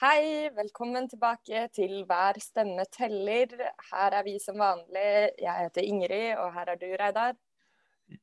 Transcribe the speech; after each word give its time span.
Hei, 0.00 0.48
velkommen 0.56 1.10
tilbake 1.12 1.66
til 1.76 2.06
Hver 2.08 2.38
stemme 2.40 2.86
teller. 2.88 3.50
Her 3.90 4.14
er 4.16 4.22
vi 4.24 4.38
som 4.40 4.56
vanlig. 4.56 5.10
Jeg 5.36 5.56
heter 5.58 5.84
Ingrid, 5.84 6.38
og 6.40 6.54
her 6.54 6.70
er 6.72 6.78
du, 6.80 6.86
Reidar. 6.96 7.34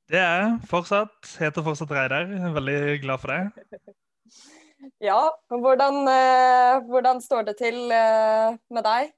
Det 0.10 0.18
er 0.18 0.40
jeg 0.40 0.56
fortsatt. 0.72 1.36
Heter 1.38 1.62
fortsatt 1.68 1.94
Reidar. 1.94 2.26
Veldig 2.56 2.80
glad 3.04 3.22
for 3.22 3.30
det. 3.30 3.78
ja, 5.10 5.20
hvordan, 5.54 6.00
eh, 6.16 6.80
hvordan, 6.90 7.22
står 7.22 7.46
det 7.52 7.56
til 7.62 7.78
eh, 7.94 8.58
med 8.74 8.88
deg? 8.90 9.14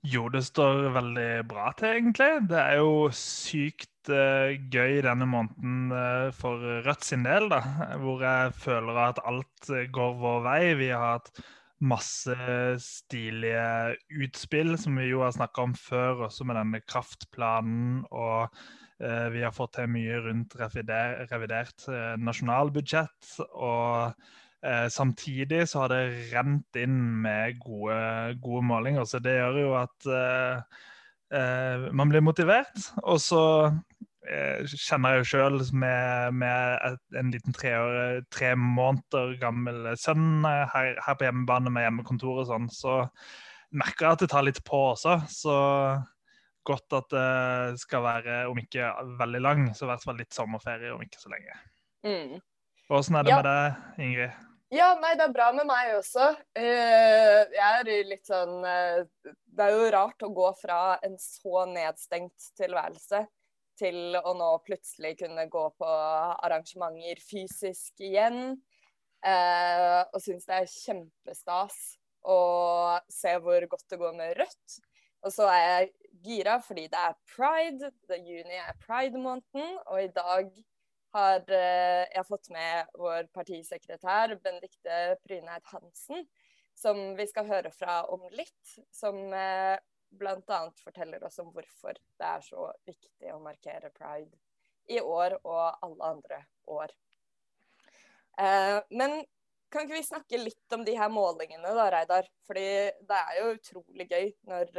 Jo, 0.00 0.30
det 0.32 0.40
står 0.46 0.86
veldig 0.94 1.44
bra 1.48 1.70
til, 1.76 1.98
egentlig. 1.98 2.30
Det 2.48 2.56
er 2.56 2.78
jo 2.80 3.10
sykt 3.12 4.08
uh, 4.08 4.48
gøy 4.72 5.02
denne 5.04 5.26
måneden 5.28 5.92
uh, 5.92 6.30
for 6.32 6.62
Rødt 6.86 7.04
sin 7.04 7.26
del, 7.26 7.50
da, 7.52 7.58
hvor 8.00 8.24
jeg 8.24 8.54
føler 8.56 9.00
at 9.02 9.20
alt 9.28 9.68
går 9.92 10.16
vår 10.22 10.40
vei. 10.46 10.62
Vi 10.80 10.88
har 10.88 11.18
hatt 11.18 11.42
masse 11.84 12.36
stilige 12.80 13.98
utspill, 14.24 14.72
som 14.80 14.96
vi 14.96 15.10
jo 15.10 15.20
har 15.26 15.36
snakka 15.36 15.68
om 15.68 15.76
før, 15.76 16.26
også 16.30 16.48
med 16.48 16.56
denne 16.62 16.80
kraftplanen. 16.80 18.06
og 18.08 18.48
uh, 19.04 19.28
vi 19.36 19.44
har 19.44 19.52
fått 19.52 19.76
til 19.76 19.92
mye 19.92 20.24
rundt 20.24 20.56
revidert, 20.62 21.28
revidert 21.28 21.90
nasjonalbudsjett. 22.24 23.34
og 23.52 24.16
Eh, 24.60 24.88
samtidig 24.88 25.68
så 25.68 25.84
har 25.84 25.92
det 25.92 26.32
rent 26.34 26.76
inn 26.76 26.98
med 27.22 27.56
gode, 27.62 28.00
gode 28.44 28.64
målinger, 28.68 29.06
så 29.08 29.20
det 29.22 29.38
gjør 29.38 29.60
jo 29.62 29.70
at 29.80 30.08
eh, 30.12 30.82
eh 31.32 31.86
man 31.96 32.12
blir 32.12 32.20
motivert. 32.20 32.90
Og 33.02 33.20
så 33.24 33.42
eh, 34.28 34.60
kjenner 34.68 35.16
jeg 35.16 35.22
jo 35.22 35.28
sjøl 35.30 35.56
med, 35.72 36.36
med 36.42 36.98
en 37.16 37.32
liten 37.32 37.56
tre, 37.56 37.72
år, 37.78 38.20
tre, 38.28 38.52
måneder 38.56 39.38
gammel 39.40 39.94
sønn 39.96 40.44
her, 40.44 41.00
her, 41.00 41.16
på 41.16 41.24
hjemmebane 41.24 41.72
med 41.72 41.88
hjemmekontor 41.88 42.42
og 42.44 42.50
sånn, 42.52 42.68
så 42.68 43.00
merker 43.70 44.06
jeg 44.06 44.12
at 44.18 44.26
det 44.26 44.30
tar 44.34 44.44
litt 44.44 44.60
på 44.66 44.82
også. 44.90 45.22
Så 45.32 45.56
godt 46.68 46.92
at 46.92 47.08
det 47.14 47.80
skal 47.80 48.04
være, 48.04 48.44
om 48.52 48.60
ikke 48.60 48.92
veldig 49.16 49.40
lang, 49.40 49.66
så 49.72 49.86
i 49.86 49.92
hvert 49.94 50.04
fall 50.04 50.20
litt 50.20 50.36
sommerferie 50.36 50.92
om 50.92 51.00
ikke 51.00 51.22
så 51.22 51.32
lenge. 51.32 51.58
Mm. 52.04 52.38
Åssen 52.92 53.16
er 53.16 53.24
det 53.24 53.32
ja. 53.32 53.40
med 53.40 53.48
deg, 53.48 53.82
Ingrid? 54.04 54.49
Ja, 54.70 54.92
nei, 55.02 55.16
det 55.18 55.24
er 55.26 55.32
bra 55.34 55.48
med 55.50 55.66
meg 55.66 55.96
også. 55.96 56.28
Uh, 56.54 57.40
jeg 57.50 57.78
er 57.80 57.88
litt 58.06 58.28
sånn 58.28 58.60
uh, 58.62 59.02
Det 59.26 59.64
er 59.64 59.74
jo 59.74 59.88
rart 59.90 60.22
å 60.22 60.30
gå 60.30 60.46
fra 60.60 60.94
en 61.02 61.16
så 61.18 61.64
nedstengt 61.66 62.52
tilværelse 62.58 63.24
til 63.80 64.14
å 64.20 64.34
nå 64.36 64.50
plutselig 64.62 65.16
kunne 65.24 65.48
gå 65.50 65.64
på 65.74 65.90
arrangementer 66.46 67.18
fysisk 67.24 68.04
igjen. 68.04 68.60
Uh, 69.26 70.06
og 70.14 70.22
syns 70.22 70.46
det 70.46 70.60
er 70.60 70.70
kjempestas 70.70 71.80
å 72.22 72.38
se 73.10 73.34
hvor 73.42 73.66
godt 73.74 73.90
det 73.90 73.98
går 74.00 74.14
med 74.22 74.38
Rødt. 74.38 74.80
Og 75.26 75.34
så 75.34 75.50
er 75.50 75.64
jeg 75.64 75.90
gira 76.24 76.60
fordi 76.62 76.86
det 76.92 77.00
er 77.08 77.18
pride. 77.34 77.90
Juni 78.22 78.62
er 78.62 78.78
pride-måneden, 78.86 79.80
og 79.90 80.04
i 80.04 80.12
dag 80.14 80.54
har 81.14 81.42
eh, 81.52 82.06
jeg 82.14 82.26
fått 82.28 82.50
med 82.54 82.90
vår 82.98 83.28
partisekretær 83.34 84.36
Benedicte 84.42 85.16
Pryneid 85.24 85.66
Hansen, 85.72 86.26
som 86.74 87.00
vi 87.18 87.26
skal 87.30 87.48
høre 87.50 87.72
fra 87.74 88.02
om 88.12 88.26
litt. 88.34 88.76
Som 88.94 89.32
eh, 89.34 89.76
bl.a. 90.10 90.60
forteller 90.84 91.24
oss 91.26 91.38
om 91.42 91.50
hvorfor 91.54 91.98
det 91.98 92.30
er 92.30 92.46
så 92.46 92.70
viktig 92.86 93.34
å 93.34 93.42
markere 93.42 93.92
pride 93.94 94.38
i 94.90 95.00
år 95.00 95.36
og 95.42 95.84
alle 95.86 96.14
andre 96.14 96.40
år. 96.70 96.94
Eh, 98.38 98.78
men 98.90 99.20
kan 99.70 99.86
ikke 99.86 99.98
vi 100.00 100.06
snakke 100.06 100.40
litt 100.40 100.74
om 100.74 100.82
de 100.86 100.96
her 100.98 101.10
målingene, 101.14 101.74
da, 101.78 101.90
Reidar? 101.94 102.26
Fordi 102.46 102.70
det 103.06 103.18
er 103.18 103.36
jo 103.38 103.52
utrolig 103.54 104.06
gøy 104.10 104.32
når 104.50 104.72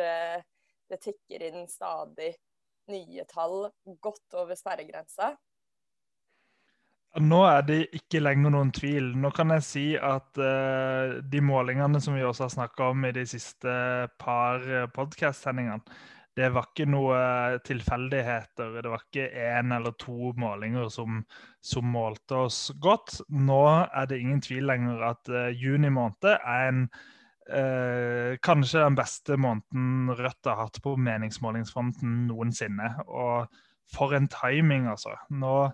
det 0.91 0.99
tikker 0.99 1.45
inn 1.47 1.63
stadig 1.71 2.33
nye 2.91 3.23
tall 3.29 3.69
godt 4.03 4.35
over 4.35 4.57
sperregrensa. 4.59 5.31
Nå 7.19 7.41
er 7.43 7.65
det 7.67 7.79
ikke 7.97 8.21
lenger 8.21 8.53
noen 8.53 8.69
tvil. 8.71 9.09
Nå 9.19 9.33
kan 9.35 9.51
jeg 9.51 9.65
si 9.67 9.83
at 9.99 10.39
uh, 10.39 11.19
de 11.27 11.41
målingene 11.43 11.99
som 11.99 12.15
vi 12.15 12.23
også 12.23 12.45
har 12.45 12.53
snakka 12.53 12.91
om 12.93 13.03
i 13.03 13.11
de 13.15 13.25
siste 13.27 13.73
par 14.21 14.63
eh, 14.63 14.87
podkast-sendingene, 14.95 15.83
det 16.39 16.47
var 16.55 16.69
ikke 16.69 16.87
noe 16.87 17.17
tilfeldigheter. 17.67 18.77
Det 18.79 18.91
var 18.93 19.03
ikke 19.03 19.27
én 19.27 19.73
eller 19.75 19.97
to 19.99 20.31
målinger 20.39 20.87
som, 20.87 21.19
som, 21.59 21.89
målte 21.91 22.45
oss 22.45 22.59
godt. 22.79 23.17
Nå 23.27 23.65
er 23.67 24.07
det 24.07 24.21
ingen 24.21 24.39
tvil 24.39 24.69
lenger 24.71 25.03
at 25.09 25.31
uh, 25.35 25.49
juni 25.51 25.91
måned 25.91 26.29
er 26.31 26.69
en 26.69 26.85
uh, 27.51 28.39
kanskje 28.39 28.85
den 28.85 28.95
beste 28.95 29.35
måneden 29.35 30.13
Rødt 30.15 30.47
har 30.47 30.63
hatt 30.63 30.79
på 30.79 30.95
meningsmålingsfronten 30.95 32.29
noensinne. 32.31 32.93
Og 33.11 33.51
for 33.91 34.15
en 34.15 34.31
timing, 34.31 34.87
altså. 34.87 35.17
Nå 35.27 35.73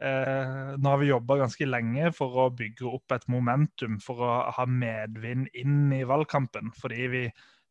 nå 0.00 0.90
har 0.90 0.98
vi 0.98 1.10
jobba 1.10 1.36
ganske 1.44 1.66
lenge 1.68 2.10
for 2.16 2.34
å 2.44 2.48
bygge 2.56 2.88
opp 2.88 3.14
et 3.14 3.28
momentum 3.30 4.00
for 4.02 4.24
å 4.26 4.32
ha 4.56 4.66
medvind 4.66 5.46
inn 5.54 5.92
i 5.94 6.02
valgkampen. 6.08 6.72
Fordi 6.74 7.06
vi, 7.12 7.22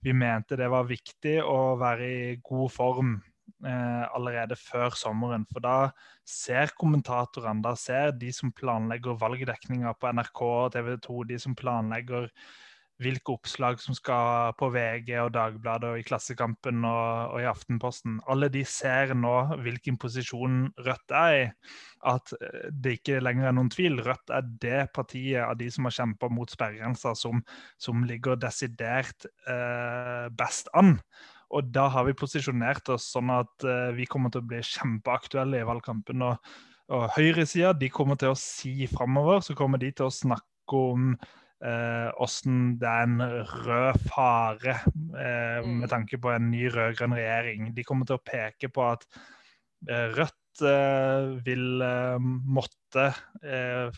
vi 0.03 0.15
mente 0.15 0.57
det 0.59 0.69
var 0.71 0.87
viktig 0.89 1.39
å 1.43 1.75
være 1.81 2.07
i 2.07 2.25
god 2.43 2.71
form 2.71 3.13
eh, 3.65 4.03
allerede 4.15 4.57
før 4.59 4.95
sommeren. 4.97 5.45
For 5.51 5.63
da 5.63 5.77
ser 6.27 6.73
kommentatorene, 6.79 7.63
da 7.63 7.75
ser 7.79 8.13
de 8.19 8.31
som 8.35 8.53
planlegger 8.55 9.19
valgdekninga 9.19 9.95
på 9.99 10.13
NRK 10.15 10.43
og 10.47 10.75
TV 10.75 10.93
2, 11.03 11.23
de 11.31 11.39
som 11.41 11.57
planlegger 11.59 12.29
hvilke 13.01 13.33
oppslag 13.33 13.79
som 13.81 13.95
skal 13.97 14.53
på 14.59 14.69
VG 14.73 15.09
og 15.23 15.31
Dagbladet 15.33 15.89
og 15.89 15.99
i 15.99 16.05
Klassekampen 16.05 16.83
og, 16.85 17.33
og, 17.33 17.39
i 17.41 17.49
Aftenposten. 17.49 18.19
Alle 18.29 18.49
de 18.53 18.63
ser 18.67 19.15
nå 19.17 19.33
hvilken 19.63 19.97
posisjon 20.01 20.67
Rødt 20.85 21.15
er 21.17 21.37
i. 21.39 21.43
At 22.13 22.33
eh, 22.37 22.69
det 22.69 22.97
ikke 22.99 23.21
lenger 23.23 23.49
er 23.49 23.57
noen 23.57 23.71
tvil. 23.73 23.99
Rødt 24.05 24.33
er 24.35 24.47
det 24.61 24.81
partiet 24.95 25.41
av 25.45 25.57
de 25.59 25.69
som 25.73 25.89
har 25.89 25.97
kjempa 25.97 26.29
mot 26.33 26.51
sperregrensa, 26.51 27.15
som, 27.17 27.41
som, 27.81 28.03
ligger 28.07 28.39
desidert 28.39 29.27
eh, 29.49 30.27
best 30.37 30.69
an. 30.77 30.97
Og 31.53 31.69
da 31.73 31.87
har 31.93 32.07
vi 32.07 32.17
posisjonert 32.17 32.89
oss 32.93 33.11
sånn 33.13 33.31
at 33.33 33.65
eh, 33.67 33.91
vi 33.97 34.09
kommer 34.09 34.33
til 34.33 34.43
å 34.43 34.49
bli 34.53 34.61
kjempeaktuelle 34.65 35.61
i 35.61 35.67
valgkampen. 35.67 36.25
Og, 36.29 36.53
og 36.93 37.07
høyresida 37.17 37.73
kommer 37.93 38.19
til 38.21 38.33
å 38.33 38.39
si 38.39 38.83
framover, 38.91 39.41
så 39.45 39.57
kommer 39.57 39.81
de 39.81 39.93
til 39.95 40.09
å 40.09 40.13
snakke 40.13 40.83
om 40.93 41.15
åssen 41.63 42.73
eh, 42.73 42.79
det 42.81 42.89
er 42.89 43.05
en 43.07 43.21
rød 43.65 43.99
fare 44.09 44.75
eh, 44.83 45.63
mm. 45.63 45.77
med 45.83 45.89
tanke 45.91 46.19
på 46.19 46.31
en 46.33 46.49
ny 46.51 46.67
rød-grønn 46.73 47.15
regjering. 47.15 47.71
De 47.75 47.85
kommer 47.87 48.09
til 48.09 48.19
å 48.19 48.25
peke 48.25 48.69
på 48.73 48.87
at 48.91 49.07
eh, 49.89 50.09
Rødt 50.17 50.39
vil 51.41 51.81
måtte 52.53 53.07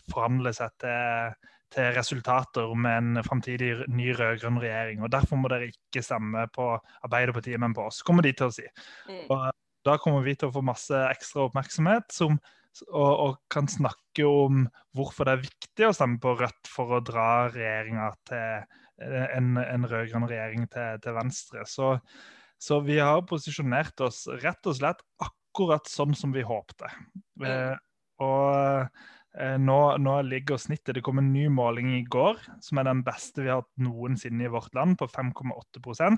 forhandle 0.08 0.54
seg 0.56 0.70
til, 0.80 1.34
til, 1.74 1.90
resultater 1.92 2.72
med 2.72 2.96
en 2.96 3.26
framtidig 3.26 3.84
ny 3.92 4.06
rød-grønn 4.16 4.56
regjering. 4.62 5.02
og 5.04 5.12
Derfor 5.12 5.36
må 5.36 5.50
dere 5.52 5.68
ikke 5.68 6.00
stemme 6.00 6.46
på 6.56 6.70
Arbeiderpartiet, 7.04 7.60
men 7.60 7.76
på 7.76 7.84
oss, 7.90 8.00
kommer 8.00 8.24
de 8.24 8.32
til 8.32 8.48
å 8.48 8.56
si. 8.56 8.64
Mm. 9.04 9.26
Og 9.28 9.44
da 9.84 9.98
kommer 10.00 10.24
vi 10.24 10.32
til 10.32 10.48
å 10.48 10.54
få 10.56 10.64
masse 10.64 11.02
ekstra 11.10 11.44
oppmerksomhet 11.50 12.08
som 12.16 12.40
og, 12.88 13.12
og, 13.12 13.36
kan 13.52 13.68
snakke 13.70 14.26
om 14.26 14.64
hvorfor 14.96 15.28
det 15.28 15.36
er 15.36 15.44
viktig 15.44 15.88
å 15.88 15.94
stemme 15.96 16.20
på 16.22 16.34
Rødt 16.38 16.70
for 16.70 16.96
å 16.96 17.04
dra 17.04 17.46
regjeringa 17.52 18.10
til 18.28 18.66
en, 19.04 19.56
en 19.60 19.88
rød-grønn 19.88 20.28
regjering 20.28 20.66
til, 20.72 21.00
til 21.04 21.16
venstre. 21.16 21.64
Så, 21.68 21.94
så, 22.58 22.80
vi 22.84 22.98
har 23.02 23.26
posisjonert 23.28 24.00
oss 24.06 24.24
rett 24.42 24.68
og 24.68 24.78
slett 24.78 25.02
akkurat 25.22 25.88
sånn 25.90 26.16
som 26.16 26.32
vi 26.34 26.44
håpte. 26.46 26.88
Mm. 27.40 27.46
Eh, 27.48 27.74
og 28.24 28.88
eh, 29.36 29.56
nå, 29.60 29.80
nå, 30.00 30.14
ligger 30.24 30.56
snittet 30.60 30.96
Det 30.96 31.02
kom 31.04 31.20
en 31.20 31.34
ny 31.34 31.50
måling 31.52 31.92
i 31.98 32.04
går, 32.08 32.40
som 32.64 32.80
er 32.80 32.88
den 32.88 33.04
beste 33.06 33.44
vi 33.44 33.52
har 33.52 33.60
hatt 33.60 33.84
noensinne 33.84 34.48
i 34.48 34.52
vårt 34.52 34.72
land, 34.76 34.96
på 35.00 35.08
5,8 35.12 36.08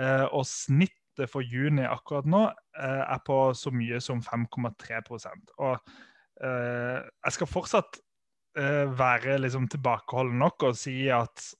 eh, 0.00 0.24
Og 0.30 0.46
snitt 0.48 0.96
for 1.30 1.44
juni 1.44 1.84
akkurat 1.86 2.28
nå 2.28 2.44
eh, 2.48 3.02
er 3.02 3.20
på 3.26 3.38
så 3.56 3.72
mye 3.74 4.00
som 4.02 4.22
5,3% 4.24 5.54
Og 5.58 5.74
eh, 6.42 7.00
jeg 7.02 7.36
skal 7.36 7.50
fortsatt 7.50 7.98
eh, 8.58 8.86
være 8.88 9.40
liksom 9.42 9.68
tilbakeholden 9.72 10.40
nok 10.42 10.68
og 10.70 10.78
si 10.78 10.96
at 11.12 11.50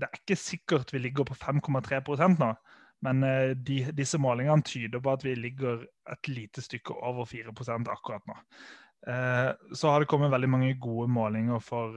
det 0.00 0.08
er 0.08 0.20
ikke 0.22 0.38
sikkert 0.40 0.92
vi 0.94 1.02
ligger 1.04 1.26
på 1.28 1.36
5,3% 1.36 2.40
nå. 2.40 2.54
Men 3.04 3.20
de, 3.64 3.78
disse 3.96 4.18
målingene 4.20 4.64
tyder 4.64 5.00
på 5.00 5.12
at 5.12 5.22
vi 5.24 5.34
ligger 5.36 5.82
et 6.12 6.28
lite 6.28 6.64
stykke 6.64 6.96
over 7.04 7.28
4% 7.28 7.88
akkurat 7.92 8.24
nå. 8.28 8.36
Så 9.76 9.92
har 9.92 10.00
det 10.00 10.08
kommet 10.08 10.32
veldig 10.32 10.50
mange 10.52 10.72
gode 10.80 11.08
målinger 11.12 11.60
for, 11.64 11.96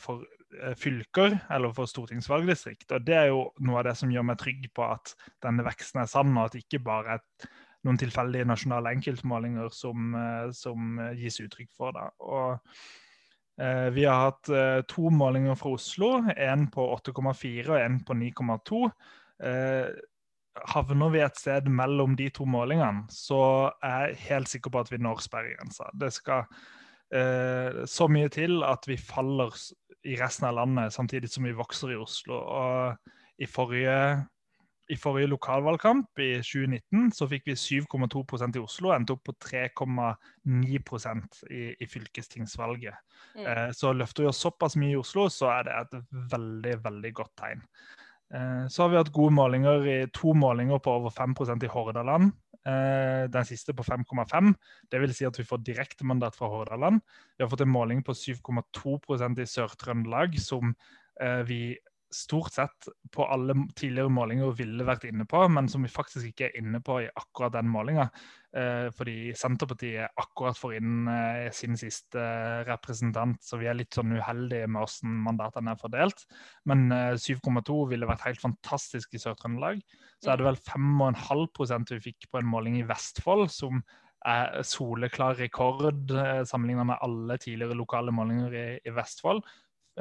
for 0.00 0.24
fylker 0.80 1.34
eller 1.52 1.74
for 1.76 1.90
stortingsvalgdistrikt. 1.90 2.92
Og 2.96 3.04
Det 3.04 3.16
er 3.16 3.26
jo 3.32 3.42
noe 3.64 3.80
av 3.80 3.88
det 3.90 3.96
som 4.00 4.12
gjør 4.12 4.28
meg 4.30 4.38
trygg 4.40 4.68
på 4.74 4.86
at 4.86 5.12
denne 5.44 5.66
veksten 5.66 6.00
er 6.02 6.08
sann, 6.10 6.32
og 6.36 6.46
at 6.46 6.56
det 6.56 6.64
ikke 6.64 6.84
bare 6.86 7.18
er 7.18 7.50
noen 7.86 8.00
tilfeldige 8.00 8.48
nasjonale 8.48 8.94
enkeltmålinger 8.96 9.68
som, 9.74 10.14
eh, 10.16 10.48
som 10.56 10.96
gis 11.18 11.38
uttrykk 11.44 11.70
for. 11.76 11.92
Da. 11.96 12.08
Og 12.24 12.58
Eh, 13.60 13.90
vi 13.90 14.04
har 14.04 14.20
hatt 14.28 14.48
eh, 14.48 14.80
to 14.86 15.10
målinger 15.10 15.56
fra 15.58 15.72
Oslo, 15.74 16.12
én 16.30 16.68
på 16.70 16.84
8,4 16.94 17.72
og 17.72 17.80
én 17.80 17.98
på 18.06 18.14
9,2. 18.14 18.84
Eh, 19.42 19.88
havner 20.74 21.10
vi 21.14 21.22
et 21.22 21.38
sted 21.38 21.66
mellom 21.70 22.14
de 22.18 22.28
to 22.34 22.46
målingene, 22.46 23.06
så 23.10 23.72
er 23.82 24.12
jeg 24.12 24.20
helt 24.28 24.52
sikker 24.52 24.74
på 24.74 24.82
at 24.82 24.92
vi 24.92 25.00
når 25.02 25.22
sperregrensa. 25.26 25.90
Det 25.98 26.12
skal 26.14 26.46
eh, 27.14 27.82
så 27.86 28.08
mye 28.10 28.30
til 28.30 28.62
at 28.66 28.86
vi 28.86 28.98
faller 28.98 29.54
i 30.08 30.16
resten 30.16 30.48
av 30.48 30.56
landet, 30.56 30.94
samtidig 30.94 31.30
som 31.30 31.44
vi 31.44 31.54
vokser 31.56 31.92
i 31.92 32.00
Oslo. 32.00 32.38
Og 32.38 33.42
i 33.42 33.46
forrige, 33.48 33.98
i 34.88 34.96
forrige 34.96 35.30
lokalvalgkamp, 35.34 36.22
i 36.24 36.30
2019, 36.40 37.10
så 37.14 37.28
fikk 37.30 37.50
vi 37.50 37.56
7,2% 37.60 38.56
i 38.56 38.62
Oslo, 38.62 38.90
og 38.90 38.96
endte 38.96 39.16
opp 39.16 39.28
på 39.28 39.36
3,9 39.44 40.80
i, 41.52 41.62
i 41.76 41.90
fylkestingsvalget. 41.92 42.96
Mm. 43.36 43.44
Eh, 43.44 43.68
så 43.76 43.92
løfter 43.92 44.24
vi 44.24 44.32
oss 44.32 44.42
såpass 44.46 44.78
mye 44.80 44.96
i 44.96 45.00
Oslo, 45.00 45.28
så 45.32 45.52
er 45.58 45.68
det 45.68 45.78
et 45.82 45.98
veldig, 46.34 46.76
veldig 46.88 47.14
godt 47.20 47.34
tegn. 47.42 47.64
Eh, 48.34 48.64
så 48.72 48.84
har 48.84 48.92
vi 48.92 49.00
hatt 49.00 49.14
gode 49.14 49.36
målinger 49.36 49.86
i 49.88 49.98
to 50.14 50.34
målinger 50.36 50.80
på 50.84 50.98
over 51.00 51.12
5% 51.14 51.64
i 51.64 51.72
Hordaland. 51.72 52.32
Eh, 52.66 53.24
den 53.30 53.46
siste 53.46 53.74
på 53.74 53.84
5,5. 53.86 54.54
Det 54.90 55.00
vil 55.00 55.12
si 55.14 55.26
at 55.28 55.38
vi 55.38 55.46
får 55.46 55.62
direktemandat 55.64 56.36
fra 56.36 56.50
Hordaland. 56.50 57.00
Vi 57.36 57.44
har 57.44 57.50
fått 57.52 57.62
en 57.64 57.72
måling 57.72 58.02
på 58.04 58.16
7,2% 58.16 59.38
i 59.38 59.46
Sør-Trøndelag, 59.46 60.34
som 60.42 60.74
eh, 61.22 61.44
vi 61.48 61.62
stort 62.10 62.52
sett 62.56 62.88
på 63.12 63.24
alle 63.28 63.54
tidligere 63.76 64.10
målinger 64.12 64.54
ville 64.56 64.86
vært 64.88 65.04
inne 65.08 65.26
på, 65.28 65.42
men 65.52 65.68
som 65.68 65.84
vi 65.84 65.92
faktisk 65.92 66.30
ikke 66.30 66.48
er 66.48 66.60
inne 66.60 66.80
på 66.84 67.02
i 67.04 67.10
akkurat 67.20 67.52
den 67.58 67.68
målinga. 67.72 68.08
Eh, 68.56 68.88
fordi 68.96 69.34
Senterpartiet 69.36 70.14
akkurat 70.16 70.56
får 70.56 70.78
inn 70.78 71.08
eh, 71.12 71.50
sin 71.52 71.76
siste 71.76 72.22
eh, 72.22 72.62
representant, 72.64 73.36
så 73.44 73.58
vi 73.60 73.68
er 73.68 73.76
litt 73.76 73.92
sånn 73.92 74.14
uheldige 74.16 74.70
med 74.70 74.80
hvordan 74.80 75.18
mandatene 75.26 75.74
er 75.74 75.80
fordelt. 75.80 76.24
Men 76.68 76.88
eh, 76.94 77.12
7,2 77.20 77.76
ville 77.92 78.08
vært 78.08 78.24
helt 78.24 78.40
fantastisk 78.40 79.12
i 79.12 79.20
Sør-Trøndelag. 79.20 79.84
Så 80.24 80.32
er 80.32 80.40
det 80.40 80.48
vel 80.48 80.60
5,5% 80.64 81.94
vi 81.98 82.02
fikk 82.08 82.30
på 82.32 82.40
en 82.40 82.48
måling 82.48 82.80
i 82.80 82.86
Vestfold, 82.88 83.50
som 83.52 83.82
er 84.26 84.64
soleklar 84.66 85.36
rekord 85.38 86.10
sammenlignet 86.10 86.88
med 86.88 87.04
alle 87.06 87.36
tidligere 87.38 87.76
lokale 87.78 88.10
målinger 88.10 88.56
i, 88.56 88.66
i 88.82 88.94
Vestfold. 88.96 89.44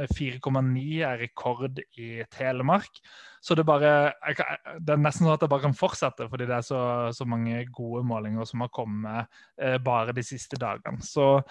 4,9 0.05 0.83
er 1.05 1.17
rekord 1.23 1.79
i 1.97 2.21
Telemark. 2.33 2.99
Så 3.41 3.55
det, 3.55 3.65
bare, 3.67 4.11
det, 4.27 4.93
er 4.93 5.01
nesten 5.01 5.25
sånn 5.25 5.35
at 5.35 5.43
det 5.43 5.49
bare 5.51 5.67
kan 5.67 5.77
fortsette, 5.77 6.27
fordi 6.31 6.47
det 6.49 6.57
er 6.57 6.65
så, 6.65 6.81
så 7.15 7.27
mange 7.29 7.63
gode 7.73 8.03
målinger 8.07 8.47
som 8.49 8.63
har 8.65 8.71
kommet 8.75 9.39
eh, 9.61 9.77
bare 9.83 10.15
de 10.15 10.25
siste 10.25 10.59
dagene. 10.59 11.01
Så 11.05 11.41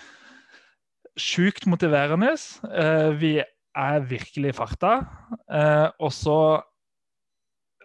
sjukt 1.16 1.66
motiverende. 1.70 2.34
Eh, 2.68 3.10
vi 3.16 3.32
er 3.40 4.08
virkelig 4.10 4.52
i 4.52 4.56
farta. 4.56 4.98
Eh, 5.50 5.88
og 6.00 6.12
så 6.14 6.38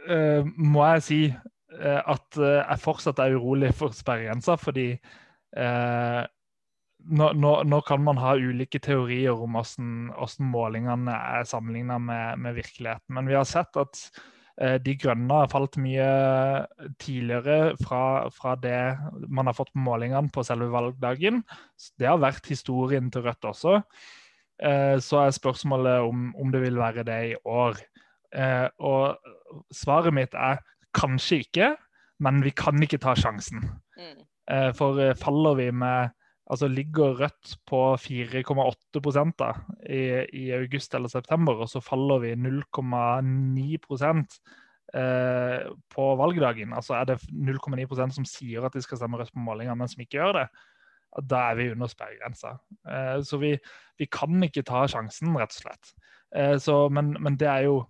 må 0.02 0.82
jeg 0.96 1.02
si 1.06 1.18
at 1.78 2.38
jeg 2.42 2.82
fortsatt 2.82 3.20
er 3.22 3.36
urolig 3.38 3.68
for 3.78 3.94
sperregrensa, 3.94 4.56
fordi 4.58 4.96
nå, 7.06 7.32
nå, 7.34 7.54
nå, 7.64 7.80
kan 7.88 8.04
man 8.04 8.20
ha 8.22 8.36
ulike 8.38 8.82
teorier 8.84 9.34
om 9.34 9.58
hvordan, 9.58 10.44
målingene 10.52 11.16
er 11.16 11.48
sammenligna 11.50 11.98
med, 12.02 12.40
med, 12.44 12.56
virkeligheten. 12.60 13.16
Men 13.18 13.30
vi 13.30 13.38
har 13.38 13.48
sett 13.50 13.78
at 13.80 14.02
eh, 14.62 14.78
de 14.84 14.96
grønne 15.00 15.42
har 15.44 15.52
falt 15.52 15.78
mye 15.82 16.08
tidligere 17.02 17.76
fra, 17.82 18.30
fra, 18.36 18.56
det 18.62 18.80
man 19.28 19.50
har 19.50 19.58
fått 19.58 19.74
på 19.74 19.84
målingene 19.84 20.32
på 20.34 20.46
selve 20.48 20.72
valgdagen. 20.74 21.44
Det 22.00 22.10
har 22.10 22.22
vært 22.22 22.50
historien 22.52 23.12
til 23.14 23.26
Rødt 23.28 23.52
også. 23.54 23.80
Eh, 24.62 24.98
så 25.02 25.26
er 25.26 25.38
spørsmålet 25.38 26.08
om, 26.08 26.32
om, 26.38 26.52
det 26.54 26.64
vil 26.66 26.82
være 26.82 27.06
det 27.08 27.22
i 27.34 27.38
år. 27.50 27.80
Eh, 28.32 28.68
og 28.80 29.18
svaret 29.74 30.16
mitt 30.16 30.36
er 30.38 30.62
kanskje 30.96 31.42
ikke, 31.46 31.74
men 32.22 32.44
vi 32.46 32.54
kan 32.56 32.78
ikke 32.84 33.02
ta 33.02 33.16
sjansen. 33.18 33.64
Mm. 33.98 34.20
Eh, 34.52 34.72
for 34.78 35.00
eh, 35.02 35.16
faller 35.18 35.58
vi 35.58 35.70
med 35.72 36.12
altså 36.52 36.68
ligger 36.68 37.16
Rødt 37.20 37.54
på 37.68 37.80
4,8 37.96 39.32
da, 39.40 39.52
i, 39.88 40.02
i, 40.36 40.50
august 40.52 40.96
eller 40.96 41.12
september, 41.12 41.64
og 41.64 41.70
så 41.70 41.80
faller 41.84 42.20
vi 42.26 42.34
0,9 42.36 43.78
eh, 44.96 45.70
på 45.96 46.10
valgdagen. 46.20 46.74
Altså 46.74 46.98
er 47.00 47.06
det 47.06 47.22
0,9% 47.32 48.18
som 48.18 48.28
sier 48.28 48.68
at 48.68 48.76
de 48.76 48.84
skal 48.84 49.00
stemme 49.00 49.18
Rødt 49.22 49.34
på 49.34 49.40
målingene, 49.46 49.78
men 49.80 49.92
som 49.92 50.04
ikke 50.04 50.20
gjør 50.20 50.42
det. 50.42 50.48
Da 51.28 51.48
er 51.52 51.60
vi 51.60 51.72
under 51.72 51.92
sperregrensa. 51.92 52.58
Eh, 52.88 53.18
så 53.24 53.40
vi, 53.40 53.56
vi, 54.00 54.12
kan 54.12 54.44
ikke 54.44 54.68
ta 54.68 54.86
sjansen, 54.92 55.36
rett 55.40 55.56
og 55.56 55.64
slett. 55.66 55.96
Eh, 56.36 56.58
så, 56.60 56.84
men, 56.92 57.16
men, 57.20 57.40
det 57.40 57.48
er 57.48 57.68
jo 57.70 57.82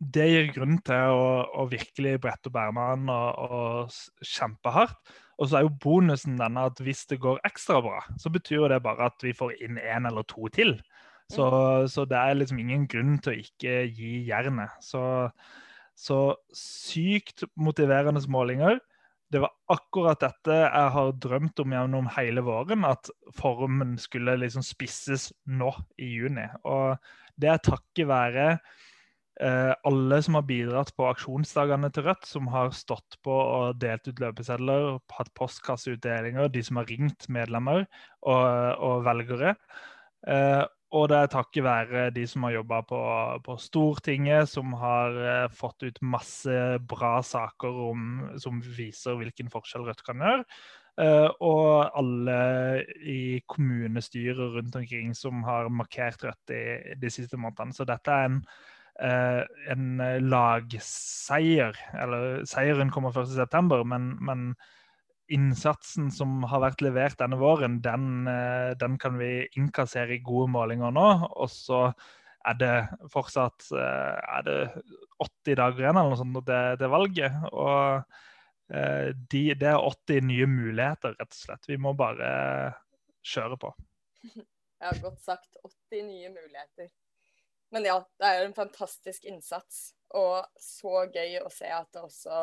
det 0.00 0.24
gir 0.30 0.46
grunn 0.54 0.78
til 0.84 1.12
å, 1.12 1.24
å 1.60 1.66
virkelig 1.68 2.14
brette 2.24 2.48
opp 2.48 2.56
ermene 2.56 3.12
og, 3.12 3.88
og 3.88 4.24
kjempe 4.24 4.72
hardt. 4.72 5.16
Og 5.36 5.50
så 5.50 5.58
er 5.58 5.66
jo 5.66 5.74
bonusen 5.82 6.38
denne 6.40 6.66
at 6.70 6.80
hvis 6.80 7.04
det 7.10 7.20
går 7.20 7.42
ekstra 7.44 7.82
bra, 7.84 8.00
så 8.20 8.32
betyr 8.32 8.70
det 8.72 8.82
bare 8.84 9.10
at 9.10 9.24
vi 9.24 9.34
får 9.36 9.56
inn 9.64 9.80
én 9.80 10.08
eller 10.08 10.24
to 10.30 10.48
til. 10.52 10.78
Så, 11.32 11.46
så, 11.90 12.04
det 12.06 12.16
er 12.16 12.38
liksom 12.38 12.60
ingen 12.62 12.86
grunn 12.88 13.16
til 13.18 13.34
å 13.34 13.40
ikke 13.42 13.78
gi 13.90 14.12
jernet. 14.28 14.76
Så, 14.80 15.02
så 15.98 16.20
sykt 16.54 17.44
motiverende 17.58 18.22
målinger. 18.30 18.78
Det 19.26 19.42
var 19.42 19.56
akkurat 19.74 20.22
dette 20.22 20.56
jeg 20.62 20.92
har 20.94 21.12
drømt 21.18 21.60
om 21.64 21.74
gjennom 21.74 22.08
hele 22.14 22.44
våren, 22.46 22.86
at 22.86 23.10
formen 23.34 23.96
skulle 23.98 24.38
liksom 24.38 24.62
spisses 24.64 25.32
nå 25.50 25.72
i 25.98 26.12
juni. 26.14 26.46
Og 26.62 26.94
det 27.36 27.50
er 27.50 27.64
takket 27.64 28.06
være 28.08 28.46
alle 29.36 30.16
som 30.24 30.38
har 30.38 30.46
bidratt 30.48 30.94
på 30.96 31.04
aksjonsdagene 31.10 31.90
til 31.92 32.06
Rødt, 32.06 32.24
som 32.24 32.46
har 32.48 32.70
stått 32.72 33.18
på 33.26 33.34
og 33.34 33.80
delt 33.82 34.08
ut 34.08 34.22
løpesedler, 34.22 34.96
hatt 35.12 35.32
postkasseutdelinger, 35.36 36.48
de 36.48 36.62
som 36.64 36.80
har 36.80 36.88
ringt 36.88 37.28
medlemmer 37.28 37.84
og, 38.24 38.46
og 38.80 39.04
velgere. 39.04 39.52
Eh, 40.26 40.64
og 40.96 41.08
det 41.10 41.18
er 41.18 41.30
takket 41.30 41.64
være 41.66 42.04
de 42.14 42.22
som 42.30 42.46
har 42.46 42.56
jobba 42.60 42.80
på, 42.86 43.00
på, 43.44 43.56
Stortinget, 43.60 44.48
som 44.48 44.72
har 44.78 45.18
eh, 45.18 45.48
fått 45.52 45.82
ut 45.82 45.98
masse 46.00 46.56
bra 46.88 47.18
saker 47.26 47.80
om, 47.90 48.06
som 48.42 48.62
viser 48.62 49.18
hvilken 49.18 49.50
forskjell 49.52 49.88
Rødt 49.88 50.04
kan 50.06 50.22
gjøre. 50.22 50.44
Uh, 50.96 51.28
og 51.44 51.90
alle 51.92 52.36
i 53.04 53.42
kommunestyrer 53.52 54.54
rundt 54.54 54.78
omkring 54.80 55.10
som 55.12 55.42
har 55.44 55.68
markert 55.68 56.24
Rødt 56.24 56.54
i 56.56 56.94
de 56.96 57.10
siste 57.12 57.36
månedene. 57.36 57.76
Så 57.76 57.84
dette 57.84 58.14
er 58.14 58.30
en 58.30 58.38
Eh, 58.40 58.75
en 58.98 60.00
eh, 60.00 60.20
lagseier. 60.22 61.76
Eller 62.00 62.44
seieren 62.48 62.90
kommer 62.92 63.12
1.9., 63.12 63.82
men, 63.84 64.10
men 64.24 64.44
innsatsen 65.32 66.10
som 66.14 66.44
har 66.48 66.62
vært 66.62 66.84
levert 66.84 67.18
denne 67.20 67.38
våren, 67.40 67.80
den, 67.84 68.26
eh, 68.30 68.72
den, 68.78 68.96
kan 69.02 69.18
vi 69.20 69.48
innkassere 69.58 70.16
i 70.16 70.22
gode 70.24 70.50
målinger 70.54 70.94
nå. 70.94 71.08
Og 71.36 71.50
så 71.52 71.90
er 72.46 72.58
det 72.60 72.74
fortsatt 73.10 73.72
er 73.74 74.42
det 74.46 74.58
80 75.18 75.56
dager 75.58 75.80
igjen 75.82 75.96
eller 75.98 76.12
noe 76.12 76.18
sånt 76.20 76.36
det, 76.46 76.60
det 76.78 76.90
valget. 76.92 77.40
Og 77.50 78.04
de, 78.70 79.40
det 79.58 79.66
er 79.66 79.82
80 79.82 80.28
nye 80.28 80.46
muligheter, 80.46 81.16
rett 81.18 81.34
og 81.34 81.40
slett. 81.40 81.66
Vi 81.66 81.74
må 81.74 81.90
bare 81.98 82.28
kjøre 83.26 83.58
på. 83.66 83.72
Ja, 84.76 84.90
godt 85.00 85.22
sagt. 85.24 85.56
80 85.64 86.02
nye 86.04 86.28
muligheter. 86.28 86.90
Men 87.74 87.86
ja, 87.88 87.98
det 88.20 88.30
er 88.30 88.44
en 88.44 88.56
fantastisk 88.56 89.26
innsats. 89.28 89.90
Og 90.16 90.44
så 90.60 91.06
gøy 91.12 91.40
å 91.42 91.50
se 91.52 91.68
at 91.72 91.88
det 91.94 92.04
også 92.04 92.40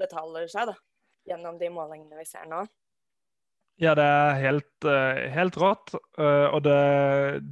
betaler 0.00 0.48
seg, 0.50 0.72
da. 0.72 0.76
Gjennom 1.28 1.58
de 1.60 1.68
målingene 1.72 2.18
vi 2.18 2.24
ser 2.28 2.46
nå. 2.48 2.62
Ja, 3.78 3.92
det 3.94 4.02
er 4.02 4.40
helt, 4.42 4.86
eh, 4.90 5.28
helt 5.30 5.58
rått. 5.60 5.92
Eh, 6.18 6.46
og 6.50 6.64
det, 6.66 6.78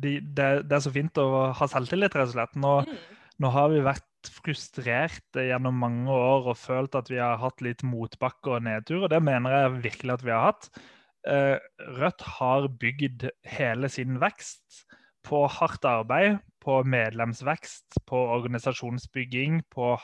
det, 0.02 0.16
det, 0.34 0.64
er 0.64 0.82
så 0.82 0.90
fint 0.94 1.20
å 1.22 1.52
ha 1.54 1.68
selvtillit, 1.70 2.16
rett 2.18 2.32
og 2.32 2.34
slett. 2.34 2.56
Nå, 2.58 2.72
mm. 2.82 3.20
nå, 3.44 3.52
har 3.54 3.70
vi 3.70 3.84
vært 3.86 4.30
frustrert 4.42 5.38
gjennom 5.38 5.76
mange 5.78 6.10
år 6.10 6.50
og 6.50 6.58
følt 6.58 6.98
at 6.98 7.12
vi 7.12 7.20
har 7.22 7.38
hatt 7.38 7.62
litt 7.62 7.84
motbakke 7.86 8.56
og 8.56 8.66
nedtur, 8.66 9.04
og 9.04 9.12
det 9.12 9.22
mener 9.22 9.54
jeg 9.54 9.76
virkelig 9.84 10.16
at 10.16 10.26
vi 10.26 10.34
har 10.34 10.48
hatt. 10.48 10.70
Eh, 11.30 11.54
Rødt 12.00 12.26
har 12.40 12.66
bygd 12.82 13.28
hele 13.54 13.90
sin 13.92 14.18
vekst 14.22 14.82
på 15.26 15.42
hardt 15.50 15.87
arbeid, 15.88 16.38
på 16.62 16.80
medlemsvekst, 16.87 18.00
på 18.06 18.21
organisasjonsbygging, 18.37 19.61
på, 19.71 19.95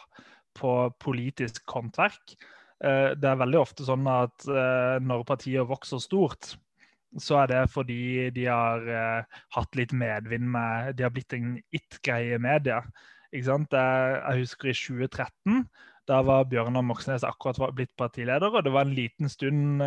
på 0.59 0.73
politisk 1.02 1.71
håndverk. 1.75 2.37
Eh, 2.83 3.12
det 3.19 3.31
er 3.31 3.41
veldig 3.41 3.61
ofte 3.61 3.87
sånn 3.87 4.07
at 4.11 4.47
eh, 4.50 4.99
når 5.02 5.26
partier 5.29 5.67
vokser 5.69 6.02
stort, 6.02 6.55
så 7.21 7.43
er 7.43 7.50
det 7.50 7.62
fordi 7.69 8.31
de 8.33 8.47
har 8.49 8.87
uh, 8.88 9.41
hatt 9.52 9.76
litt 9.76 9.91
medvind 9.93 10.47
med 10.49 10.95
De 10.97 11.05
har 11.05 11.11
blitt 11.12 11.35
en 11.37 11.59
it-greie 11.76 12.38
i 12.38 12.41
media. 12.41 12.79
Sant? 13.45 13.76
Jeg 13.76 14.38
husker 14.38 14.71
i 14.71 14.75
2013. 14.79 15.59
Da 16.09 16.23
var 16.25 16.49
Bjørnar 16.49 16.87
Moxnes 16.88 17.26
akkurat 17.29 17.61
blitt 17.76 17.93
partileder, 18.00 18.49
og 18.49 18.64
det 18.64 18.73
var 18.73 18.88
en 18.88 18.97
liten 18.97 19.29
stund 19.29 19.85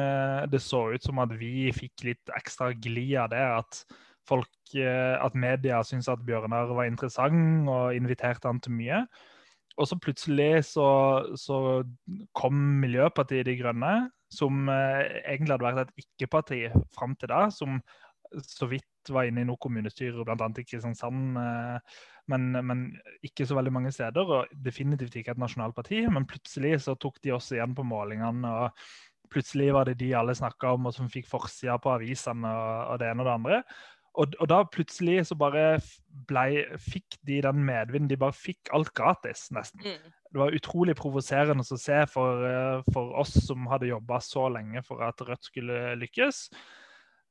det 0.54 0.62
så 0.62 0.84
ut 0.94 1.02
som 1.02 1.24
at 1.26 1.34
vi 1.42 1.72
fikk 1.74 2.06
litt 2.06 2.36
ekstra 2.38 2.70
glid 2.78 3.18
av 3.24 3.34
det. 3.34 3.42
At 3.42 3.82
folk, 4.28 4.52
at 4.76 5.36
media 5.38 5.80
syntes 5.86 6.10
at 6.12 6.24
Bjørnar 6.26 6.74
var 6.74 6.90
interessant 6.90 7.70
og 7.70 7.96
inviterte 7.96 8.50
han 8.50 8.60
til 8.64 8.76
mye. 8.76 9.04
Og 9.76 9.90
så 9.90 9.98
plutselig 10.00 10.66
så, 10.72 10.88
så 11.36 11.84
kom 12.36 12.58
Miljøpartiet 12.82 13.46
De 13.48 13.58
Grønne, 13.60 14.10
som 14.32 14.70
egentlig 14.72 15.54
hadde 15.54 15.68
vært 15.68 15.82
et 15.86 16.06
ikke-parti 16.06 16.62
fram 16.96 17.16
til 17.20 17.32
da, 17.32 17.46
som 17.54 17.80
så 18.44 18.68
vidt 18.70 19.12
var 19.14 19.28
inne 19.28 19.44
i 19.44 19.48
noen 19.48 19.62
kommunestyrer, 19.62 20.24
bl.a. 20.26 20.48
i 20.50 20.66
Kristiansand, 20.66 21.38
men, 22.32 22.46
men, 22.66 22.86
ikke 23.26 23.46
så 23.48 23.58
veldig 23.58 23.74
mange 23.74 23.92
steder. 23.94 24.32
Og 24.38 24.54
definitivt 24.66 25.16
ikke 25.20 25.36
et 25.36 25.42
nasjonalt 25.42 25.76
parti. 25.78 26.02
Men 26.12 26.28
plutselig 26.30 26.80
så 26.86 26.98
tok 27.00 27.22
de 27.24 27.36
oss 27.36 27.52
igjen 27.54 27.76
på 27.78 27.86
målingene. 27.88 28.52
og 28.52 29.30
Plutselig 29.34 29.72
var 29.76 29.90
det 29.90 29.98
de 30.02 30.12
alle 30.18 30.36
snakka 30.38 30.76
om, 30.76 30.90
og 30.90 30.96
som 30.96 31.12
fikk 31.12 31.30
forsida 31.30 31.78
på 31.82 31.94
avisene 31.96 32.50
og, 32.50 32.94
og, 32.94 33.00
det 33.02 33.12
ene 33.12 33.24
og 33.24 33.30
det 33.30 33.36
andre. 33.36 33.62
Og, 34.16 34.36
og 34.40 34.48
da 34.48 34.62
plutselig 34.72 35.26
så 35.30 35.38
bare 35.40 35.80
ble, 36.30 36.66
fikk 36.82 37.18
de 37.28 37.42
den 37.44 37.64
medvinden. 37.68 38.10
De 38.12 38.20
bare 38.20 38.36
fikk 38.36 38.72
alt 38.76 38.94
gratis, 38.96 39.50
nesten. 39.56 39.84
Mm. 39.84 40.14
Det 40.36 40.42
var 40.42 40.56
utrolig 40.56 40.96
provoserende 41.00 41.64
å 41.64 41.80
se 41.80 42.02
for, 42.12 42.44
eh, 42.44 42.86
for 42.92 43.14
oss 43.22 43.36
som 43.46 43.68
hadde 43.72 43.92
jobba 43.92 44.20
så 44.24 44.50
lenge 44.52 44.84
for 44.84 45.04
at 45.06 45.22
Rødt 45.24 45.48
skulle 45.48 45.94
lykkes. 46.02 46.48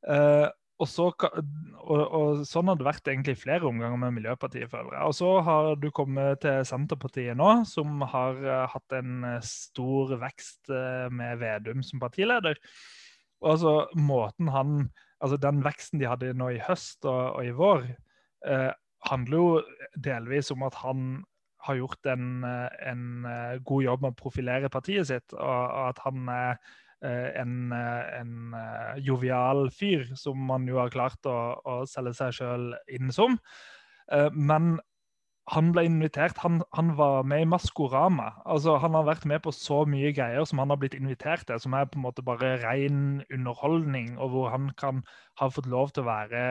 Uh, 0.04 0.48
og, 0.80 0.88
så, 0.88 1.06
og, 1.12 2.00
og, 2.00 2.40
sånn 2.48 2.68
har 2.68 2.76
det 2.76 2.84
vært 2.84 3.08
egentlig 3.08 3.36
flere 3.40 3.68
omganger 3.68 4.00
med 4.00 4.16
Miljøpartiet. 4.18 4.68
føler 4.72 4.96
jeg. 4.96 5.04
Og 5.04 5.14
så 5.16 5.30
har 5.46 5.70
du 5.80 5.88
kommet 5.92 6.42
til 6.44 6.64
Senterpartiet 6.68 7.36
nå, 7.40 7.50
som 7.68 8.04
har 8.12 8.40
uh, 8.40 8.64
hatt 8.72 8.96
en 8.96 9.28
stor 9.44 10.16
vekst 10.20 10.72
uh, 10.72 11.08
med 11.12 11.40
Vedum 11.40 11.84
som 11.84 12.02
partileder. 12.02 12.60
Og 13.44 13.54
altså 13.54 13.74
måten 14.00 14.48
han, 14.52 14.86
altså 15.20 15.36
Den 15.40 15.62
veksten 15.64 16.00
de 16.02 16.08
hadde 16.10 16.32
nå 16.36 16.50
i 16.54 16.62
høst 16.62 17.04
og, 17.04 17.38
og 17.38 17.46
i 17.46 17.54
vår, 17.54 17.86
handler 19.08 19.38
jo 19.40 19.62
delvis 20.04 20.50
om 20.52 20.64
at 20.66 20.74
han 20.82 21.22
har 21.64 21.78
gjort 21.78 22.08
en, 22.12 22.44
en 22.44 23.04
god 23.64 23.84
jobb 23.86 24.02
med 24.04 24.12
å 24.12 24.18
profilere 24.18 24.68
partiet 24.72 25.08
sitt, 25.08 25.32
og, 25.32 25.40
og 25.40 25.86
at 25.94 26.02
han 26.04 26.28
er 26.28 26.58
Eh, 27.04 27.40
en, 27.40 27.72
eh, 27.72 28.20
en 28.20 28.54
eh, 28.56 28.98
jovial 29.04 29.68
fyr, 29.74 30.06
som 30.16 30.40
man 30.48 30.64
jo 30.68 30.78
har 30.80 30.92
klart 30.94 31.26
å, 31.28 31.36
å 31.60 31.74
selge 31.88 32.14
seg 32.16 32.36
sjøl 32.38 32.70
inn 32.88 33.12
som. 33.12 33.38
Men 34.32 34.74
han 35.52 35.72
ble 35.74 35.84
invitert. 35.84 36.38
Han, 36.40 36.62
han, 36.72 36.94
var 36.96 37.26
med 37.28 37.44
i 37.44 37.48
Maskorama. 37.48 38.30
Altså, 38.48 38.78
han 38.80 38.96
har 38.96 39.04
vært 39.04 39.26
med 39.28 39.42
på 39.44 39.52
så 39.52 39.82
mye 39.88 40.12
greier 40.16 40.46
som 40.48 40.62
han 40.62 40.72
har 40.72 40.80
blitt 40.80 40.96
invitert 40.96 41.44
til, 41.48 41.60
som 41.60 41.76
er 41.76 41.88
på 41.90 42.00
en 42.00 42.06
måte 42.06 42.24
bare 42.24 42.54
ren 42.62 43.22
underholdning, 43.28 44.14
og 44.16 44.32
hvor 44.32 44.48
han 44.54 44.70
kan 44.80 45.02
ha 45.40 45.50
fått 45.52 45.68
lov 45.68 45.92
til 45.92 46.04
å 46.04 46.08
være 46.08 46.44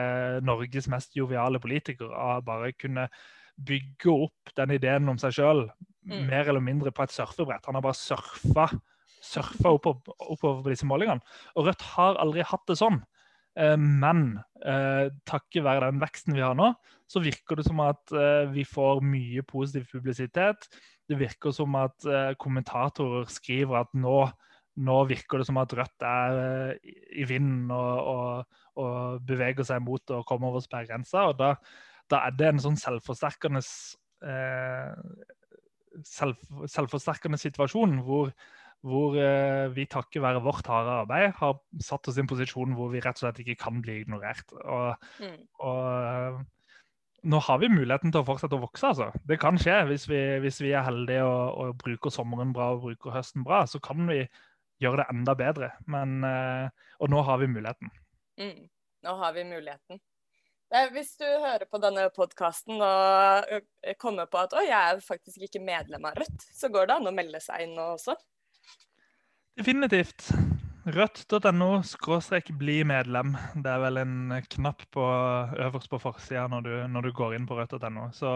Norges 0.46 0.86
mest 0.92 1.18
joviale 1.18 1.58
politiker. 1.62 2.12
Og 2.12 2.46
bare 2.46 2.74
kunne 2.78 3.08
bygge 3.54 4.14
opp 4.14 4.54
den 4.58 4.74
ideen 4.74 5.10
om 5.10 5.18
seg 5.18 5.34
sjøl 5.36 5.66
mm. 6.06 6.24
mer 6.30 6.46
eller 6.46 6.62
mindre 6.62 6.94
på 6.94 7.06
et 7.06 7.14
surfebrett. 7.14 7.66
Han 7.66 7.78
har 7.78 7.86
bare 7.86 7.98
surfa 7.98 8.70
surfa 9.24 9.72
oppover, 9.72 10.14
oppover 10.20 10.62
på 10.64 10.72
disse 10.72 10.86
målingene. 10.88 11.22
Og 11.56 11.68
Rødt 11.68 11.84
har 11.94 12.18
aldri 12.20 12.44
hatt 12.46 12.64
det 12.68 12.76
sånn. 12.80 13.00
Eh, 13.54 13.76
men 13.78 14.40
eh, 14.66 15.10
takket 15.28 15.64
være 15.64 15.90
den 15.90 16.02
veksten 16.02 16.34
vi 16.34 16.42
har 16.42 16.56
nå, 16.58 16.72
så 17.10 17.22
virker 17.22 17.60
det 17.60 17.66
som 17.68 17.82
at 17.84 18.14
eh, 18.14 18.50
vi 18.54 18.64
får 18.66 19.04
mye 19.06 19.44
positiv 19.46 19.86
publisitet. 19.92 20.68
Det 21.08 21.18
virker 21.20 21.52
som 21.52 21.74
at 21.76 22.06
kommentatorer 22.40 23.28
skriver 23.28 23.82
at 23.82 23.90
nå, 23.92 24.22
nå, 24.80 24.94
virker 25.10 25.42
det 25.42 25.46
som 25.50 25.58
at 25.60 25.74
Rødt 25.76 26.06
er 26.08 26.78
i 26.80 27.26
vinden 27.28 27.68
og, 27.76 28.08
og, 28.08 28.62
og, 28.80 29.18
beveger 29.28 29.68
seg 29.68 29.84
mot 29.84 30.14
å 30.16 30.22
komme 30.24 30.48
over 30.48 30.64
sperregrensa. 30.64 31.26
Og 31.28 31.36
da, 31.42 31.50
da, 32.08 32.22
er 32.24 32.38
det 32.38 32.48
en 32.48 32.62
sånn 32.64 32.80
selvforsterkende 32.80 33.60
selv, 36.08 36.40
selvforsterkende 36.72 37.36
situasjon 37.42 38.00
hvor 38.08 38.32
hvor 38.84 39.16
eh, 39.16 39.70
vi 39.72 39.86
takket 39.88 40.22
være 40.22 40.42
vårt 40.44 40.66
harde 40.68 40.98
arbeid 41.04 41.32
har 41.38 41.56
satt 41.82 42.10
oss 42.10 42.18
i 42.18 42.22
en 42.24 42.28
posisjon 42.28 42.74
hvor 42.76 42.90
vi 42.92 43.00
rett 43.00 43.16
og 43.16 43.24
slett 43.24 43.40
ikke 43.40 43.56
kan 43.62 43.80
bli 43.84 44.02
ignorert. 44.02 44.52
Og, 44.60 45.06
mm. 45.24 45.38
og 45.64 45.84
eh, 45.94 46.40
nå 47.32 47.40
har 47.46 47.60
vi 47.62 47.72
muligheten 47.72 48.12
til 48.12 48.20
å 48.20 48.28
fortsette 48.28 48.58
å 48.58 48.64
vokse. 48.66 48.90
altså. 48.90 49.08
Det 49.24 49.38
kan 49.40 49.56
skje 49.60 49.78
hvis 49.88 50.04
vi, 50.10 50.20
hvis 50.44 50.60
vi 50.60 50.74
er 50.76 50.84
heldige 50.84 51.24
og, 51.24 51.44
og, 51.62 51.76
bruker 51.80 52.12
sommeren 52.12 52.52
bra 52.56 52.74
og 52.74 52.84
bruker 52.84 53.16
høsten 53.16 53.46
bra. 53.46 53.62
Så 53.70 53.80
kan 53.84 54.04
vi 54.10 54.20
gjøre 54.84 55.00
det 55.00 55.08
enda 55.14 55.36
bedre. 55.38 55.70
Men, 55.88 56.18
eh, 56.28 56.90
og 57.00 57.12
nå 57.14 57.24
har 57.24 57.40
vi 57.40 57.48
muligheten. 57.54 57.94
Mm. 58.40 58.66
Nå 59.08 59.16
har 59.22 59.32
vi 59.36 59.46
muligheten. 59.48 60.02
Hvis 60.90 61.12
du 61.20 61.24
hører 61.24 61.68
på 61.70 61.78
denne 61.78 62.08
podkasten 62.10 62.80
og 62.82 63.50
kommer 64.00 64.26
på 64.26 64.40
at 64.40 64.56
å, 64.56 64.62
jeg 64.64 64.74
er 64.74 65.02
faktisk 65.04 65.44
ikke 65.46 65.62
medlem 65.62 66.08
av 66.08 66.16
Rødt, 66.18 66.46
så 66.56 66.70
går 66.72 66.88
det 66.88 66.96
an 66.96 67.10
å 67.12 67.14
melde 67.14 67.40
seg 67.40 67.62
inn 67.62 67.76
nå 67.78 67.92
også. 67.94 68.16
Definitivt. 69.54 70.32
Rødt.no 70.84 71.68
skråstrek 71.86 72.50
bli 72.58 72.80
medlem. 72.84 73.30
Det 73.54 73.70
er 73.70 73.80
vel 73.80 74.00
en 74.02 74.16
knapp 74.52 74.82
på, 74.92 75.04
øverst 75.64 75.88
på 75.88 76.00
forsida 76.02 76.48
når, 76.50 76.66
når, 76.92 77.06
du 77.06 77.12
går 77.16 77.36
inn 77.36 77.46
på 77.48 77.56
rødt.no. 77.56 78.08
Så 78.12 78.32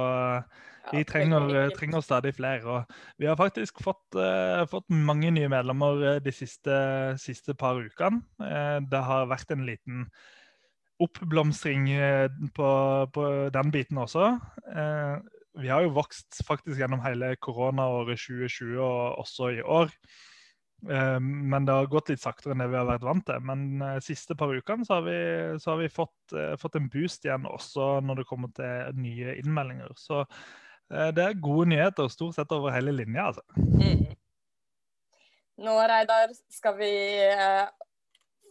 vi 0.93 1.03
trenger, 1.05 1.69
trenger, 1.77 2.01
stadig 2.07 2.33
flere. 2.39 2.63
Og 2.63 3.19
vi 3.21 3.29
har 3.29 3.37
faktisk 3.37 3.83
fått, 3.85 4.17
uh, 4.17 4.63
fått 4.71 4.87
mange 4.89 5.33
nye 5.35 5.51
medlemmer 5.53 6.05
eh, 6.15 6.21
de 6.25 6.33
siste, 6.33 6.79
siste 7.21 7.53
par 7.59 7.83
ukene. 7.83 8.23
Uh, 8.41 8.79
det 8.87 9.03
har 9.11 9.29
vært 9.29 9.53
en 9.53 9.67
liten 9.69 10.07
oppblomstring 11.03 11.91
på, 12.57 12.71
på 13.15 13.27
den 13.55 13.75
biten 13.75 14.01
også. 14.01 14.33
Uh, 14.71 15.21
vi 15.59 15.69
har 15.69 15.85
jo 15.85 15.93
vokst 15.99 16.41
faktisk 16.47 16.81
gjennom 16.81 17.05
hele 17.05 17.35
koronaåret 17.43 18.23
2020 18.25 18.81
og 18.81 19.23
også 19.27 19.53
i 19.59 19.63
år. 19.67 19.93
Eh, 20.87 21.21
men 21.21 21.65
det 21.65 21.73
har 21.73 21.87
gått 21.91 22.13
litt 22.13 22.23
saktere 22.23 22.55
enn 22.55 22.63
det 22.63 22.69
vi 22.71 22.79
har 22.79 22.87
vært 22.89 23.07
vant 23.07 23.27
til. 23.27 23.43
Men 23.45 23.67
de 23.81 23.91
eh, 23.97 24.05
siste 24.05 24.37
par 24.39 24.53
ukene 24.55 24.87
så 24.87 24.99
har 24.99 25.07
vi, 25.09 25.19
så 25.63 25.75
har 25.75 25.83
vi 25.83 25.91
fått, 25.91 26.35
eh, 26.37 26.55
fått, 26.61 26.79
en 26.79 26.89
boost 26.93 27.27
igjen 27.27 27.49
også 27.51 27.99
når 28.07 28.23
det 28.23 28.29
kommer 28.31 28.53
til 28.57 29.03
nye 29.03 29.37
innmeldinger. 29.41 29.95
Så 29.99 30.25
det 30.89 31.21
er 31.21 31.35
gode 31.45 31.67
nyheter 31.69 32.07
stort 32.09 32.39
sett 32.39 32.53
over 32.57 32.73
hele 32.73 32.95
linja, 32.95 33.27
altså. 33.29 33.43
Mm. 33.77 34.07
Nå, 35.61 35.75
Reidar, 35.91 36.31
skal 36.49 36.79
vi 36.79 36.89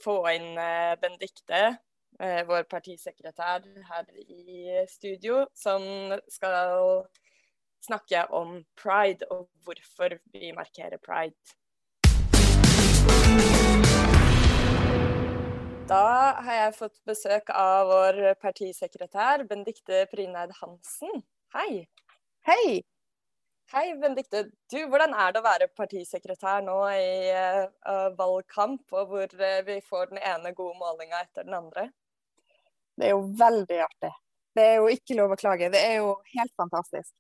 få 0.03 0.13
inn 0.35 0.51
Benedicte, 1.01 1.63
vår 2.45 2.67
partisekretær 2.69 3.65
her 3.89 4.11
i 4.21 4.83
studio, 4.85 5.47
som 5.57 6.13
skal 6.29 7.07
snakke 7.87 8.21
om 8.37 8.59
pride 8.77 9.25
og 9.33 9.47
hvorfor 9.65 10.19
vi 10.29 10.53
markerer 10.53 11.01
pride. 11.01 11.56
Da 15.87 16.35
har 16.43 16.55
jeg 16.55 16.71
fått 16.75 16.97
besøk 17.07 17.47
av 17.55 17.87
vår 17.87 18.17
partisekretær 18.41 19.45
Bendikte 19.47 20.01
Prineid 20.11 20.51
Hansen. 20.57 21.21
Hei. 21.55 21.85
Hei. 22.43 22.81
Hei, 23.71 23.85
Bendikte. 24.01 24.41
Du, 24.67 24.75
hvordan 24.91 25.15
er 25.15 25.31
det 25.31 25.39
å 25.39 25.45
være 25.45 25.69
partisekretær 25.79 26.65
nå 26.65 26.75
i 26.91 27.29
uh, 27.31 28.09
valgkamp, 28.19 28.83
og 28.91 29.13
hvor 29.13 29.37
uh, 29.39 29.61
vi 29.69 29.77
får 29.85 30.11
den 30.11 30.19
ene 30.19 30.51
gode 30.57 30.75
målinga 30.81 31.21
etter 31.23 31.47
den 31.47 31.55
andre? 31.55 31.85
Det 32.99 33.07
er 33.07 33.15
jo 33.15 33.23
veldig 33.39 33.79
artig. 33.85 34.11
Det 34.59 34.67
er 34.67 34.75
jo 34.81 34.91
ikke 34.91 35.17
lov 35.21 35.37
å 35.37 35.39
klage. 35.39 35.71
Det 35.71 35.85
er 35.87 36.01
jo 36.01 36.17
helt 36.33 36.55
fantastisk. 36.59 37.13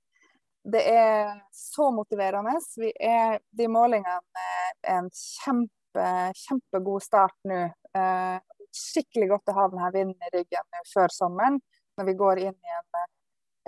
Det 0.67 0.83
er 0.91 1.37
så 1.55 1.87
motiverende. 1.95 2.59
Er, 2.99 3.39
de 3.47 3.71
målingene 3.71 4.43
er 4.43 4.97
en 4.97 5.07
kjempe, 5.15 6.11
kjempegod 6.43 7.07
start 7.07 7.39
nå. 7.47 7.63
Uh, 7.95 8.43
skikkelig 8.77 9.29
godt 9.33 9.51
å 9.51 9.57
ha 9.57 9.67
denne 9.73 9.91
vinden 9.95 10.29
i 10.29 10.33
ryggen 10.37 10.87
før 10.93 11.13
sommeren. 11.13 11.59
Når 11.97 12.09
vi 12.09 12.15
går 12.19 12.43
inn 12.45 12.53
i 12.53 12.75
en 12.77 13.01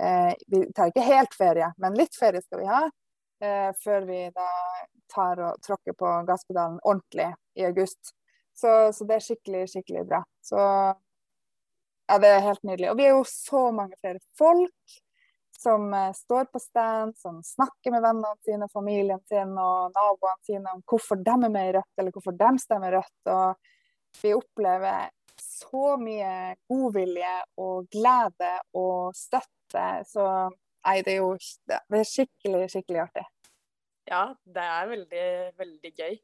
eh, 0.06 0.32
Vi 0.46 0.62
tar 0.76 0.92
ikke 0.92 1.04
helt 1.06 1.34
ferie, 1.36 1.72
men 1.82 1.98
litt 1.98 2.16
ferie 2.16 2.42
skal 2.44 2.62
vi 2.62 2.70
ha. 2.70 2.84
Eh, 3.40 3.70
før 3.84 4.06
vi 4.08 4.22
da 4.36 4.48
tar 5.10 5.40
og 5.40 5.60
tråkker 5.64 5.96
på 5.98 6.08
gasspedalen 6.28 6.80
ordentlig 6.84 7.30
i 7.58 7.66
august. 7.66 8.14
Så, 8.54 8.92
så, 8.92 9.06
det 9.08 9.16
er 9.16 9.24
skikkelig, 9.24 9.62
skikkelig 9.72 10.02
bra. 10.10 10.20
Så 10.44 10.58
ja, 10.60 12.18
det 12.20 12.28
er 12.28 12.44
helt 12.44 12.62
nydelig. 12.66 12.90
Og 12.90 12.98
vi 12.98 13.06
er 13.06 13.14
jo 13.14 13.24
så 13.28 13.70
mange 13.72 13.96
flere 14.02 14.20
folk 14.38 14.98
som 15.60 15.88
uh, 15.92 16.12
står 16.16 16.44
på 16.52 16.60
stand, 16.60 17.16
som 17.16 17.40
snakker 17.44 17.94
med 17.94 18.04
vennene 18.04 18.32
sine, 18.44 18.68
familien 18.72 19.20
sin 19.28 19.52
og 19.56 19.96
naboene 19.96 20.48
sine 20.48 20.76
om 20.76 20.84
hvorfor 20.88 21.20
de 21.20 21.34
er 21.34 21.52
med 21.52 21.68
i 21.68 21.74
Rødt, 21.76 21.92
eller 22.00 22.16
hvorfor 22.16 22.36
de 22.36 22.50
stemmer 22.60 22.96
Rødt. 22.96 23.32
Og 23.32 23.70
vi 24.20 24.34
opplever 24.36 25.10
så 25.40 25.96
mye 26.00 26.56
godvilje 26.68 27.34
og 27.62 27.88
glede 27.92 28.54
og 28.76 29.14
støtte. 29.16 29.86
Så 30.08 30.24
nei, 30.86 30.96
det 31.06 31.16
er 31.16 31.20
jo 31.20 31.34
det 31.70 32.00
er 32.00 32.08
skikkelig, 32.08 32.66
skikkelig 32.72 33.04
artig. 33.06 33.26
Ja, 34.10 34.24
det 34.42 34.64
er 34.64 34.90
veldig, 34.90 35.28
veldig 35.60 35.92
gøy. 35.94 36.18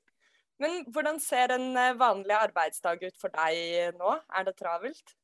Men 0.63 0.81
hvordan 0.93 1.21
ser 1.21 1.53
en 1.55 1.77
eh, 1.77 1.95
vanlig 2.01 2.35
arbeidsdag 2.35 3.03
ut 3.05 3.19
for 3.21 3.33
deg 3.35 3.97
nå? 3.99 4.17
Er 4.33 4.47
det 4.47 4.57
travelt? 4.59 5.17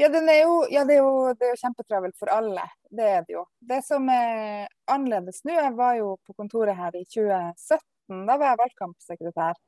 Ja, 0.00 0.08
jo, 0.08 0.54
ja 0.72 0.84
det, 0.88 0.94
er 0.96 1.02
jo, 1.02 1.32
det, 1.34 1.44
er 1.44 1.50
jo, 1.52 1.60
kjempetravelt 1.60 2.16
for 2.18 2.30
alle. 2.32 2.64
Det 2.88 3.04
er 3.04 3.26
det 3.26 3.34
jo. 3.34 3.44
Det 3.60 3.82
som 3.84 4.08
er 4.10 4.70
annerledes 4.90 5.42
nå, 5.44 5.52
jeg 5.58 5.74
var 5.76 5.98
jo 5.98 6.14
på 6.24 6.36
kontoret 6.38 6.78
her 6.78 6.96
i 6.96 7.04
2017. 7.04 8.24
Da 8.28 8.38
var 8.38 8.46
jeg 8.48 8.60
valgkampsekretær. 8.62 9.60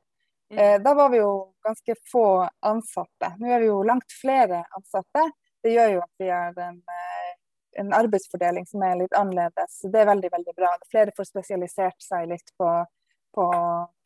Mm. 0.55 0.75
Eh, 0.75 0.83
da 0.83 0.95
var 0.95 1.09
vi 1.11 1.19
jo 1.19 1.55
ganske 1.65 1.95
få 2.13 2.49
ansatte. 2.61 3.35
Nå 3.39 3.51
er 3.51 3.61
vi 3.61 3.67
jo 3.67 3.83
langt 3.83 4.13
flere 4.21 4.65
ansatte. 4.77 5.25
Det 5.63 5.73
gjør 5.73 5.95
jo 5.97 6.03
at 6.05 6.23
vi 6.23 6.29
har 6.31 6.59
en, 6.67 6.77
eh, 6.79 7.33
en 7.81 7.93
arbeidsfordeling 7.93 8.67
som 8.67 8.83
er 8.83 9.01
litt 9.01 9.17
annerledes. 9.19 9.81
Det 9.83 10.01
er 10.01 10.11
veldig 10.13 10.31
veldig 10.31 10.55
bra. 10.57 10.71
Flere 10.91 11.15
får 11.17 11.31
spesialisert 11.31 12.03
seg 12.03 12.29
litt 12.31 12.55
på, 12.59 12.71
på, 13.35 13.47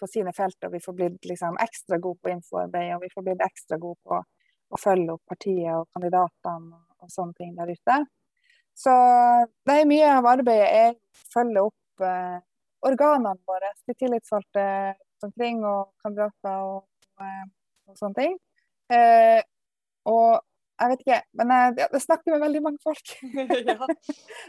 på 0.01 0.09
sine 0.09 0.33
felt, 0.33 0.57
og 0.65 0.73
vi 0.73 0.81
får 0.81 0.97
blitt 1.01 1.29
liksom, 1.29 1.59
ekstra 1.61 1.99
gode 1.99 2.23
på 2.23 2.33
infoarbeid 2.33 2.95
og 2.97 3.03
vi 3.05 3.13
får 3.13 3.27
blitt 3.27 3.45
ekstra 3.45 3.77
gode 3.83 4.01
på 4.05 4.23
å 4.69 4.81
følge 4.81 5.17
opp 5.17 5.25
partiet 5.29 5.75
og 5.75 5.89
kandidatene 5.97 6.81
og 6.99 7.13
sånne 7.13 7.37
ting 7.37 7.53
der 7.57 7.73
ute. 7.73 7.99
Så 8.79 8.95
det 9.67 9.75
er 9.75 9.91
mye 9.91 10.09
av 10.17 10.27
arbeidet 10.31 10.69
er 10.71 10.91
å 10.95 11.31
følge 11.33 11.67
opp 11.67 12.05
eh, 12.07 12.39
organene 12.87 13.35
våre, 13.49 13.73
de 13.89 13.97
tillitsvalgte 13.99 14.65
omkring 15.27 15.65
og 15.67 15.93
kandidater 16.03 16.67
og, 16.67 16.85
og, 17.19 17.25
eh, 17.27 17.97
sånne 17.99 18.19
ting. 18.19 18.37
Eh, 18.93 19.41
og 20.09 20.39
jeg 20.79 20.93
vet 20.93 21.03
ikke, 21.03 21.19
men 21.41 21.53
jeg, 21.53 21.77
jeg 21.83 22.03
snakker 22.05 22.35
med 22.35 22.43
veldig 22.45 22.63
mange 22.63 22.83
folk. 22.83 23.15
ja. 23.73 23.77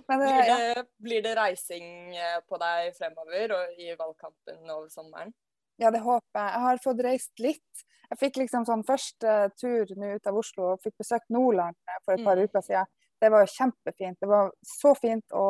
men, 0.07 0.21
blir, 0.21 0.33
det, 0.37 0.47
ja. 0.47 0.83
blir, 1.05 1.21
det, 1.25 1.35
reising 1.39 2.15
eh, 2.15 2.39
på 2.45 2.59
deg 2.61 2.91
fremover 2.97 3.55
og 3.57 3.81
i 3.81 3.93
valgkampen 3.97 4.69
over 4.69 4.89
sommeren? 4.93 5.33
Ja, 5.79 5.91
det 5.95 6.03
håper 6.03 6.41
jeg. 6.41 6.51
Jeg 6.53 6.65
har 6.67 6.83
fått 6.83 7.03
reist 7.05 7.41
litt. 7.43 7.85
Jeg 8.09 8.19
fikk 8.19 8.39
liksom 8.41 8.65
sånn 8.67 8.83
første 8.85 9.35
tur 9.59 9.91
nå 9.97 10.15
ut 10.17 10.29
av 10.29 10.37
Oslo 10.37 10.73
og 10.73 10.81
fikk 10.83 10.97
besøkt 11.01 11.29
Nordland 11.33 11.77
for 12.03 12.15
et 12.15 12.25
par 12.25 12.39
mm. 12.39 12.49
uker 12.49 12.65
siden. 12.65 12.89
Det 13.19 13.29
var 13.31 13.43
jo 13.43 13.53
kjempefint. 13.53 14.17
Det 14.19 14.29
var 14.29 14.51
så 14.65 14.93
fint 14.97 15.35
å 15.35 15.47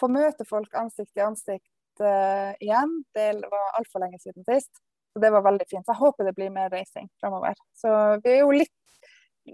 få 0.00 0.08
møte 0.12 0.46
folk 0.48 0.74
ansikt 0.76 1.12
til 1.14 1.26
ansikt 1.26 1.68
uh, 2.02 2.52
igjen. 2.62 2.92
Det 3.14 3.28
var 3.52 3.78
altfor 3.78 4.02
lenge 4.04 4.20
siden 4.22 4.46
sist. 4.48 4.82
Så 5.12 5.22
det 5.22 5.30
var 5.32 5.44
veldig 5.46 5.66
fint. 5.70 5.86
Så 5.86 5.94
jeg 5.94 6.02
håper 6.02 6.28
det 6.28 6.34
blir 6.36 6.52
mer 6.54 6.70
reising 6.72 7.08
fremover. 7.20 7.56
Så 7.76 7.92
vi 8.24 8.34
er 8.34 8.42
jo 8.42 8.52
litt 8.52 8.74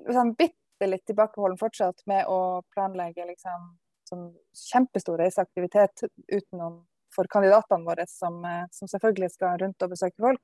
sånn 0.09 0.35
bitte 0.39 0.89
litt 0.89 1.05
tilbakeholden 1.07 1.61
fortsatt 1.61 2.03
med 2.11 2.27
å 2.27 2.63
planlegge 2.75 3.29
liksom 3.29 3.69
sånn 4.09 4.25
kjempestor 4.59 5.21
reiseaktivitet 5.21 6.09
utenom 6.27 6.81
for 7.15 7.29
kandidatene 7.31 7.87
våre, 7.87 8.07
som, 8.09 8.41
eh, 8.49 8.65
som, 8.73 8.89
selvfølgelig 8.89 9.29
skal 9.35 9.59
rundt 9.61 9.85
og 9.85 9.93
besøke 9.93 10.17
folk. 10.25 10.43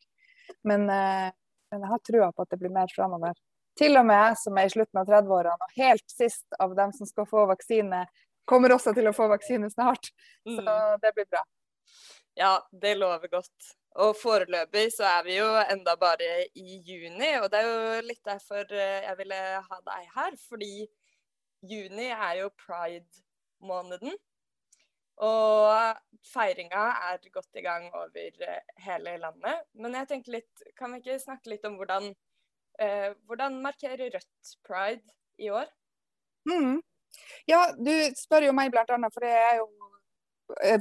Men 0.68 0.84
uh, 0.92 1.32
men 1.70 1.84
jeg 1.84 1.92
har 1.92 2.00
trua 2.06 2.30
på 2.32 2.44
at 2.44 2.54
det 2.54 2.60
blir 2.62 2.72
mer 2.72 2.90
framover. 2.94 3.36
Til 3.78 4.00
og 4.00 4.06
med 4.08 4.18
jeg 4.18 4.38
som 4.40 4.58
er 4.58 4.68
i 4.68 4.72
slutten 4.72 5.00
av 5.00 5.10
30-årene 5.10 5.68
og 5.68 5.76
helt 5.78 6.06
sist 6.10 6.58
av 6.58 6.74
dem 6.78 6.94
som 6.96 7.08
skal 7.08 7.28
få 7.30 7.44
vaksine, 7.50 8.02
kommer 8.48 8.74
også 8.74 8.94
til 8.96 9.10
å 9.10 9.14
få 9.14 9.28
vaksine 9.30 9.68
snart. 9.70 10.10
Så 10.48 10.64
mm. 10.64 10.98
det 11.04 11.12
blir 11.14 11.28
bra. 11.28 11.44
Ja, 12.38 12.68
det 12.70 12.94
lover 12.94 13.28
godt. 13.28 13.72
Og 13.98 14.14
foreløpig 14.14 14.92
så 14.94 15.08
er 15.10 15.24
vi 15.26 15.38
jo 15.40 15.46
enda 15.72 15.96
bare 15.98 16.44
i 16.54 16.76
juni, 16.86 17.32
og 17.40 17.48
det 17.50 17.58
er 17.58 17.66
jo 17.66 18.04
litt 18.06 18.20
derfor 18.28 18.74
eh, 18.78 19.02
jeg 19.08 19.18
ville 19.18 19.38
ha 19.64 19.78
deg 19.88 20.12
her. 20.14 20.36
Fordi 20.46 20.86
juni 21.72 22.06
er 22.14 22.36
jo 22.44 22.52
pride-måneden. 22.62 24.14
Og 25.26 25.98
feiringa 26.30 26.84
er 27.08 27.26
godt 27.34 27.58
i 27.58 27.64
gang 27.64 27.88
over 27.90 28.46
eh, 28.46 28.70
hele 28.86 29.16
landet. 29.18 29.66
Men 29.74 29.98
jeg 29.98 30.10
tenker 30.12 30.38
litt, 30.38 30.66
kan 30.78 30.94
vi 30.94 31.02
ikke 31.02 31.18
snakke 31.24 31.56
litt 31.56 31.66
om 31.66 31.74
hvordan, 31.80 32.12
eh, 32.78 33.10
hvordan 33.26 33.58
markerer 33.66 34.14
Rødt 34.14 34.54
pride 34.68 35.18
i 35.42 35.50
år? 35.50 35.66
Mm. 36.46 36.78
Ja, 37.50 37.64
du 37.74 37.92
spør 38.14 38.46
jo 38.46 38.54
meg 38.54 38.70
blant 38.70 38.94
annet, 38.94 39.10
for 39.10 39.26
jeg 39.26 39.42
er 39.42 39.58
jo 39.58 39.66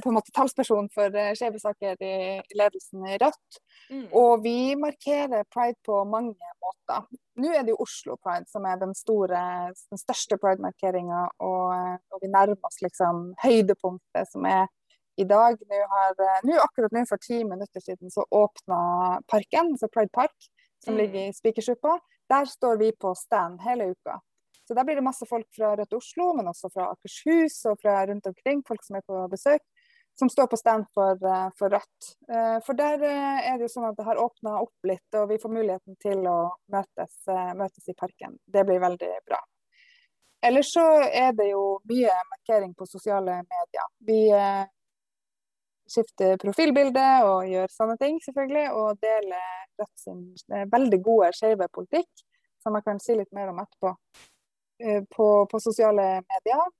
på 0.02 0.10
en 0.10 0.16
måte 0.16 0.32
talsperson 0.34 0.88
for 0.94 1.14
uh, 1.14 1.32
skeive 1.36 1.60
saker 1.60 2.02
i 2.04 2.14
ledelsen 2.56 3.06
i 3.06 3.18
Rødt. 3.20 3.60
Mm. 3.90 4.06
Og 4.16 4.42
vi 4.44 4.74
markerer 4.76 5.46
pride 5.52 5.78
på 5.86 6.00
mange 6.08 6.52
måter. 6.64 7.06
Nå 7.38 7.52
er 7.54 7.64
det 7.64 7.74
jo 7.74 7.84
Oslo 7.84 8.16
Pride 8.20 8.48
som 8.50 8.66
er 8.68 8.80
den, 8.80 8.94
store, 8.96 9.40
den 9.92 10.00
største 10.00 10.38
pride-markeringa, 10.42 11.22
og, 11.38 12.00
og, 12.10 12.18
vi 12.22 12.32
nærmer 12.32 12.58
oss 12.66 12.82
liksom 12.84 13.30
høydepunktet 13.44 14.32
som 14.32 14.48
er 14.48 14.66
i 15.18 15.26
dag. 15.28 15.58
Nå, 15.70 15.80
har, 15.94 16.14
eh, 16.26 16.40
nå 16.48 16.58
akkurat 16.62 16.94
nå 16.94 17.04
for 17.08 17.22
ti 17.22 17.42
minutter 17.44 17.82
siden 17.84 18.12
så 18.14 18.26
åpna 18.30 18.80
parken, 19.30 19.74
altså 19.74 19.90
Pride 19.92 20.12
Park, 20.14 20.50
som 20.84 20.94
mm. 20.94 21.00
ligger 21.02 21.20
i 21.28 21.36
Spikersuppa. 21.36 21.98
Der 22.28 22.44
står 22.50 22.76
vi 22.82 22.92
på 22.92 23.14
stand 23.16 23.62
hele 23.64 23.92
uka. 23.94 24.18
Så 24.68 24.74
der 24.74 24.84
blir 24.84 24.98
det 24.98 25.02
masse 25.06 25.24
folk 25.24 25.46
fra 25.56 25.70
Rødt 25.76 25.94
Oslo, 25.96 26.34
men 26.36 26.50
også 26.50 26.68
fra 26.68 26.90
Akershus 26.92 27.54
og 27.70 27.78
fra 27.80 28.02
rundt 28.10 28.26
omkring, 28.28 28.60
folk 28.68 28.82
som 28.84 28.98
er 28.98 29.04
på 29.08 29.22
besøk, 29.32 29.62
som 30.18 30.28
står 30.28 30.50
på 30.52 30.58
stand 30.60 30.84
for, 30.94 31.16
eh, 31.30 31.48
for 31.58 31.72
Rødt. 31.72 32.08
Eh, 32.28 32.58
for 32.66 32.76
der 32.76 33.00
eh, 33.00 33.48
er 33.48 33.56
det 33.56 33.64
jo 33.64 33.70
sånn 33.72 33.88
at 33.88 33.96
det 33.96 34.04
har 34.04 34.20
åpna 34.20 34.58
opp 34.60 34.90
litt, 34.90 35.08
og 35.16 35.30
vi 35.32 35.40
får 35.40 35.54
muligheten 35.56 35.96
til 36.04 36.20
å 36.28 36.36
møtes, 36.74 37.16
møtes 37.56 37.88
i 37.88 37.96
parken. 37.96 38.36
Det 38.44 38.66
blir 38.68 38.84
veldig 38.84 39.10
bra. 39.24 39.40
Ellers 40.44 40.68
så 40.76 40.86
er 41.08 41.32
det 41.40 41.48
jo 41.48 41.64
mye 41.88 42.20
markering 42.36 42.76
på 42.76 42.92
sosiale 42.92 43.40
medier. 43.40 43.90
Vi 44.04 44.20
skifter 45.88 46.36
profilbilde 46.44 47.08
og 47.24 47.48
gjør 47.48 47.72
sånne 47.72 47.96
ting, 48.04 48.20
selvfølgelig. 48.28 48.68
Og 48.76 49.00
deler 49.00 49.54
Rødt 49.80 50.02
sin 50.04 50.24
veldig 50.76 51.00
gode 51.06 51.32
skeive 51.38 51.72
politikk, 51.72 52.26
som 52.60 52.76
jeg 52.76 52.84
kan 52.84 53.00
si 53.00 53.16
litt 53.16 53.32
mer 53.32 53.48
om 53.54 53.64
etterpå. 53.64 53.96
Eh, 54.78 55.04
på, 55.16 55.46
på, 55.46 55.60
sosiale 55.60 56.02
medier. 56.02 56.70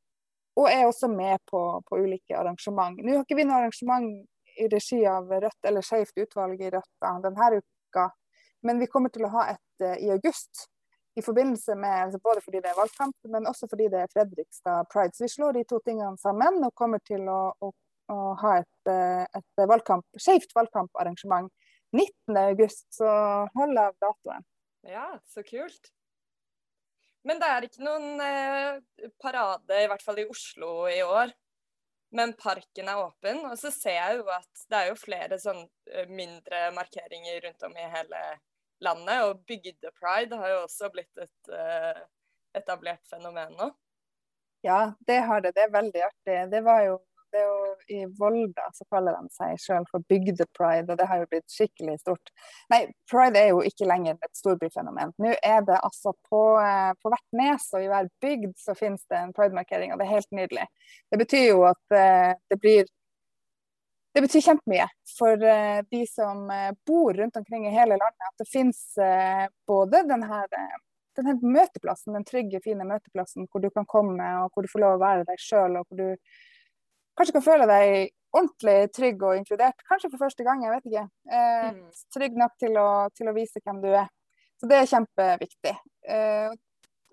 Og 0.57 0.71
er 0.71 0.87
også 0.87 1.09
med 1.09 1.39
på, 1.51 1.83
på, 1.89 1.99
ulike 1.99 2.37
arrangement. 2.39 2.99
Nå 3.03 3.15
har 3.15 3.25
ikke 3.27 3.39
vi 3.39 3.47
noe 3.47 3.59
arrangement 3.59 4.09
i 4.59 4.67
regi 4.71 5.01
av 5.07 5.31
Rødt 5.31 5.69
eller 5.71 5.87
Skeivt 5.87 6.19
utvalg 6.19 6.63
i 6.63 6.71
Rødt 6.75 7.07
denne 7.23 7.51
uka, 7.59 8.09
men 8.67 8.81
vi 8.83 8.89
kommer 8.91 9.13
til 9.15 9.27
å 9.27 9.33
ha 9.37 9.45
et 9.53 9.85
uh, 9.85 9.95
i 10.03 10.11
august. 10.11 10.67
I 11.19 11.23
forbindelse 11.23 11.75
med, 11.79 11.95
altså 12.05 12.19
Både 12.23 12.43
fordi 12.43 12.63
det 12.63 12.71
er 12.71 12.79
valgkamp, 12.79 13.15
men 13.31 13.47
også 13.51 13.69
fordi 13.71 13.87
det 13.91 14.03
er 14.03 14.11
Fredrikstad 14.13 14.91
Pride. 14.93 15.15
Så 15.15 15.27
vi 15.27 15.31
slår 15.35 15.59
de 15.59 15.65
to 15.67 15.79
tingene 15.87 16.19
sammen 16.19 16.59
og 16.67 16.75
kommer 16.79 17.03
til 17.07 17.27
å, 17.31 17.41
å, 17.59 17.71
å 18.15 18.19
ha 18.43 18.57
et, 18.59 18.91
uh, 18.91 19.27
et 19.39 19.67
valgkamp, 19.75 20.07
skeivt 20.19 20.55
valgkamparrangement 20.59 21.51
19.8. 21.95 22.71
Så 22.99 23.15
hold 23.59 23.79
av 23.83 23.95
datoen. 24.03 24.47
Ja, 24.87 25.11
så 25.27 25.47
kult. 25.47 25.95
Men 27.29 27.41
det 27.43 27.49
er 27.53 27.67
ikke 27.67 27.85
noen 27.85 28.23
eh, 28.25 29.09
parade, 29.21 29.83
i 29.83 29.89
hvert 29.91 30.05
fall 30.05 30.23
i 30.23 30.27
Oslo 30.31 30.73
i 30.89 31.03
år. 31.05 31.35
Men 32.17 32.33
parken 32.41 32.89
er 32.89 33.03
åpen. 33.03 33.43
Og 33.51 33.59
så 33.61 33.73
ser 33.75 33.99
jeg 33.99 34.21
jo 34.21 34.31
at 34.33 34.63
det 34.71 34.79
er 34.79 34.93
jo 34.93 35.01
flere 35.01 35.41
sånn 35.43 35.61
eh, 35.93 36.09
mindre 36.09 36.69
markeringer 36.77 37.43
rundt 37.45 37.67
om 37.69 37.77
i 37.77 37.91
hele 37.97 38.23
landet. 38.85 39.27
Og 39.27 39.43
bygdepride 39.51 40.41
har 40.41 40.55
jo 40.55 40.63
også 40.63 40.89
blitt 40.95 41.21
et 41.21 41.53
eh, 41.53 42.01
etablert 42.57 43.05
fenomen 43.11 43.53
nå. 43.59 43.69
Ja, 44.65 44.95
det 45.07 45.21
har 45.29 45.45
det. 45.45 45.53
Det 45.55 45.67
er 45.67 45.77
veldig 45.77 46.03
artig. 46.09 46.39
Det 46.51 46.65
var 46.65 46.83
jo 46.87 46.97
det 47.33 47.41
er 47.41 47.47
jo 47.47 47.97
I 47.97 48.01
Volda 48.19 48.67
så 48.75 48.85
kaller 48.93 49.17
de 49.17 49.33
seg 49.35 49.59
selv 49.63 49.89
for 49.93 50.05
bygdepride, 50.11 50.87
og 50.89 50.99
det 51.01 51.07
har 51.11 51.23
jo 51.23 51.29
blitt 51.31 51.47
skikkelig 51.53 51.99
stort. 52.03 52.33
Nei, 52.73 52.81
pride 53.11 53.41
er 53.41 53.53
jo 53.53 53.63
ikke 53.67 53.89
lenger 53.89 54.17
et 54.17 54.39
storbyfenomen. 54.39 55.15
Nå 55.23 55.35
er 55.37 55.65
det 55.69 55.79
altså 55.79 56.15
på, 56.31 56.43
eh, 56.63 56.93
på 57.03 57.13
hvert 57.13 57.41
nes 57.41 57.69
og 57.75 57.85
i 57.85 57.91
hver 57.93 58.11
bygd 58.25 58.55
så 58.61 58.77
finnes 58.79 59.05
det 59.11 59.21
en 59.21 59.35
pridemarkering, 59.37 59.93
og 59.93 60.01
det 60.01 60.09
er 60.09 60.17
helt 60.17 60.39
nydelig. 60.41 60.67
Det 61.13 61.21
betyr 61.21 61.47
jo 61.51 61.63
at 61.69 61.85
uh, 61.95 62.33
det 62.51 62.61
blir 62.63 62.89
det 64.17 64.25
betyr 64.25 64.43
kjempemye 64.43 64.89
for 65.13 65.45
uh, 65.45 65.79
de 65.93 66.03
som 66.11 66.49
bor 66.89 67.15
rundt 67.15 67.37
omkring 67.39 67.69
i 67.69 67.75
hele 67.75 67.99
landet. 68.01 68.29
At 68.33 68.43
det 68.43 68.49
finnes 68.51 68.81
både 69.69 70.03
denne, 70.09 70.43
denne 71.19 71.35
møteplassen, 71.43 72.17
den 72.17 72.27
trygge, 72.27 72.63
fine 72.65 72.87
møteplassen 72.89 73.49
hvor 73.51 73.63
du 73.63 73.71
kan 73.75 73.87
komme 73.89 74.29
og 74.43 74.55
hvor 74.55 74.65
du 74.65 74.71
får 74.73 74.85
lov 74.85 74.97
å 74.97 75.03
være 75.03 75.27
deg 75.29 75.43
sjøl, 75.43 75.79
og 75.79 75.89
hvor 75.89 76.01
du 76.01 76.17
kanskje 77.19 77.35
kan 77.37 77.45
føle 77.45 77.67
deg 77.71 78.15
ordentlig 78.37 78.77
trygg 78.95 79.25
og 79.25 79.37
inkludert. 79.39 79.83
Kanskje 79.89 80.11
for 80.13 80.23
første 80.27 80.47
gang, 80.47 80.63
jeg 80.65 80.75
vet 80.75 80.89
ikke. 80.91 81.05
Eh, 81.33 81.67
mm. 81.75 81.83
Trygg 82.15 82.39
nok 82.39 82.57
til 82.61 82.79
å, 82.81 82.89
til 83.17 83.31
å, 83.31 83.37
vise 83.37 83.63
hvem 83.65 83.83
du 83.85 83.91
er. 83.91 84.09
Så 84.59 84.71
det 84.71 84.79
er 84.79 84.91
kjempeviktig. 84.91 85.75
Eh, 86.15 86.57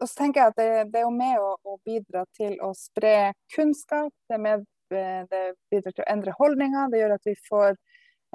og 0.02 0.10
så 0.10 0.18
tenker 0.20 0.42
jeg 0.42 0.54
at 0.54 0.58
det, 0.60 0.70
det 0.92 1.02
er 1.02 1.06
jo 1.06 1.14
med 1.16 1.40
å, 1.40 1.52
å, 1.64 1.78
bidra 1.88 2.26
til 2.36 2.58
å 2.64 2.74
spre 2.76 3.34
kunnskap. 3.56 4.12
Det, 4.30 4.40
med, 4.42 4.66
eh, 4.92 5.22
det, 5.32 5.44
bidrar 5.72 5.96
til 5.96 6.04
å 6.04 6.10
endre 6.12 6.36
holdninger. 6.40 6.92
Det 6.92 7.04
gjør 7.04 7.16
at 7.16 7.30
vi 7.30 7.38
får 7.48 7.78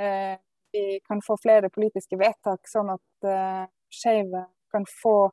eh, 0.00 0.38
vi 0.72 1.00
kan 1.04 1.20
få 1.26 1.36
flere 1.42 1.70
politiske 1.74 2.16
vedtak, 2.16 2.68
sånn 2.70 2.92
at 2.94 3.28
eh, 3.28 3.64
skeive 3.90 4.46
kan 4.70 4.86
få 5.02 5.30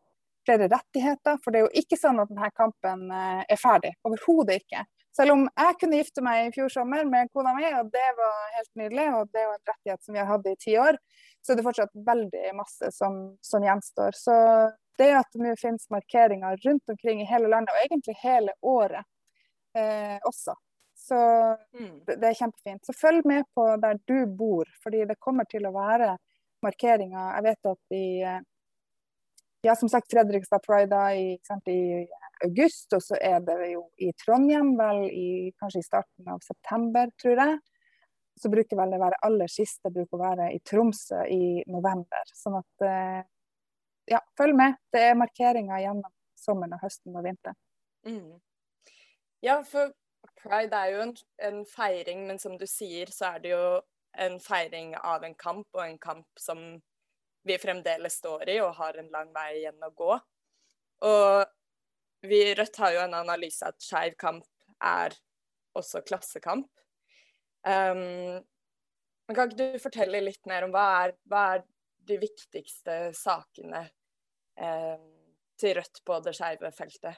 flere 0.47 0.69
rettigheter. 0.71 1.37
For 1.43 1.53
det 1.53 1.61
er 1.61 1.67
jo 1.67 1.83
ikke 1.83 1.99
sånn 1.99 2.21
at 2.23 2.31
denne 2.31 2.49
kampen 2.55 3.09
uh, 3.11 3.43
er 3.43 3.59
ferdig. 3.59 3.91
Overhodet 4.07 4.61
ikke. 4.63 4.85
Selv 5.17 5.33
om 5.33 5.47
jeg 5.49 5.77
kunne 5.81 5.97
gifte 5.97 6.21
meg 6.21 6.47
i 6.47 6.51
fjor 6.53 6.69
sommer 6.69 7.07
med 7.09 7.31
kona 7.33 7.55
mi, 7.57 7.65
og 7.73 7.89
det 7.93 8.09
var 8.19 8.35
helt 8.57 8.73
nydelig, 8.77 9.07
og 9.17 9.31
det 9.33 9.45
var 9.47 9.55
en 9.57 9.71
rettighet 9.71 10.03
som 10.05 10.13
vi 10.13 10.21
har 10.21 10.29
hatt 10.29 10.49
i 10.51 10.57
ti 10.61 10.75
år, 10.77 10.99
så 11.41 11.53
er 11.53 11.57
det 11.57 11.65
fortsatt 11.65 11.95
veldig 12.05 12.51
masse 12.57 12.91
som, 12.93 13.17
som 13.41 13.65
gjenstår. 13.65 14.17
Så 14.17 14.35
det 15.01 15.09
at 15.17 15.33
det 15.33 15.41
nå 15.41 15.55
finnes 15.57 15.89
markeringer 15.93 16.61
rundt 16.65 16.93
omkring 16.93 17.21
i 17.23 17.29
hele 17.29 17.49
landet, 17.49 17.73
og 17.73 17.85
egentlig 17.85 18.17
hele 18.21 18.53
året 18.61 19.03
eh, 19.77 20.17
også. 20.21 20.57
Så 20.97 21.17
Mm. 21.73 22.05
det, 22.05 22.23
er 22.23 22.33
kjempefint. 22.33 22.85
Så 22.85 22.93
følg 22.93 23.25
med 23.25 23.43
på 23.55 23.63
der 23.81 23.99
du 24.09 24.25
bor, 24.25 24.65
fordi 24.83 25.05
det 25.05 25.19
kommer 25.19 25.45
til 25.45 25.65
å 25.65 25.73
være 25.75 26.17
markeringer. 26.65 27.35
Jeg 27.35 27.43
vet 27.45 27.69
at 27.71 27.95
i 27.95 28.07
eh, 28.21 28.39
ja, 29.61 29.75
som 29.75 29.89
sagt 29.89 30.11
Fredrikstad 30.11 30.65
Pride 30.65 31.01
i, 31.17 31.37
sant, 31.47 31.67
i 31.67 32.05
august, 32.45 32.93
og 32.93 33.01
så 33.03 33.17
er 33.21 33.39
det 33.45 33.57
jo 33.71 33.87
i 34.03 34.11
Trondheim 34.21 34.75
vel 34.79 35.05
i, 35.07 35.29
kanskje 35.59 35.81
i 35.81 35.87
starten 35.87 36.29
av 36.33 36.43
september, 36.45 37.11
tror 37.21 37.41
jeg. 37.43 37.57
Så 38.37 38.51
bruker 38.53 38.77
vel 38.77 38.93
det 38.93 39.01
være 39.01 39.21
aller 39.25 39.49
siste 39.49 39.89
bruker 39.93 40.19
å 40.19 40.21
være 40.21 40.51
i 40.53 40.59
Tromsø 40.65 41.23
i 41.33 41.63
november. 41.73 42.33
Sånn 42.37 42.59
at 42.59 42.85
eh, 42.85 43.21
ja, 44.13 44.21
følg 44.37 44.57
med. 44.57 44.77
Det 44.93 45.01
er 45.07 45.17
markeringer 45.19 45.81
gjennom 45.81 46.13
sommeren, 46.37 46.77
og 46.77 46.83
høsten 46.85 47.17
og 47.17 47.25
vinteren. 47.25 47.57
Mm. 48.07 48.37
Ja, 49.45 49.61
for 49.65 49.91
pride 50.37 50.77
er 50.77 50.93
jo 50.93 51.03
en, 51.07 51.15
en 51.49 51.63
feiring, 51.69 52.27
men 52.29 52.39
som 52.39 52.57
du 52.59 52.67
sier, 52.69 53.09
så 53.13 53.33
er 53.33 53.43
det 53.43 53.53
jo 53.55 53.63
en 54.17 54.39
feiring 54.41 54.95
av 54.97 55.25
en 55.25 55.35
kamp, 55.37 55.67
og 55.73 55.83
en 55.83 55.99
kamp 56.01 56.41
som 56.41 56.63
vi 57.47 57.57
fremdeles 57.61 58.17
står 58.19 58.49
i 58.49 58.57
og 58.61 58.75
har 58.79 58.97
en 58.99 59.11
lang 59.13 59.29
vei 59.35 59.49
igjen 59.61 59.85
å 59.85 59.93
gå. 59.95 60.17
Og 61.07 61.45
vi 62.21 62.41
Rødt 62.55 62.79
har 62.81 62.95
jo 62.95 63.03
en 63.03 63.17
analyse 63.17 63.65
at 63.67 63.81
skeiv 63.83 64.15
kamp 64.19 64.45
er 64.83 65.15
også 65.77 66.01
klassekamp. 66.05 66.69
Um, 67.67 68.39
men 69.27 69.35
kan 69.35 69.49
ikke 69.49 69.73
du 69.75 69.79
fortelle 69.83 70.23
litt 70.23 70.45
mer 70.47 70.65
om 70.65 70.71
hva 70.71 70.85
er, 71.03 71.13
hva 71.27 71.43
er 71.57 71.65
de 72.07 72.15
viktigste 72.21 73.11
sakene 73.17 73.81
eh, 74.55 74.99
til 75.59 75.75
Rødt 75.75 75.99
på 76.07 76.19
det 76.23 76.33
skeive 76.37 76.71
feltet? 76.71 77.17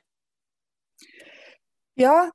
Ja, 1.99 2.31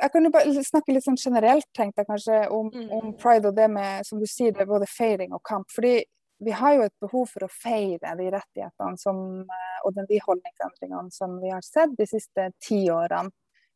jeg 0.00 0.12
kan 0.14 0.24
jo 0.24 0.30
bare 0.32 0.64
snakke 0.64 0.94
litt 0.94 1.04
sånn 1.04 1.20
generelt, 1.20 1.68
tenkte 1.76 2.00
jeg 2.00 2.08
kanskje, 2.08 2.38
om, 2.54 2.70
Mm. 2.72 2.88
om 2.96 3.12
pride 3.20 3.50
og 3.50 3.56
det 3.56 3.68
med, 3.70 4.06
som 4.06 4.18
du 4.18 4.26
sier, 4.26 4.52
det 4.52 4.62
er 4.64 4.72
både 4.72 4.88
feiring 4.88 5.34
og 5.36 5.42
kamp. 5.44 5.68
Fordi 5.74 5.98
vi 6.40 6.50
har 6.50 6.74
jo 6.74 6.86
et 6.86 7.00
behov 7.04 7.28
for 7.28 7.44
å 7.44 7.52
feire 7.52 8.14
de 8.16 8.30
rettighetene 8.32 8.98
som, 8.98 9.18
eh, 9.40 9.78
og 9.84 9.94
de 10.08 10.20
holdningsendringene 10.24 11.12
som 11.12 11.36
vi 11.40 11.52
har 11.52 11.62
sett 11.66 11.92
de 11.98 12.06
siste 12.08 12.50
ti 12.60 12.86
årene. 12.90 13.30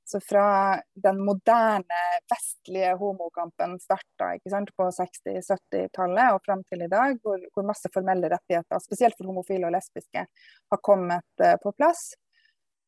Så 0.04 0.20
fra 0.20 0.80
den 1.00 1.20
moderne 1.24 2.00
vestlige 2.28 2.90
homokampen 3.00 3.78
starta 3.80 4.34
på 4.76 4.88
60-70-tallet 4.92 6.34
og 6.34 6.42
fram 6.44 6.60
til 6.68 6.84
i 6.84 6.90
dag, 6.92 7.16
hvor, 7.24 7.40
hvor 7.54 7.64
masse 7.64 7.88
formelle 7.92 8.28
rettigheter, 8.28 8.82
spesielt 8.84 9.16
for 9.16 9.32
homofile 9.32 9.70
og 9.70 9.72
lesbiske, 9.72 10.26
har 10.26 10.82
kommet 10.84 11.40
eh, 11.40 11.56
på 11.62 11.72
plass. 11.72 12.12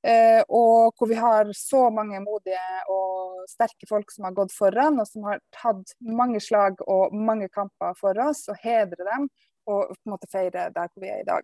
Eh, 0.04 0.42
og 0.48 0.92
hvor 0.92 1.08
vi 1.08 1.16
har 1.16 1.48
så 1.56 1.86
mange 1.90 2.20
modige 2.20 2.60
og 2.92 3.48
sterke 3.48 3.88
folk 3.88 4.12
som 4.12 4.28
har 4.28 4.36
gått 4.36 4.52
foran, 4.52 5.00
og 5.00 5.08
som 5.08 5.24
har 5.26 5.40
tatt 5.56 5.96
mange 6.04 6.40
slag 6.44 6.84
og 6.84 7.16
mange 7.16 7.48
kamper 7.48 7.96
for 7.98 8.26
oss, 8.28 8.44
og 8.52 8.60
hedre 8.60 9.08
dem 9.08 9.30
og 9.66 9.94
på 9.94 10.02
en 10.06 10.14
måte 10.14 10.28
feire 10.30 10.68
der 10.74 10.90
hvor 10.90 11.02
vi 11.02 11.10
er 11.10 11.22
i 11.22 11.28
dag. 11.28 11.42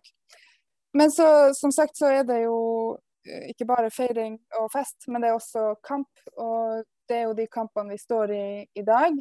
Men 0.93 1.11
så, 1.11 1.53
som 1.57 1.71
sagt 1.71 1.97
så 1.97 2.11
er 2.13 2.23
det 2.27 2.43
jo 2.43 2.57
eh, 3.27 3.49
ikke 3.51 3.65
bare 3.65 3.91
feiring 3.93 4.37
og 4.59 4.71
fest, 4.73 5.07
men 5.07 5.23
det 5.23 5.31
er 5.31 5.37
også 5.37 5.75
kamp. 5.83 6.09
Og 6.37 6.83
det 7.09 7.17
er 7.17 7.23
jo 7.27 7.37
de 7.37 7.47
kampene 7.51 7.95
vi 7.95 8.01
står 8.01 8.33
i 8.35 8.45
i 8.79 8.83
dag. 8.85 9.17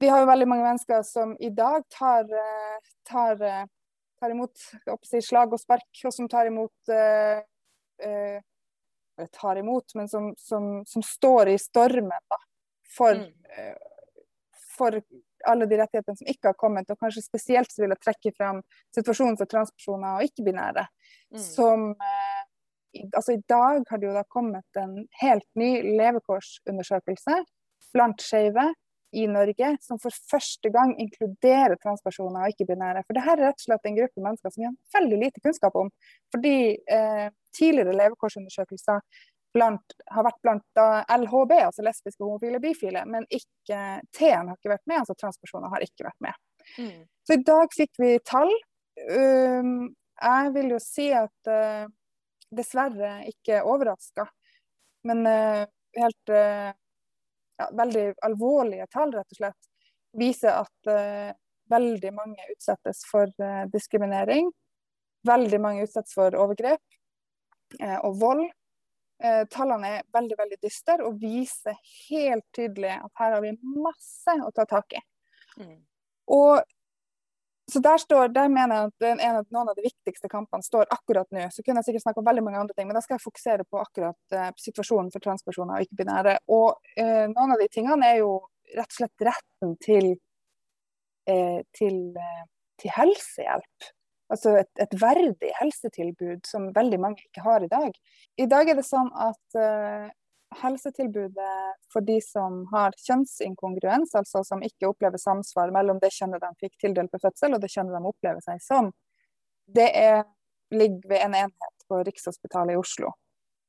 Vi 0.00 0.08
har 0.10 0.22
jo 0.22 0.28
veldig 0.30 0.48
mange 0.48 0.66
mennesker 0.66 1.02
som 1.06 1.36
i 1.40 1.50
dag 1.54 1.84
tar, 1.90 2.24
eh, 2.30 2.92
tar, 3.08 3.42
eh, 3.42 3.66
tar 4.20 4.30
imot 4.34 4.58
si, 5.06 5.20
slag 5.22 5.52
og 5.52 5.60
spark, 5.60 5.90
og 6.04 6.14
som 6.14 6.28
tar 6.30 6.50
imot 6.50 6.92
eh, 6.92 7.42
eh, 8.02 8.40
tar 9.32 9.60
imot, 9.60 9.94
men 9.94 10.08
som, 10.10 10.32
som, 10.38 10.82
som 10.86 11.02
står 11.02 11.52
i 11.52 11.58
stormen 11.58 12.30
da, 12.30 12.40
for, 12.96 13.14
Mm. 13.14 13.76
for 14.74 14.96
alle 15.50 15.68
de 15.70 15.78
rettighetene 15.80 16.20
som 16.20 16.30
ikke 16.30 16.52
har 16.52 16.58
kommet. 16.60 16.90
Og 16.90 17.00
kanskje 17.00 17.24
spesielt 17.24 17.72
så 17.72 17.84
vil 17.84 17.94
jeg 17.94 18.02
trekke 18.04 18.34
fram 18.36 18.62
situasjonen 18.96 19.38
for 19.40 19.50
transpersoner 19.50 20.18
og 20.18 20.28
ikke-binære. 20.28 20.86
Mm. 21.34 21.42
Som 21.44 21.90
eh, 21.94 22.40
altså 23.10 23.36
I 23.36 23.42
dag 23.50 23.84
har 23.90 24.00
det 24.00 24.08
jo 24.08 24.16
da 24.16 24.24
kommet 24.30 24.80
en 24.80 24.96
helt 25.20 25.46
ny 25.58 25.70
levekårsundersøkelse 25.98 27.42
blant 27.94 28.22
skeive 28.22 28.72
i 29.14 29.26
Norge, 29.30 29.68
som 29.80 29.98
for 30.02 30.14
første 30.30 30.70
gang 30.74 30.94
inkluderer 30.98 31.76
transpersoner 31.82 32.42
og 32.42 32.54
ikke-binære. 32.54 33.04
For 33.06 33.16
det 33.16 33.22
her 33.26 33.38
er 33.38 33.50
rett 33.50 33.60
og 33.60 33.66
slett 33.68 33.86
en 33.86 33.98
gruppe 33.98 34.24
mennesker 34.24 34.50
som 34.50 34.62
vi 34.62 34.66
har 34.66 34.98
veldig 34.98 35.20
lite 35.20 35.42
kunnskap 35.44 35.76
om. 35.78 35.90
Fordi 36.34 36.56
eh, 36.96 37.28
tidligere 37.54 37.94
levekårsundersøkelser 38.00 39.04
blant, 39.54 39.94
har 40.10 40.26
vært 40.26 40.40
blant 40.42 40.64
da, 40.76 40.86
LHB, 41.14 41.52
altså 41.68 41.84
lesbiske, 41.86 42.22
homofile, 42.24 42.60
bifile, 42.62 43.04
men 43.06 43.26
ikke 43.30 43.80
T-en 44.16 44.50
har 44.50 44.56
ikke 44.58 44.72
vært 44.74 44.86
med, 44.90 45.02
altså 45.02 45.16
transpersoner 45.18 45.70
har 45.72 45.84
ikke 45.84 46.08
vært 46.08 46.24
med. 46.24 46.40
Mm. 46.78 47.04
Så 47.26 47.36
i 47.36 47.44
dag 47.46 47.76
fikk 47.76 48.00
vi 48.02 48.14
tall. 48.26 48.50
Um, 49.10 49.92
jeg 50.22 50.54
vil 50.54 50.74
jo 50.74 50.80
si 50.82 51.08
at 51.14 51.50
uh, 51.50 51.84
dessverre 52.54 53.14
ikke 53.30 53.62
overraska, 53.66 54.26
men 55.08 55.22
uh, 55.28 55.62
helt 55.98 56.34
uh, 56.34 56.72
ja, 57.60 57.70
veldig 57.78 58.04
alvorlige 58.26 58.88
tall, 58.94 59.14
rett 59.14 59.36
og 59.36 59.40
slett, 59.40 59.70
viser 60.14 60.60
at 60.60 61.34
veldig 61.70 62.10
mange 62.14 62.44
utsettes 62.52 63.00
for 63.08 63.30
diskriminering. 63.72 64.46
Veldig 65.26 65.58
mange 65.62 65.86
utsettes 65.86 66.14
for 66.14 66.36
overgrep 66.38 67.82
og 68.06 68.20
vold. 68.20 68.44
Uh, 69.22 69.44
tallene 69.50 69.90
er 69.98 70.06
veldig 70.12 70.36
veldig 70.38 70.56
dystre 70.62 70.96
og 71.06 71.20
viser 71.20 71.76
helt 72.08 72.44
tydelig 72.56 72.96
at 72.96 73.12
her 73.20 73.36
har 73.36 73.44
vi 73.44 73.52
masse 73.62 74.34
å 74.42 74.50
ta 74.54 74.66
tak 74.68 74.96
i. 74.98 75.02
Mm. 75.60 75.76
Og 76.34 76.64
så 77.72 77.80
der, 77.80 77.98
står, 77.98 78.28
der 78.28 78.48
mener 78.52 78.76
jeg 78.76 78.90
at 78.90 79.06
ene, 79.24 79.44
noen 79.54 79.70
av 79.72 79.76
de 79.78 79.86
viktigste 79.86 80.28
kampene 80.28 80.64
står 80.64 80.90
akkurat 80.92 81.30
nå. 81.32 81.46
Så 81.52 81.62
kunne 81.64 81.80
jeg 81.80 81.88
sikkert 81.88 82.04
snakke 82.04 82.20
om 82.20 82.26
veldig 82.26 82.44
mange 82.44 82.60
andre 82.60 82.76
ting, 82.76 82.88
men 82.90 82.98
da 82.98 83.00
skal 83.04 83.16
jeg 83.16 83.24
fokusere 83.24 83.64
på 83.64 83.80
akkurat 83.80 84.36
eh, 84.36 84.50
situasjonen 84.60 85.08
for 85.14 85.24
transpersoner 85.24 85.78
og 85.78 85.86
ikke-binære. 85.86 86.34
Og 86.52 86.74
eh, 87.00 87.24
noen 87.32 87.54
av 87.54 87.62
de 87.62 87.68
tingene 87.72 88.10
er 88.10 88.20
jo 88.20 88.34
rett 88.74 88.92
og 88.92 88.98
slett 88.98 89.26
retten 89.30 89.72
til, 89.80 90.10
eh, 91.30 91.62
til, 91.78 91.98
eh, 92.20 92.44
til 92.82 92.94
helsehjelp. 92.98 93.88
Altså 94.34 94.56
et, 94.58 94.70
et, 94.82 94.94
verdig 94.98 95.52
helsetilbud 95.60 96.46
som 96.48 96.70
veldig 96.74 96.98
mange 96.98 97.22
ikke 97.28 97.44
har 97.44 97.62
i 97.62 97.70
dag. 97.70 97.94
I 98.40 98.46
dag 98.50 98.70
er 98.70 98.78
det 98.80 98.86
sånn 98.88 99.12
at 99.14 99.58
uh, 99.58 100.08
helsetilbudet 100.62 101.58
for 101.92 102.02
de 102.06 102.16
som 102.24 102.64
har 102.72 102.96
kjønnsinkongruens, 103.06 104.14
altså 104.18 104.42
som 104.46 104.62
ikke 104.66 104.88
opplever 104.90 105.22
samsvar 105.22 105.70
mellom 105.74 106.00
det 106.02 106.10
kjønnet 106.16 106.42
de 106.42 106.50
fikk 106.64 106.74
tildelt 106.82 107.14
ved 107.14 107.22
fødsel 107.28 107.54
og 107.54 107.62
det 107.62 107.70
kjønnet 107.74 107.94
de 107.94 108.10
opplever 108.10 108.42
seg 108.44 108.62
som, 108.64 108.90
det 109.70 109.86
er, 110.02 110.24
ligger 110.74 111.14
ved 111.14 111.22
en 111.28 111.38
enhet 111.44 111.86
på 111.88 112.02
Rikshospitalet 112.08 112.74
i 112.74 112.80
Oslo. 112.80 113.14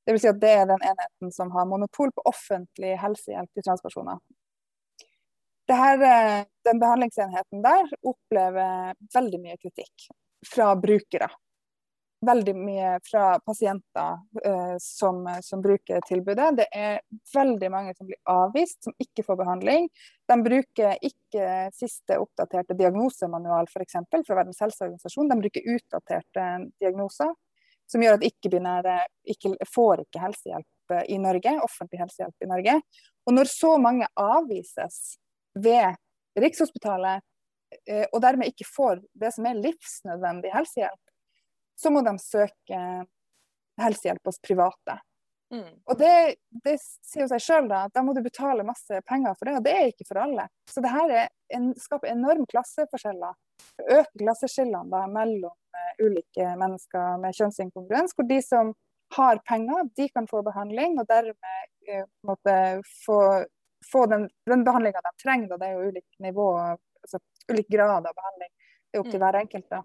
Det 0.06 0.14
vil 0.16 0.22
si 0.22 0.30
at 0.30 0.42
det 0.42 0.52
er 0.54 0.68
den 0.70 0.82
enheten 0.86 1.32
som 1.34 1.54
har 1.54 1.70
monopol 1.70 2.12
på 2.14 2.26
offentlig 2.30 2.94
helsehjelp 3.02 3.50
til 3.54 3.66
transpersoner. 3.66 4.20
Her, 5.66 5.98
den 6.66 6.82
behandlingsenheten 6.82 7.64
der 7.66 7.90
opplever 8.06 8.94
veldig 9.16 9.40
mye 9.42 9.58
kritikk 9.58 10.10
fra 10.46 10.74
brukere 10.80 11.30
veldig 12.26 12.56
mye 12.56 13.00
fra 13.04 13.40
pasienter 13.40 14.18
eh, 14.46 14.76
som, 14.80 15.40
som, 15.42 15.62
bruker 15.62 16.02
tilbudet. 16.08 16.58
Det 16.58 16.68
er 16.72 17.00
veldig 17.34 17.72
mange 17.72 17.96
som 17.98 18.08
blir 18.08 18.20
avvist, 18.30 18.84
som 18.84 18.96
ikke 19.02 19.26
får 19.26 19.40
behandling. 19.42 19.90
De 20.28 20.38
bruker 20.44 21.02
ikke 21.06 21.50
siste 21.76 22.20
oppdaterte 22.22 22.78
diagnosemanual 22.78 23.70
f.eks. 23.70 24.00
fra 24.28 24.40
Verdens 24.40 24.62
helseorganisasjon. 24.64 25.30
De 25.32 25.40
bruker 25.44 25.70
utdaterte 25.76 26.48
diagnoser, 26.82 27.34
som 27.92 28.04
gjør 28.04 28.18
at 28.18 28.26
ikke-binære 28.30 28.98
ikke, 29.36 29.56
får 29.74 30.06
ikke 30.08 30.24
helsehjelp 30.24 30.98
i 31.10 31.20
Norge, 31.22 31.58
offentlig 31.66 32.02
helsehjelp 32.02 32.46
i 32.46 32.50
Norge. 32.50 32.80
Og 33.26 33.38
når 33.38 33.50
så 33.50 33.76
mange 33.82 34.10
avvises 34.20 35.18
ved 35.58 35.96
Rikshospitalet, 36.36 37.24
og 38.12 38.22
dermed 38.24 38.52
ikke 38.52 38.68
får 38.70 39.02
det 39.20 39.32
som 39.36 39.48
er 39.50 39.58
livsnødvendig 39.60 40.52
helsehjelp, 40.54 41.02
så 41.76 41.92
må 41.92 42.02
de 42.06 42.14
søke 42.22 42.80
helsehjelp 43.82 44.30
hos 44.30 44.40
private. 44.40 45.00
Mm. 45.54 45.74
Og 45.86 45.98
det, 45.98 46.36
det, 46.66 46.76
sier 47.06 47.26
jo 47.26 47.30
seg 47.30 47.44
sjøl 47.44 47.68
da. 47.70 47.86
da 47.94 48.02
må 48.04 48.16
du 48.16 48.22
betale 48.26 48.66
masse 48.66 49.02
penger 49.10 49.36
for 49.38 49.48
det, 49.48 49.58
og 49.60 49.66
det 49.66 49.76
er 49.76 49.92
ikke 49.92 50.08
for 50.08 50.22
alle. 50.24 50.48
Så 50.70 50.82
det 50.84 50.94
her 50.94 51.14
en, 51.56 51.70
skaper 51.80 52.12
enorme 52.12 52.48
klasseforskjeller. 52.50 53.36
Øker 53.86 54.24
klasseskillene 54.24 54.90
da, 54.92 55.06
mellom 55.12 55.54
uh, 55.54 55.92
ulike 56.02 56.50
mennesker 56.60 57.22
med 57.22 57.38
kjønnsinkongruens, 57.38 58.16
hvor 58.16 58.28
de 58.30 58.40
som 58.44 58.74
har 59.16 59.40
penger, 59.48 59.86
de 59.96 60.10
kan 60.10 60.28
få 60.28 60.42
behandling, 60.44 60.98
og 61.00 61.08
dermed 61.12 61.70
uh, 61.92 62.08
måtte 62.28 62.58
få, 63.06 63.20
få 63.92 64.06
den, 64.12 64.28
den 64.50 64.66
behandlinga 64.68 65.04
de 65.06 65.14
trenger. 65.22 65.54
Da. 65.54 65.62
det 65.62 65.70
er 65.70 65.78
jo 65.78 65.94
ulike 65.94 66.26
nivå, 66.26 66.50
altså 67.06 67.22
ulik 67.52 67.68
grad 67.70 68.08
av 68.08 68.14
behandling. 68.14 68.52
Det 68.90 68.98
er 68.98 69.04
opp 69.04 69.12
til 69.12 69.22
hver 69.22 69.38
enkelt. 69.42 69.70
da. 69.70 69.84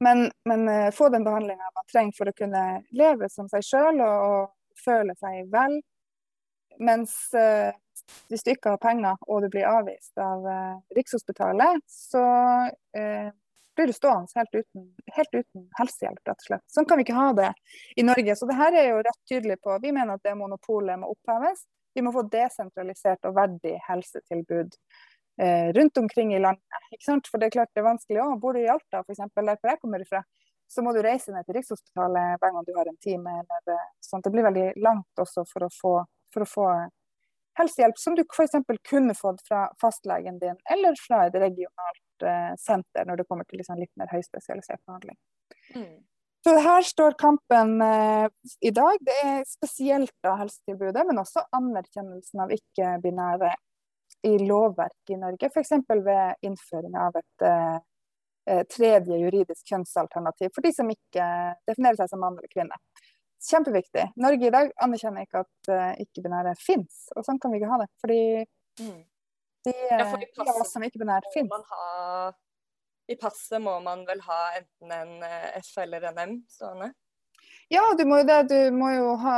Men, 0.00 0.30
men 0.44 0.68
uh, 0.68 0.90
få 0.90 1.08
den 1.08 1.24
behandlinga 1.24 1.70
man 1.74 1.88
trenger 1.92 2.16
for 2.18 2.28
å 2.28 2.36
kunne 2.36 2.64
leve 2.92 3.30
som 3.32 3.48
seg 3.48 3.64
sjøl 3.64 4.02
og, 4.04 4.28
og, 4.28 4.52
føle 4.76 5.14
seg 5.16 5.46
vel. 5.48 5.78
Mens 6.84 7.14
uh, 7.32 7.72
hvis 8.28 8.44
du 8.44 8.50
ikke 8.52 8.74
har 8.74 8.82
penger 8.82 9.16
og 9.24 9.46
du 9.46 9.48
blir 9.54 9.64
avvist 9.70 10.20
av 10.20 10.44
uh, 10.44 10.76
Rikshospitalet, 10.96 11.80
så 11.88 12.24
blir 13.76 13.86
du 13.86 13.92
stående 13.92 14.40
helt 14.40 14.54
uten, 14.54 14.84
helt 15.16 15.34
uten, 15.34 15.64
helsehjelp, 15.78 16.20
rett 16.28 16.44
og 16.44 16.46
slett. 16.46 16.62
Sånn 16.72 16.86
kan 16.88 17.00
vi 17.00 17.04
ikke 17.04 17.16
ha 17.16 17.32
det 17.36 17.50
i 17.96 18.04
Norge. 18.04 18.36
Så 18.36 18.48
det 18.48 18.56
her 18.56 18.76
er 18.76 18.86
jo 18.88 19.02
rett 19.04 19.18
tydelig 19.28 19.58
på. 19.64 19.74
Vi 19.82 19.92
mener 19.92 20.16
at 20.16 20.24
det 20.24 20.32
monopolet 20.36 21.00
må 21.00 21.10
oppheves. 21.12 21.66
Vi 21.96 22.04
må 22.04 22.12
få 22.12 22.24
desentralisert 22.32 23.24
og 23.28 23.36
verdig 23.36 23.74
helsetilbud 23.84 24.74
eh, 25.42 25.68
rundt 25.76 25.98
omkring 25.98 26.34
i 26.34 26.40
landet. 26.42 26.88
Ikke 26.92 27.08
sant? 27.08 27.30
For 27.30 27.40
det 27.40 27.50
er 27.50 27.56
klart 27.58 27.72
det 27.74 27.82
er 27.82 27.90
vanskelig. 27.90 28.20
òg. 28.24 28.40
bor 28.40 28.56
du 28.56 28.62
i 28.62 28.68
Alta 28.72 29.02
f.eks., 29.04 29.22
der 29.34 29.56
hvor 29.60 29.72
jeg 29.72 29.80
kommer 29.82 30.04
ifra, 30.04 30.22
så 30.66 30.82
må 30.82 30.92
du 30.92 31.02
reise 31.04 31.32
ned 31.32 31.46
til 31.46 31.58
Rikshospitalet 31.58 32.40
hver 32.42 32.54
gang 32.54 32.66
du 32.66 32.74
har 32.76 32.90
en 32.90 33.00
time. 33.02 33.38
Eller, 33.60 33.82
sånn. 34.02 34.24
Det 34.24 34.32
blir 34.34 34.46
veldig 34.48 34.68
langt 34.82 35.24
også 35.24 35.46
for 35.50 35.66
å 35.66 35.72
få, 35.72 35.94
for 36.34 36.46
å 36.46 36.50
få 36.50 36.68
helsehjelp 37.56 37.98
som 38.00 38.16
du 38.16 38.24
f.eks. 38.26 38.58
kunne 38.88 39.14
fått 39.16 39.40
fra 39.48 39.66
fastlegen 39.80 40.40
din 40.42 40.58
eller 40.72 40.98
fra 41.00 41.22
et 41.26 41.38
regionalt 41.40 42.26
eh, 42.26 42.52
senter 42.60 43.08
når 43.08 43.22
det 43.22 43.26
kommer 43.30 43.48
til 43.48 43.62
liksom 43.62 43.80
litt 43.80 43.92
mer 43.96 44.10
høyspesialisert 44.12 44.82
behandling. 44.84 45.16
Mm. 45.74 46.04
Så 46.46 46.52
her 46.62 46.84
står 46.86 47.16
kampen 47.18 47.80
eh, 47.82 48.26
i 48.60 48.70
dag. 48.70 49.00
Det 49.02 49.16
er 49.24 49.40
spesielt 49.48 50.12
da 50.22 50.36
helsetilbudet, 50.38 51.06
men 51.08 51.18
også 51.22 51.42
anerkjennelsen 51.58 52.44
av 52.44 52.52
ikke-binære 52.54 53.54
i 54.26 54.38
lovverk 54.38 55.10
i 55.10 55.16
Norge, 55.20 55.46
f.eks. 55.46 55.72
ved 55.88 56.46
innføring 56.46 56.96
av 56.98 57.16
et 57.18 57.44
eh, 57.46 57.76
eh, 58.50 58.62
tredje 58.72 59.18
juridisk 59.20 59.70
kjønnsalternativ 59.70 60.50
for 60.54 60.66
de 60.66 60.72
som 60.74 60.90
ikke 60.90 61.26
definerer 61.68 62.00
seg 62.00 62.10
som 62.10 62.22
mann 62.24 62.38
eller 62.38 62.50
kvinne. 62.50 62.78
Kjempeviktig. 63.46 64.08
Norge 64.24 64.48
i 64.48 64.54
dag 64.54 64.72
anerkjenner 64.82 65.26
ikke 65.26 65.44
at 65.44 65.70
eh, 65.74 66.02
ikke-binære 66.06 66.56
fins, 66.58 67.06
og 67.14 67.26
sånn 67.26 67.38
kan 67.42 67.54
vi 67.54 67.60
ikke 67.60 67.70
ha 67.70 67.80
det. 67.84 67.88
Fordi 68.02 68.20
mm. 68.82 69.00
de, 69.68 69.76
ja, 69.92 70.08
for 70.10 70.22
de 70.22 70.30
av 70.46 70.62
oss 70.64 70.74
som 70.74 70.86
ikke-binære 70.86 71.34
fins. 71.36 71.70
I 73.06 73.14
passet 73.20 73.62
må 73.62 73.76
man 73.84 74.02
vel 74.08 74.18
ha 74.26 74.40
enten 74.58 74.90
en 74.90 75.26
F 75.60 75.76
eller 75.84 76.08
en 76.08 76.24
M 76.24 76.38
stående? 76.50 76.90
Ja, 77.70 77.84
du 77.98 78.02
må 78.08 78.18
jo 78.18 78.26
det. 78.26 78.40
Du 78.50 78.58
må 78.74 78.90
jo 78.96 79.12
ha 79.22 79.36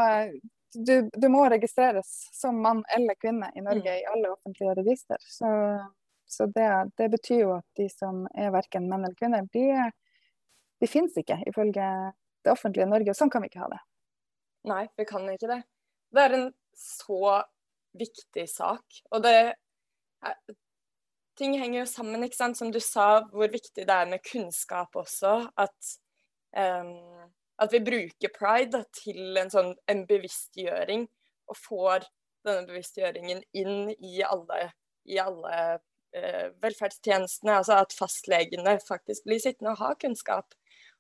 du, 0.75 1.11
du, 1.13 1.29
må 1.33 1.45
registreres 1.49 2.09
som 2.37 2.61
mann 2.63 2.83
eller 2.97 3.17
kvinne 3.21 3.51
i 3.55 3.63
Norge 3.65 3.91
mm. 3.91 4.01
i 4.01 4.07
alle 4.13 4.33
offentlige 4.35 4.75
register. 4.79 5.23
Så, 5.25 5.51
så 6.29 6.47
det, 6.55 6.69
det, 7.01 7.09
betyr 7.15 7.41
jo 7.41 7.53
at 7.59 7.67
de 7.81 7.89
som 7.93 8.27
er 8.35 8.53
verken 8.55 8.89
menn 8.91 9.07
eller 9.07 9.17
kvinner, 9.19 9.49
de, 9.53 9.91
de 10.81 10.91
finnes 10.91 11.17
ikke 11.21 11.41
ifølge 11.49 11.89
det 12.45 12.53
offentlige 12.53 12.89
Norge. 12.91 13.13
Og 13.13 13.19
sånn 13.19 13.33
kan 13.33 13.45
vi 13.45 13.53
ikke 13.53 13.65
ha 13.65 13.71
det. 13.73 13.81
Nei, 14.69 14.85
vi 14.99 15.07
kan 15.09 15.29
ikke 15.33 15.51
det. 15.51 15.63
Det 16.15 16.25
er 16.25 16.37
en 16.37 16.49
så 16.79 17.39
viktig 17.99 18.47
sak. 18.51 19.03
Og 19.13 19.25
det 19.27 19.39
Ting 21.39 21.53
henger 21.55 21.85
jo 21.85 21.87
sammen, 21.87 22.25
ikke 22.27 22.35
sant. 22.35 22.59
Som 22.59 22.73
du 22.75 22.81
sa, 22.83 23.21
hvor 23.31 23.47
viktig 23.53 23.85
det 23.87 23.95
er 23.95 24.09
med 24.11 24.25
kunnskap 24.27 24.97
også. 24.99 25.45
At 25.55 25.91
um, 26.51 27.29
at 27.59 27.73
vi 27.75 27.81
bruker 27.85 28.33
pride 28.35 28.85
til 28.95 29.39
en 29.41 29.51
sånn 29.51 29.73
en 29.91 30.05
bevisstgjøring, 30.09 31.07
og 31.49 31.59
får 31.59 32.07
denne 32.47 32.67
bevisstgjøringen 32.69 33.43
inn 33.57 33.91
i 33.95 34.21
alle, 34.27 34.69
i 35.09 35.19
alle 35.23 35.57
eh, 36.15 36.51
velferdstjenestene. 36.63 37.57
Altså 37.61 37.81
at 37.83 37.97
fastlegene 37.97 38.79
faktisk 38.85 39.27
blir 39.27 39.43
sittende 39.43 39.75
og 39.75 39.83
ha 39.83 39.95
kunnskap 39.99 40.55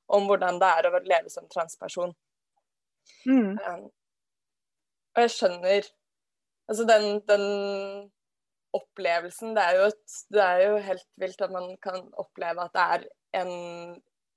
om 0.09 0.27
hvordan 0.29 0.59
det 0.61 0.73
er 0.81 0.89
å 0.89 1.03
leve 1.05 1.31
som 1.33 1.49
transperson. 1.53 2.15
Mm. 3.29 3.57
Um, 3.57 3.87
og 5.17 5.25
jeg 5.25 5.35
skjønner 5.37 5.95
Altså 6.69 6.85
den, 6.85 7.23
den 7.25 8.11
opplevelsen 8.77 9.55
det 9.57 9.63
er, 9.65 9.79
et, 9.87 10.17
det 10.29 10.43
er, 10.45 10.59
jo 10.67 10.83
helt 10.85 11.07
vilt 11.17 11.41
at 11.41 11.55
man 11.55 11.71
kan 11.81 12.03
oppleve 12.21 12.67
at 12.67 12.75
det 12.75 12.83
er 12.85 13.07
en 13.41 13.53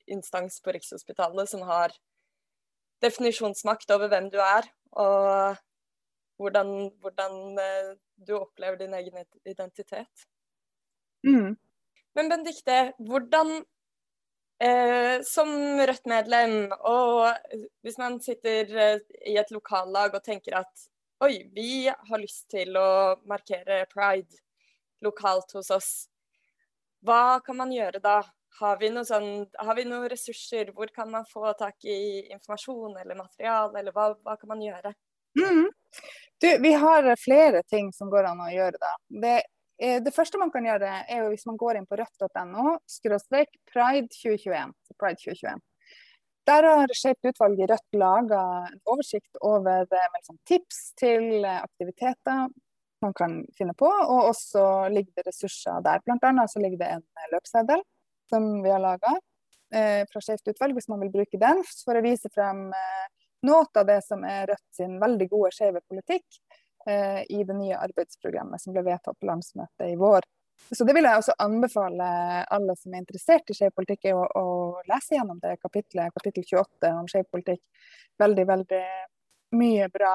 instans 0.08 0.62
på 0.64 0.72
Rikshospitalet 0.72 1.52
som 1.52 1.66
har 1.68 1.92
definisjonsmakt 3.02 3.92
over 3.94 4.12
hvem 4.12 4.30
du 4.34 4.40
er, 4.44 4.68
og 4.92 5.58
hvordan, 6.42 6.72
hvordan 7.02 7.60
eh, 7.62 7.92
du 8.28 8.36
opplever 8.38 8.80
din 8.80 8.94
egen 8.98 9.26
identitet. 9.46 10.26
Mm. 11.28 11.56
Men 12.18 12.30
Benedicte, 12.30 12.94
hvordan 13.00 13.54
eh, 14.62 15.22
som 15.26 15.52
Rødt-medlem, 15.80 16.72
og 16.80 17.30
hvis 17.82 18.00
man 18.02 18.20
sitter 18.22 18.78
eh, 18.86 19.04
i 19.30 19.38
et 19.40 19.54
lokallag 19.54 20.16
og 20.18 20.24
tenker 20.26 20.58
at 20.62 20.88
oi, 21.22 21.46
vi 21.54 21.86
har 21.88 22.22
lyst 22.22 22.50
til 22.54 22.78
å 22.78 23.18
markere 23.30 23.86
pride 23.92 24.42
lokalt 25.06 25.54
hos 25.58 25.70
oss, 25.74 25.92
hva 27.06 27.40
kan 27.46 27.58
man 27.58 27.74
gjøre 27.74 28.02
da? 28.02 28.22
Har 28.60 28.78
vi, 28.82 28.90
sånn, 29.06 29.30
har 29.58 29.78
vi 29.78 29.86
noen 29.88 30.10
ressurser? 30.12 30.74
Hvor 30.76 30.92
kan 30.94 31.10
man 31.12 31.26
få 31.30 31.54
tak 31.58 31.86
i 31.88 32.28
informasjon 32.34 32.98
eller 33.00 33.18
materiale, 33.18 33.80
eller 33.80 33.96
hva, 33.96 34.12
hva 34.26 34.36
kan 34.38 34.52
man 34.52 34.62
gjøre? 34.62 34.94
Mm. 35.40 35.70
Du, 36.42 36.48
vi 36.62 36.74
har 36.74 37.16
flere 37.16 37.64
ting 37.64 37.94
som 37.94 38.10
går 38.12 38.28
an 38.32 38.44
å 38.44 38.52
gjøre. 38.52 38.78
da. 38.82 38.92
Det, 39.24 39.36
eh, 39.82 40.00
det, 40.04 40.14
første 40.16 40.40
man 40.42 40.52
kan 40.54 40.66
gjøre, 40.68 40.90
er 41.08 41.24
jo 41.24 41.30
hvis 41.32 41.48
man 41.50 41.60
går 41.62 41.80
inn 41.80 41.88
på 41.90 42.00
rødt.no, 42.02 42.78
skråstrek 42.90 43.54
pride 43.72 44.10
2021. 44.18 44.74
Pride 45.00 45.22
2021. 45.24 45.64
Der 46.50 46.66
har 46.66 46.92
Skeivt 46.98 47.30
utvalg 47.30 47.60
i 47.62 47.70
Rødt 47.70 47.98
laga 48.02 48.42
en 48.66 48.80
oversikt 48.90 49.38
over 49.46 49.86
liksom, 49.86 50.40
tips 50.50 50.92
til 50.98 51.46
aktiviteter 51.46 52.50
man 53.02 53.14
kan 53.18 53.40
finne 53.58 53.74
på, 53.78 53.88
og 53.88 54.28
også 54.30 54.64
ligger 54.94 55.22
det 55.22 55.30
ressurser 55.30 55.82
der. 55.86 56.02
Blant 56.06 56.26
annet 56.26 56.52
så 56.52 56.62
ligger 56.62 56.82
det 56.82 56.90
en 56.98 57.34
løpseddel 57.34 57.82
som 58.32 58.48
vi 58.63 58.72
har 58.72 58.82
laga 58.82 59.13
eh, 59.76 60.04
fra 60.12 60.24
Skeivt 60.24 60.48
utvalg, 60.54 60.78
hvis 60.78 60.89
man 60.91 61.04
vil 61.04 61.13
bruke 61.13 61.39
den 61.41 61.63
for 61.84 62.00
å 62.00 62.04
vise 62.06 62.32
frem 62.34 62.70
eh, 62.76 63.08
noe 63.48 63.65
av 63.78 63.88
det 63.89 64.02
som 64.06 64.24
er 64.28 64.48
Rødt 64.52 64.67
sin 64.76 65.00
veldig 65.02 65.28
gode 65.32 65.52
skeive 65.56 65.82
politikk 65.89 66.41
eh, 66.88 67.24
i 67.30 67.44
det 67.48 67.58
nye 67.58 67.80
arbeidsprogrammet 67.80 68.62
som 68.62 68.76
ble 68.76 68.86
vedtatt 68.86 69.17
på 69.20 69.30
landsmøtet 69.30 69.89
i 69.89 69.98
vår. 70.00 70.28
Så 70.72 70.86
det 70.86 70.94
vil 70.94 71.08
jeg 71.08 71.17
også 71.17 71.34
anbefale 71.41 72.08
alle 72.54 72.76
som 72.78 72.94
er 72.94 73.02
interessert 73.02 73.50
i 73.50 73.56
skeiv 73.58 73.74
politikk, 73.76 74.12
å, 74.13 74.28
å, 74.39 74.46
lese 74.88 75.17
gjennom 75.17 75.39
det 75.41 75.58
kapitlet, 75.62 76.13
kapittel 76.13 76.46
28 76.46 76.91
om 77.00 77.10
skeiv 77.10 77.26
politikk. 77.34 77.63
Veldig, 78.22 78.46
veldig 78.48 78.84
mye 79.58 79.89
bra 79.91 80.13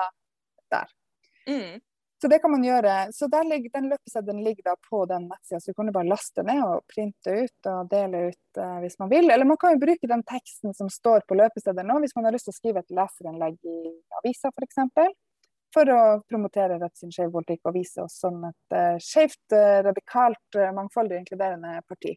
der. 0.72 0.94
Mm. 1.50 1.82
Så 2.20 2.28
det 2.28 2.38
kan 2.38 2.50
man 2.50 2.64
gjøre. 2.64 3.12
Så 3.12 3.28
ligger, 3.44 3.70
Den 3.72 3.88
løpeseddelen 3.88 4.44
ligger 4.44 4.62
da 4.70 4.74
på 4.90 5.04
den 5.06 5.28
nettsida, 5.28 5.60
så 5.60 5.70
du 5.70 5.74
kan 5.74 5.92
bare 5.92 6.08
laste 6.08 6.42
ned 6.42 6.62
og 6.64 6.84
printe 6.88 7.34
ut 7.44 7.68
og 7.68 7.90
dele 7.90 8.22
ut 8.30 8.60
uh, 8.60 8.78
hvis 8.80 8.98
man 8.98 9.10
vil. 9.10 9.30
Eller 9.30 9.44
man 9.44 9.60
kan 9.60 9.74
jo 9.74 9.82
bruke 9.84 10.08
den 10.08 10.24
teksten 10.24 10.74
som 10.74 10.88
står 10.88 11.26
på 11.28 11.36
løpeseddelen 11.36 11.92
nå, 11.92 12.00
hvis 12.00 12.16
man 12.16 12.28
har 12.28 12.36
lyst 12.36 12.48
til 12.48 12.56
å 12.56 12.60
skrive 12.60 12.80
et 12.80 12.96
leserinnlegg 12.98 13.58
i 13.68 13.78
avisa 14.22 14.48
f.eks. 14.48 14.80
For, 14.96 15.12
for 15.76 15.92
å 15.92 16.00
promotere 16.24 16.80
Rødt 16.80 16.96
sin 16.96 17.12
skeiv 17.12 17.34
politikk 17.36 17.68
og 17.68 17.76
vise 17.76 18.06
oss 18.06 18.16
som 18.24 18.40
et 18.48 18.78
uh, 18.78 18.96
skeivt, 18.96 19.44
uh, 19.52 19.82
radikalt, 19.90 20.62
mangfoldig 20.78 21.18
og 21.18 21.26
inkluderende 21.26 21.82
parti. 21.84 22.16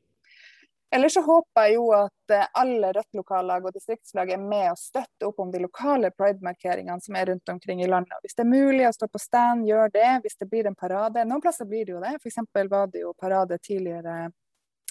Ellers 0.91 1.13
så 1.13 1.21
håper 1.21 1.67
jeg 1.67 1.75
jo 1.75 1.89
at 1.93 2.33
eh, 2.33 2.47
alle 2.57 2.89
Rødt-lokallag 2.95 3.65
og 3.69 3.75
distriktslag 3.75 4.31
er 4.33 4.41
med 4.41 4.71
og 4.71 4.79
støtter 4.81 5.27
opp 5.27 5.41
om 5.43 5.51
de 5.53 5.61
lokale 5.61 6.09
pride-markeringene 6.17 7.03
som 7.05 7.17
er 7.19 7.29
rundt 7.29 7.51
omkring 7.53 7.83
i 7.83 7.89
landet. 7.89 8.17
Hvis 8.23 8.37
det 8.39 8.45
er 8.45 8.49
mulig 8.49 8.87
å 8.87 8.93
stå 8.95 9.09
på 9.11 9.21
stand, 9.21 9.67
gjør 9.69 9.93
det. 9.93 10.09
Hvis 10.23 10.39
det 10.41 10.49
blir 10.49 10.65
en 10.65 10.77
parade. 10.77 11.25
Noen 11.29 11.43
plasser 11.45 11.69
blir 11.69 11.85
det 11.85 11.93
jo 11.93 12.01
det. 12.01 12.15
F.eks. 12.17 12.39
var 12.71 12.89
det 12.89 13.03
jo 13.03 13.13
parade 13.13 13.59
tidligere 13.61 14.15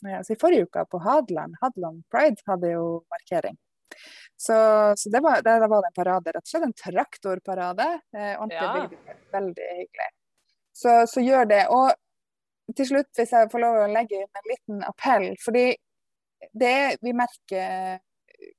eh, 0.04 0.18
altså 0.20 0.36
i 0.36 0.38
forrige 0.40 0.68
uke 0.68 0.84
på 0.90 1.00
Hadeland. 1.02 1.58
Hadeland 1.62 2.04
Pride 2.14 2.46
hadde 2.46 2.70
jo 2.76 2.84
markering. 3.10 3.58
Så, 4.36 4.54
så 4.96 5.10
det 5.10 5.20
var, 5.20 5.42
der 5.42 5.66
var 5.66 5.82
det 5.82 5.90
en 5.90 5.96
parade, 5.96 6.30
rett 6.30 6.44
og 6.44 6.52
slett 6.52 6.68
en 6.68 6.76
traktorparade. 6.78 7.88
Eh, 8.14 8.34
ordentlig 8.38 9.00
ja. 9.10 9.16
veldig 9.32 9.70
hyggelig. 9.80 10.10
Så, 10.78 10.94
så, 11.10 11.20
gjør 11.26 11.50
det. 11.50 11.64
Og 11.74 12.76
til 12.78 12.86
slutt, 12.86 13.10
hvis 13.18 13.34
jeg 13.34 13.50
får 13.50 13.64
lov 13.64 13.82
å 13.82 13.90
legge 13.90 14.20
inn 14.20 14.40
en 14.40 14.50
liten 14.52 14.82
appell. 14.86 15.32
fordi 15.42 15.72
det 16.52 16.98
vi 17.02 17.14
merker 17.16 17.98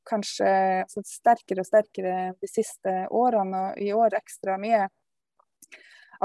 kanskje 0.07 0.49
altså 0.83 1.03
sterkere 1.07 1.63
og 1.63 1.67
sterkere 1.69 2.15
de 2.41 2.49
siste 2.51 2.95
årene, 3.15 3.69
og 3.71 3.81
i 3.81 3.91
år 3.95 4.17
ekstra 4.19 4.57
mye, 4.61 4.87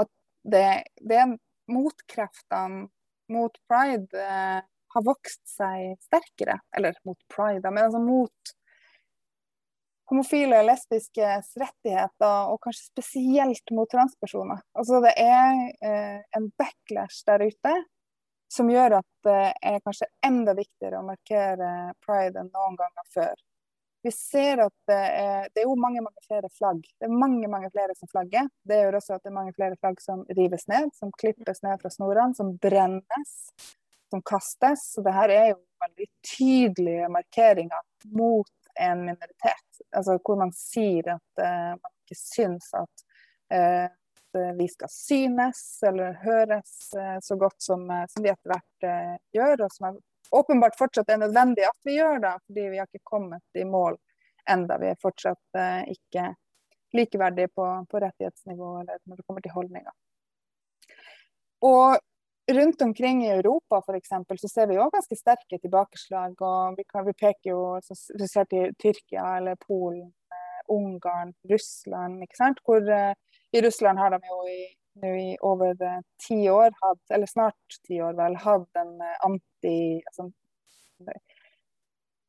at 0.01 0.11
det, 0.43 0.67
det 0.99 1.23
motkreftene 1.71 2.87
mot 3.31 3.55
pride 3.69 4.21
eh, 4.21 4.59
har 4.95 5.05
vokst 5.05 5.41
seg 5.49 5.95
sterkere. 6.03 6.59
Eller 6.75 6.97
mot 7.07 7.19
pride, 7.31 7.71
men 7.71 7.87
altså 7.87 8.01
mot 8.03 8.53
homofile 10.11 10.59
og 10.61 10.67
lesbiskes 10.69 11.55
rettigheter, 11.57 12.51
og 12.51 12.59
kanskje 12.63 12.91
spesielt 12.91 13.73
mot 13.73 13.89
transpersoner. 13.89 14.61
Altså 14.77 15.01
det 15.03 15.15
er 15.17 15.63
eh, 15.81 16.19
en 16.37 16.51
backlash 16.59 17.25
der 17.27 17.47
ute 17.47 17.73
som 18.51 18.69
gjør 18.69 18.99
at 18.99 19.09
det 19.25 19.41
er 19.61 19.81
kanskje 19.83 20.07
enda 20.25 20.53
viktigere 20.57 21.01
å 21.01 21.07
markere 21.07 21.69
pride 22.05 22.41
enn 22.41 22.51
noen 22.53 22.77
ganger 22.79 23.11
før. 23.13 23.43
Vi 24.05 24.11
ser 24.13 24.59
at 24.61 24.73
det 24.85 24.97
er, 25.17 25.47
det 25.49 25.63
er, 25.63 25.65
jo 25.65 25.77
mange 25.81 26.03
mange 26.05 26.21
flere 26.27 26.49
flagg. 26.53 26.83
Det 26.99 27.07
er 27.07 27.15
mange 27.23 27.47
mange 27.49 27.71
flere 27.73 27.95
som 27.97 28.09
flagger. 28.11 28.51
Det 28.61 28.77
gjør 28.77 28.99
også 28.99 29.15
at 29.15 29.23
det 29.23 29.31
er 29.31 29.39
mange 29.39 29.55
flere 29.55 29.79
flagg 29.81 30.03
som 30.03 30.21
rives 30.37 30.67
ned, 30.69 30.91
som 30.93 31.13
klippes 31.17 31.63
ned 31.65 31.81
fra 31.81 31.89
snorene, 31.89 32.37
som 32.37 32.51
brennes, 32.61 33.33
som 34.13 34.21
kastes. 34.21 34.83
Så 34.93 35.01
det 35.01 35.15
her 35.15 35.33
er 35.33 35.47
jo 35.55 35.57
veldig 35.87 36.07
tydelige 36.35 37.09
markeringer 37.17 37.81
mot 38.21 38.53
en 38.85 39.01
minoritet. 39.07 39.81
Altså 39.89 40.19
hvor 40.19 40.37
man 40.37 40.53
sier 40.53 41.15
at 41.15 41.41
uh, 41.41 41.73
man 41.73 41.93
ikke 42.05 42.19
syns 42.19 42.69
at 42.77 43.05
uh, 43.57 43.89
vi 44.57 44.67
skal 44.71 44.91
synes 44.91 45.61
eller 45.87 46.17
høres 46.23 46.73
uh, 46.97 47.17
så 47.23 47.37
godt 47.39 47.57
som, 47.63 47.85
som 48.11 48.23
vi 48.23 48.31
etter 48.31 48.53
hvert 48.53 48.87
gjør, 49.35 49.65
og 49.65 49.73
som 49.73 49.89
er 49.89 49.99
åpenbart 50.35 50.77
fortsatt 50.79 51.09
er 51.13 51.21
nødvendig 51.21 51.67
at 51.67 51.77
vi 51.87 51.99
gjør 51.99 52.19
det, 52.23 52.33
fordi 52.47 52.65
vi 52.73 52.81
har 52.81 52.89
ikke 52.89 53.11
kommet 53.11 53.61
i 53.61 53.67
mål 53.67 53.97
enda. 54.49 54.77
Vi 54.81 54.89
er 54.91 54.99
fortsatt 55.01 55.59
ikke 55.91 56.31
likeverdige 56.95 57.51
på, 57.55 57.67
på 57.91 58.01
rettighetsnivå 58.01 58.71
eller 58.81 58.99
når 59.05 59.19
det 59.19 59.25
kommer 59.27 59.45
til 59.45 59.53
holdninger. 59.55 59.93
Og 61.65 61.97
rundt 62.51 62.81
omkring 62.81 63.25
i 63.25 63.31
Europa 63.31 63.81
for 63.85 63.97
eksempel, 63.97 64.39
så 64.39 64.49
ser 64.51 64.67
vi 64.69 64.77
òg 64.79 64.93
ganske 64.93 65.17
sterke 65.17 65.59
tilbakeslag. 65.61 66.35
og 66.41 66.77
Vi, 66.77 66.85
kan, 66.89 67.05
vi 67.07 67.13
peker 67.13 67.51
jo 67.51 67.61
spesielt 67.81 68.51
til 68.51 68.75
Tyrkia 68.81 69.37
eller 69.37 69.57
Polen, 69.67 70.11
eh, 70.33 70.61
Ungarn, 70.75 71.33
Russland. 71.51 72.21
ikke 72.23 72.37
sant? 72.37 72.61
Hvor 72.65 72.81
eh, 72.85 73.13
I 73.55 73.61
Russland 73.63 73.99
har 73.99 74.11
de 74.11 74.19
jo 74.27 74.39
i, 74.51 74.61
i 75.07 75.29
over 75.47 75.77
ti 76.27 76.41
år 76.51 76.73
hatt, 76.81 77.03
eller 77.13 77.29
snart 77.29 77.79
ti 77.87 78.01
år 78.03 78.17
vel, 78.19 78.35
hatt 78.43 78.83
en 78.83 78.95
eh, 79.01 79.17
anti... 79.29 79.77
Altså, 80.11 80.29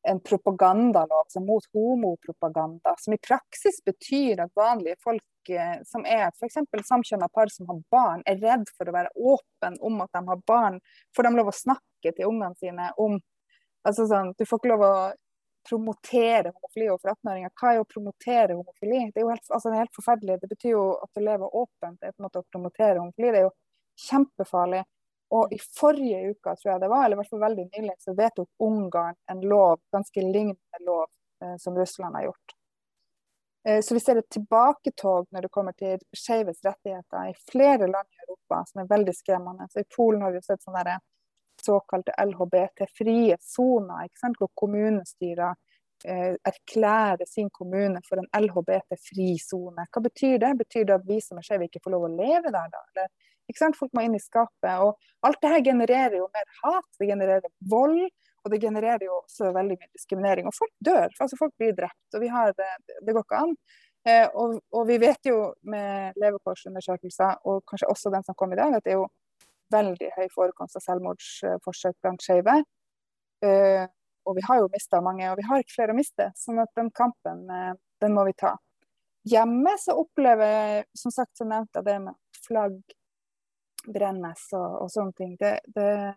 en 0.07 0.19
propagandalov 0.23 1.19
altså 1.19 1.39
mot 1.43 1.65
homopropaganda, 1.73 2.95
som 2.97 3.13
i 3.13 3.19
praksis 3.27 3.81
betyr 3.85 4.39
at 4.39 4.53
vanlige 4.55 4.95
folk 5.03 5.51
eh, 5.51 5.81
som 5.87 6.05
er 6.07 6.29
f.eks. 6.29 6.59
samkjønna 6.87 7.27
par 7.33 7.51
som 7.51 7.67
har 7.71 7.81
barn, 7.91 8.23
er 8.25 8.39
redd 8.39 8.69
for 8.77 8.87
å 8.87 8.95
være 8.95 9.11
åpen 9.33 9.75
om 9.83 9.99
at 10.05 10.13
de 10.15 10.23
har 10.29 10.43
barn. 10.47 10.79
Får 11.15 11.27
de 11.27 11.33
lov 11.35 11.51
å 11.51 11.57
snakke 11.59 12.13
til 12.13 12.29
ungene 12.29 12.55
sine 12.59 12.91
om 13.03 13.17
altså 13.87 14.07
sånn, 14.07 14.33
Du 14.39 14.45
får 14.47 14.61
ikke 14.61 14.73
lov 14.73 14.85
å 14.87 14.95
promotere 15.69 16.51
homofili 16.53 16.89
overfor 16.89 17.13
18-åringer. 17.13 17.53
Hva 17.59 17.71
er 17.73 17.81
å 17.81 17.87
promotere 17.87 18.57
homofili? 18.57 18.99
Det 19.13 19.21
er 19.21 19.25
jo 19.25 19.31
helt, 19.33 19.47
altså, 19.49 19.69
det 19.69 19.77
er 19.77 19.85
helt 19.85 19.97
forferdelig. 19.97 20.37
Det 20.41 20.51
betyr 20.51 20.73
jo 20.73 20.83
at 21.03 21.11
du 21.13 21.23
lever 21.23 21.57
åpent. 21.61 21.97
Det 21.99 22.09
er 22.09 22.15
på 22.15 22.21
en 22.21 22.27
måte 22.27 22.43
å 22.43 22.47
promotere 22.51 22.99
homofili. 23.01 23.31
Det 23.33 23.41
er 23.41 23.47
jo 23.47 23.55
kjempefarlig. 24.07 24.83
Og 25.37 25.51
i 25.51 25.59
forrige 25.59 26.21
uke, 26.31 26.53
tror 26.55 26.71
jeg 26.71 26.83
det 26.83 26.91
var, 26.91 27.05
eller 27.05 27.17
i 27.17 27.21
hvert 27.21 27.33
fall 27.33 27.43
veldig 27.43 27.65
nylig, 27.73 27.95
så 27.99 28.13
vedtok 28.15 28.63
Ungarn 28.63 29.17
en 29.31 29.41
lov, 29.43 29.81
ganske 29.91 30.23
lignende 30.23 30.85
lov 30.87 31.09
eh, 31.43 31.57
som 31.59 31.75
Russland 31.75 32.15
har 32.15 32.29
gjort. 32.29 32.55
Eh, 33.67 33.81
så 33.81 33.93
vi 33.93 33.99
ser 33.99 34.21
et 34.21 34.29
tilbaketog 34.29 35.27
når 35.31 35.41
det 35.41 35.51
kommer 35.51 35.75
til 35.75 35.99
skeives 36.15 36.63
rettigheter 36.63 37.33
i 37.33 37.35
flere 37.51 37.89
land 37.91 38.07
i 38.15 38.23
Europa, 38.23 38.61
som 38.69 38.81
er 38.81 38.89
veldig 38.93 39.15
skremmende. 39.15 39.67
Så 39.71 39.83
I 39.83 39.89
Polen 39.97 40.23
har 40.23 40.31
vi 40.31 40.39
jo 40.39 40.47
sett 40.47 40.63
sånne 40.63 40.85
såkalte 41.67 42.15
LHBT-frie 42.23 43.37
soner, 43.43 44.09
hvor 44.39 44.51
kommunestyrer 44.57 45.55
eh, 46.05 46.35
erklærer 46.51 47.27
sin 47.29 47.49
kommune 47.53 48.01
for 48.07 48.21
en 48.21 48.29
LHBT-fri 48.41 49.35
sone. 49.43 49.87
Hva 49.91 50.03
betyr 50.03 50.37
det? 50.43 50.53
Betyr 50.63 50.87
det 50.87 50.99
at 50.99 51.07
vi 51.07 51.21
som 51.23 51.39
er 51.39 51.47
skeive 51.47 51.69
ikke 51.69 51.83
får 51.85 51.95
lov 51.95 52.07
å 52.07 52.13
leve 52.15 52.53
der, 52.53 52.69
da? 52.73 52.85
Eller 52.93 53.11
Folk 53.77 53.93
må 53.95 54.03
inn 54.03 54.15
i 54.17 54.19
skapet. 54.19 54.73
Og 54.83 54.97
alt 55.23 55.37
det 55.41 55.51
her 55.53 55.61
genererer 55.63 56.17
jo 56.19 56.25
mer 56.33 56.47
hat, 56.61 56.87
det 56.99 57.07
genererer 57.07 57.53
vold. 57.71 58.09
Og 58.43 58.51
det 58.51 58.61
genererer 58.63 59.03
jo 59.03 59.17
også 59.21 59.51
veldig 59.55 59.75
mye 59.75 59.91
diskriminering. 59.95 60.47
Og 60.47 60.55
folk 60.55 60.71
dør. 60.83 61.07
altså 61.19 61.39
Folk 61.39 61.53
blir 61.59 61.73
drept. 61.75 62.15
Og 62.15 62.23
vi 62.23 62.31
har 62.31 62.53
det, 62.55 62.67
det 63.03 63.15
går 63.15 63.25
ikke 63.25 63.39
an. 63.43 63.55
Eh, 64.07 64.27
og, 64.39 64.59
og, 64.71 64.83
vi 64.87 64.99
vet 65.01 65.27
jo 65.27 65.39
med 65.67 66.15
levekårsundersøkelser, 66.21 67.41
og 67.49 67.63
kanskje 67.67 67.89
også 67.91 68.11
den 68.13 68.23
som 68.23 68.37
kom 68.39 68.53
i 68.55 68.59
dag, 68.59 68.77
at 68.77 68.85
det 68.85 68.93
er 68.93 69.01
jo 69.01 69.07
veldig 69.73 70.11
høy 70.15 70.27
forekomst 70.33 70.79
av 70.79 70.85
selvmordsforsøk 70.85 71.97
blant 72.03 72.23
skeive. 72.23 72.59
Eh, 73.45 73.83
og 74.27 74.35
vi 74.35 74.43
har 74.47 74.61
jo 74.61 74.69
mista 74.73 74.99
mange, 75.03 75.27
og 75.31 75.37
vi 75.39 75.45
har 75.47 75.63
ikke 75.63 75.75
flere 75.75 75.95
å 75.95 75.97
miste. 75.97 76.31
sånn 76.35 76.59
at 76.59 76.71
den 76.75 76.91
kampen, 76.91 77.49
eh, 77.49 77.73
den 78.01 78.13
må 78.13 78.25
vi 78.27 78.33
ta. 78.33 78.57
Hjemme 79.27 79.75
så 79.79 79.95
opplever 79.99 80.47
jeg, 80.47 80.85
som 80.95 81.11
sagt 81.11 81.37
så 81.37 81.45
nevnte 81.47 81.79
jeg 81.79 81.85
det 81.85 81.99
med 82.01 82.15
flagg 82.45 82.79
brennes 83.87 84.43
og, 84.53 84.83
og 84.83 84.91
sånne 84.91 85.15
ting. 85.17 85.35
Det, 85.39 85.53
det, 85.75 86.13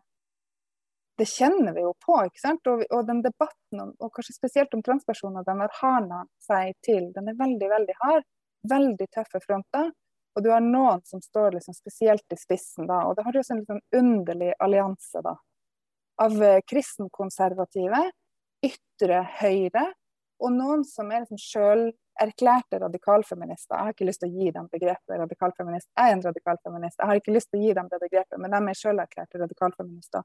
det, 1.19 1.27
kjenner 1.27 1.75
vi 1.75 1.85
jo 1.87 1.95
på. 2.07 2.19
ikke 2.27 2.43
sant? 2.43 2.67
Og, 2.71 2.85
og 2.91 3.07
den 3.07 3.23
debatten, 3.23 3.83
om, 3.83 3.95
og 3.99 4.13
kanskje 4.15 4.37
spesielt 4.37 4.75
om 4.75 4.83
transpersoner, 4.87 5.47
den 5.47 5.63
har 5.65 5.75
hana 5.81 6.25
seg 6.43 6.75
til. 6.87 7.11
Den 7.17 7.33
er 7.33 7.39
veldig, 7.39 7.71
veldig 7.75 7.99
hard. 8.03 8.29
Veldig 8.71 9.09
tøffe 9.15 9.41
fronter. 9.47 9.91
Og 10.37 10.45
du 10.45 10.51
har 10.53 10.63
noen 10.65 11.03
som 11.05 11.23
står 11.23 11.57
liksom 11.59 11.75
spesielt 11.75 12.35
i 12.35 12.39
spissen 12.39 12.87
da. 12.91 13.03
Og 13.09 13.17
det 13.17 13.27
har 13.27 13.35
jo 13.35 13.43
også 13.43 13.57
en 13.57 13.63
liksom 13.65 13.81
underlig 14.01 14.53
allianse 14.63 15.23
da. 15.27 15.35
Av 16.21 16.43
eh, 16.45 16.61
kristenkonservative, 16.69 18.05
ytre 18.67 19.25
høyre, 19.41 19.87
og 20.41 20.53
noen 20.57 20.85
som 20.89 21.11
er 21.13 21.25
liksom 21.25 21.41
sjølerklærte 21.41 22.79
radikalfeminister. 22.81 23.75
Jeg 23.75 23.87
har 23.89 23.95
ikke 23.95 24.07
lyst 24.09 24.23
til 24.23 24.31
å 24.31 24.41
gi 24.41 24.53
dem 24.57 24.69
begrepet 24.73 25.21
radikalfeminist. 25.21 25.89
Jeg 25.93 26.07
er 26.07 26.17
en 26.17 26.23
radikalfeminist. 26.25 26.97
Jeg 26.97 27.11
har 27.11 27.21
ikke 27.21 27.35
lyst 27.35 27.51
til 27.51 27.61
å 27.61 27.67
gi 27.67 27.75
dem 27.77 27.91
det 27.91 28.01
begrepet, 28.05 28.39
men 28.41 28.55
de 28.55 28.61
er 28.73 28.79
sjølerklærte 28.81 29.43
radikalfeminister. 29.43 30.25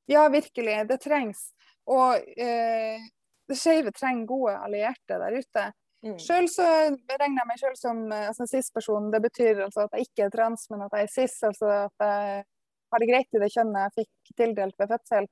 Ja, 0.08 0.26
virkelig. 0.32 0.76
Det 0.88 1.00
trengs. 1.02 1.50
Og 1.88 2.16
eh, 2.40 3.04
det 3.48 3.56
skeive 3.58 3.92
trenger 3.96 4.28
gode 4.28 4.56
allierte 4.56 5.18
der 5.20 5.36
ute. 5.36 5.66
Mm. 6.04 6.14
Sjøl 6.22 6.46
så 6.52 6.64
regner 6.64 7.40
jeg 7.42 7.48
meg 7.50 7.60
selv 7.60 7.78
som 7.80 8.04
eh, 8.14 8.28
altså, 8.30 8.46
cis-person. 8.48 9.10
Det 9.12 9.22
betyr 9.24 9.64
altså 9.66 9.86
at 9.86 9.96
jeg 9.96 10.08
ikke 10.08 10.28
er 10.28 10.34
trans, 10.34 10.68
men 10.72 10.86
at 10.86 10.96
jeg 10.96 11.08
er 11.08 11.14
cis. 11.14 11.38
Altså 11.48 11.72
at 11.88 12.06
jeg 12.06 12.44
har 12.92 13.02
det 13.02 13.10
greit 13.10 13.36
i 13.36 13.42
det 13.42 13.50
kjønnet 13.52 13.88
jeg 13.88 14.04
fikk 14.04 14.36
tildelt 14.38 14.78
ved 14.80 14.92
fødsel. 14.94 15.28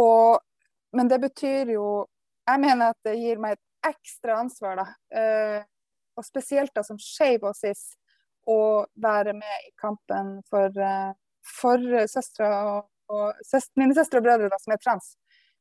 Og, 0.00 0.40
men 0.96 1.10
det 1.10 1.18
betyr 1.22 1.74
jo 1.74 1.84
Jeg 2.50 2.60
mener 2.62 2.90
at 2.90 3.06
det 3.06 3.12
gir 3.20 3.38
meg 3.38 3.52
et 3.54 3.92
ekstra 3.92 4.40
ansvar, 4.40 4.80
da. 4.80 4.86
Uh, 5.14 5.66
og 6.20 6.28
spesielt 6.28 6.74
da 6.76 6.84
som 6.86 7.00
skeiv 7.00 7.48
og 7.48 7.56
cis, 7.58 7.94
å 8.48 8.86
være 9.00 9.34
med 9.36 9.66
i 9.66 9.72
kampen 9.80 10.38
for, 10.48 10.72
uh, 10.76 11.12
for 11.44 11.82
søstre 12.08 12.48
og, 12.70 12.86
og 13.12 13.42
søst, 13.46 13.72
mine 13.80 13.96
søstre 13.96 14.22
og 14.22 14.28
brødre 14.28 14.48
da, 14.52 14.58
som 14.62 14.74
er 14.74 14.80
trans 14.80 15.14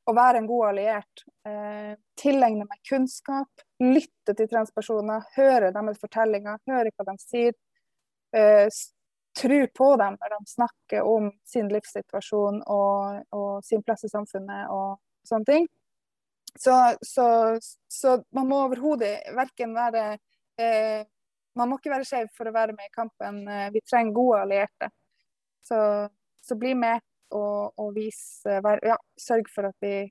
å 0.10 0.16
være 0.16 0.42
en 0.42 0.48
god 0.50 0.68
alliert. 0.72 1.24
Eh, 1.48 1.96
tilegne 2.20 2.66
meg 2.68 2.80
kunnskap, 2.90 3.66
lytte 3.84 4.36
til 4.38 4.50
transpersoner, 4.52 5.26
høre 5.36 5.74
deres 5.76 6.00
fortellinger, 6.02 6.62
høre 6.70 6.94
hva 6.96 7.08
de 7.12 7.18
sier. 7.22 7.58
Eh, 8.36 8.68
tro 9.40 9.60
på 9.76 9.90
dem 10.02 10.18
når 10.20 10.34
de 10.36 10.40
snakker 10.52 11.08
om 11.08 11.30
sin 11.48 11.70
livssituasjon 11.72 12.64
og, 12.66 13.20
og 13.36 13.52
sin 13.66 13.84
plass 13.86 14.04
i 14.08 14.12
samfunnet 14.12 14.72
og 14.74 14.98
sånne 15.28 15.48
ting. 15.48 15.68
Så, 16.58 16.74
så, 17.06 17.28
så 17.88 18.18
man 18.36 18.50
må 18.50 18.64
overhodet 18.66 19.14
verken 19.38 19.76
være 19.78 20.18
eh, 20.60 21.02
Man 21.58 21.72
må 21.72 21.80
ikke 21.80 21.92
være 21.92 22.08
skeiv 22.08 22.30
for 22.36 22.48
å 22.50 22.56
være 22.56 22.76
med 22.78 22.88
i 22.88 22.96
kampen. 22.96 23.42
Eh, 23.50 23.70
vi 23.74 23.82
trenger 23.84 24.16
gode 24.16 24.44
allierte. 24.46 24.92
Så, 25.66 25.80
så 26.46 26.58
bli 26.60 26.76
med 26.78 27.02
og, 27.36 27.76
og 27.78 27.92
vis 27.94 28.42
ja, 28.46 28.96
Sørg 29.20 29.50
for 29.54 29.68
at 29.70 29.76
vi, 29.84 30.08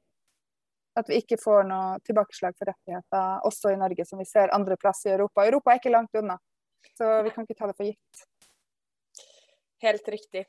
at 0.99 1.09
vi 1.11 1.18
ikke 1.22 1.38
får 1.40 1.64
noe 1.66 1.96
tilbakeslag 2.07 2.55
for 2.59 2.70
rettigheter, 2.70 3.40
også 3.49 3.72
i 3.72 3.80
Norge, 3.80 4.07
som 4.07 4.20
vi 4.20 4.26
ser 4.28 4.55
andre 4.55 4.76
plass 4.78 5.05
i 5.07 5.14
Europa. 5.14 5.46
Europa 5.46 5.72
er 5.72 5.80
ikke 5.80 5.94
langt 5.94 6.20
unna, 6.20 6.36
så 6.99 7.18
vi 7.26 7.32
kan 7.34 7.46
ikke 7.46 7.59
ta 7.59 7.70
det 7.70 7.78
for 7.78 7.88
gitt. 7.88 8.22
Helt 9.82 10.09
riktig. 10.14 10.44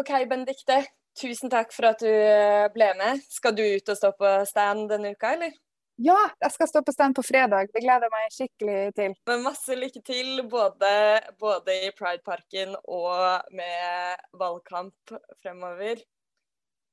OK, 0.00 0.10
Benedicte. 0.28 0.82
Tusen 1.20 1.50
takk 1.52 1.72
for 1.74 1.90
at 1.90 2.00
du 2.00 2.08
eh, 2.08 2.68
ble 2.72 2.88
med. 2.96 3.20
Skal 3.28 3.52
du 3.56 3.60
ut 3.64 3.90
og 3.92 3.98
stå 3.98 4.12
på 4.16 4.30
stand 4.48 4.86
denne 4.92 5.12
uka, 5.12 5.34
eller? 5.36 5.52
Ja, 6.00 6.16
jeg 6.40 6.52
skal 6.54 6.68
stå 6.70 6.80
på 6.86 6.92
stand 6.94 7.14
på 7.16 7.22
fredag. 7.26 7.68
Det 7.74 7.82
gleder 7.84 8.08
jeg 8.08 8.12
meg 8.14 8.32
skikkelig 8.32 8.78
til. 8.96 9.16
Men 9.28 9.42
masse 9.44 9.76
lykke 9.76 10.00
til 10.06 10.40
både, 10.48 10.92
både 11.40 11.74
i 11.88 11.90
Prideparken 11.98 12.72
og 12.88 13.52
med 13.52 14.22
valgkamp 14.40 15.12
fremover. 15.42 16.00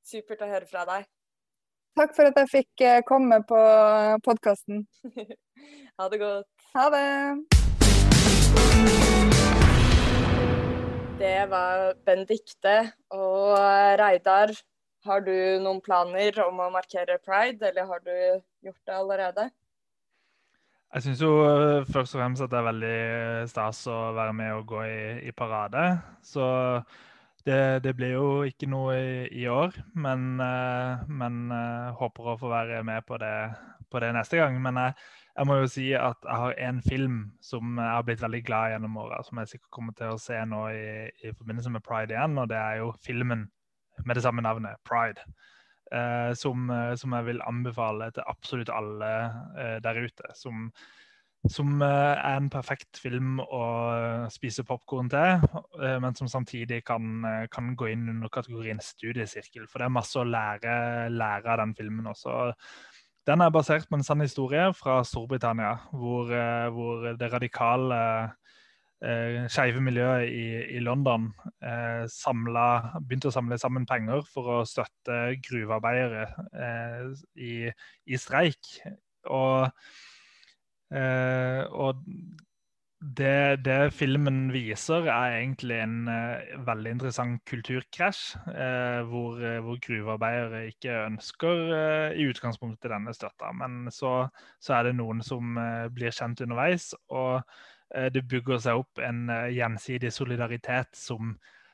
Supert 0.04 0.44
å 0.44 0.50
høre 0.50 0.68
fra 0.68 0.84
deg. 0.88 1.08
Takk 1.96 2.12
for 2.16 2.28
at 2.28 2.36
jeg 2.38 2.50
fikk 2.52 2.84
eh, 2.86 3.00
komme 3.08 3.40
på 3.48 3.60
podkasten. 4.24 4.84
ha 5.98 6.08
det 6.12 6.20
godt. 6.20 6.68
Ha 6.76 6.86
det. 6.94 7.06
Det 11.20 11.38
var 11.50 11.90
Bendikte 12.06 12.76
og 13.16 13.56
Reidar. 14.00 14.54
Har 15.06 15.22
du 15.24 15.32
noen 15.64 15.80
planer 15.80 16.36
om 16.44 16.60
å 16.60 16.70
markere 16.74 17.16
pride, 17.24 17.70
eller 17.70 17.88
har 17.88 18.02
du 18.04 18.14
gjort 18.66 18.82
det 18.86 18.96
allerede? 18.96 19.46
Jeg 20.90 21.04
syns 21.04 21.20
jo 21.22 21.30
eh, 21.46 21.86
først 21.86 22.16
og 22.16 22.20
fremst 22.20 22.42
at 22.44 22.50
det 22.50 22.58
er 22.58 22.66
veldig 22.66 22.96
stas 23.52 23.84
å 23.88 23.98
være 24.16 24.34
med 24.34 24.56
og 24.56 24.66
gå 24.72 24.82
i, 24.88 25.02
i 25.30 25.32
parade. 25.32 25.84
Så 26.26 26.44
det, 27.46 27.84
det, 27.84 27.94
blir 27.96 28.16
jo 28.16 28.26
ikke 28.44 28.68
noe 28.68 28.96
i, 28.98 29.12
i 29.40 29.46
år, 29.48 29.76
men, 29.94 30.34
eh, 30.42 31.06
men, 31.08 31.44
eh, 31.54 31.92
håper 32.00 32.32
å 32.32 32.36
få 32.40 32.50
være 32.52 32.82
med 32.84 33.06
på 33.08 33.20
det, 33.22 33.36
på 33.88 34.02
det 34.02 34.10
neste 34.18 34.42
gang. 34.42 34.58
Men 34.60 34.82
jeg, 34.82 34.98
jeg 35.38 35.48
må 35.48 35.60
jo 35.60 35.70
si 35.70 35.86
at 35.94 36.26
jeg 36.26 36.42
har 36.42 36.58
en 36.66 36.82
film 36.84 37.22
som 37.40 37.78
jeg 37.78 37.94
har 37.94 38.04
blitt 38.04 38.26
veldig 38.26 38.42
glad 38.50 38.66
i 38.66 38.74
gjennom 38.74 39.00
åra, 39.06 39.22
som 39.24 39.40
jeg 39.40 39.54
sikkert 39.54 39.72
kommer 39.78 39.96
til 39.96 40.12
å 40.12 40.20
se 40.20 40.42
nå 40.52 40.66
i, 40.74 40.84
i, 41.22 41.32
forbindelse 41.32 41.72
med 41.72 41.86
Pride 41.86 42.18
igjen, 42.18 42.36
og 42.42 42.50
det 42.50 42.58
er 42.60 42.82
jo 42.82 42.90
filmen 43.06 43.46
med 44.04 44.16
det 44.16 44.24
samme 44.24 44.44
navnet, 44.44 44.80
Pride. 44.86 45.24
Eh, 45.90 46.32
som, 46.38 46.70
eh, 46.70 46.94
som, 46.94 47.12
jeg 47.18 47.26
vil 47.26 47.42
anbefale 47.42 48.12
til 48.14 48.26
absolutt 48.30 48.70
alle 48.70 49.12
eh, 49.58 49.78
der 49.82 49.98
ute. 50.04 50.28
Som, 50.38 50.68
som 51.50 51.82
eh, 51.82 52.14
er 52.14 52.36
en 52.36 52.50
perfekt 52.52 53.00
film 53.02 53.40
å 53.42 53.64
spise 54.30 54.62
popkorn 54.68 55.10
til, 55.10 55.42
eh, 55.82 55.96
men 56.02 56.14
som 56.14 56.30
samtidig 56.30 56.84
kan, 56.86 57.24
eh, 57.26 57.46
kan, 57.50 57.74
gå 57.74 57.90
inn 57.90 58.06
under 58.12 58.30
kategorien 58.30 58.82
studiesirkel. 58.84 59.66
For 59.66 59.82
det 59.82 59.88
er 59.88 59.98
masse 59.98 60.20
å 60.20 60.26
lære, 60.28 61.10
lære 61.10 61.54
av 61.56 61.64
den 61.64 61.74
filmen 61.74 62.12
også. 62.12 62.52
Den 63.26 63.42
er 63.42 63.50
basert 63.52 63.88
på 63.88 63.98
en 63.98 64.06
sann 64.06 64.22
historie 64.22 64.70
fra 64.78 65.00
Storbritannia, 65.04 65.74
hvor, 65.90 66.30
eh, 66.32 66.68
hvor 66.70 67.10
det 67.18 67.32
radikale 67.32 68.00
eh, 69.04 69.46
skeive 69.52 69.82
miljøet 69.84 70.28
i, 70.28 70.44
i 70.76 70.82
London 70.84 71.30
eh, 71.64 72.04
samlet, 72.10 72.92
begynte 73.06 73.30
å 73.30 73.34
samle 73.34 73.58
sammen 73.60 73.88
penger 73.88 74.24
for 74.28 74.58
å 74.58 74.60
støtte 74.68 75.22
gruvearbeidere 75.46 76.28
eh, 76.52 77.24
i, 77.40 77.54
i, 78.06 78.20
streik. 78.20 78.76
Og, 79.30 79.68
eh, 80.96 81.64
og 81.70 82.04
det, 83.00 83.64
det, 83.64 83.78
filmen 83.96 84.50
viser, 84.52 85.06
er 85.08 85.38
egentlig 85.38 85.78
en 85.80 86.02
uh, 86.04 86.50
veldig 86.66 86.90
interessant 86.98 87.40
kulturkrasj. 87.48 88.20
Uh, 88.44 89.00
hvor, 89.08 89.40
hvor, 89.64 89.78
gruvearbeidere 89.80 90.66
ikke 90.68 90.98
ønsker 91.06 92.12
i 92.12 92.28
utgangspunktet 92.28 92.92
denne 92.92 93.14
støtta. 93.16 93.54
Men 93.56 93.86
så, 93.88 94.26
så 94.60 94.76
er 94.76 94.90
det 94.90 94.98
noen 95.00 95.24
som 95.24 95.56
blir 95.96 96.12
kjent 96.12 96.44
underveis. 96.44 96.90
Og 97.08 97.40
det 98.14 98.22
bygger 98.30 98.60
seg 98.62 98.82
opp 98.84 99.00
en 99.02 99.24
gjensidig 99.50 100.12
solidaritet 100.14 100.94
som, 100.94 101.32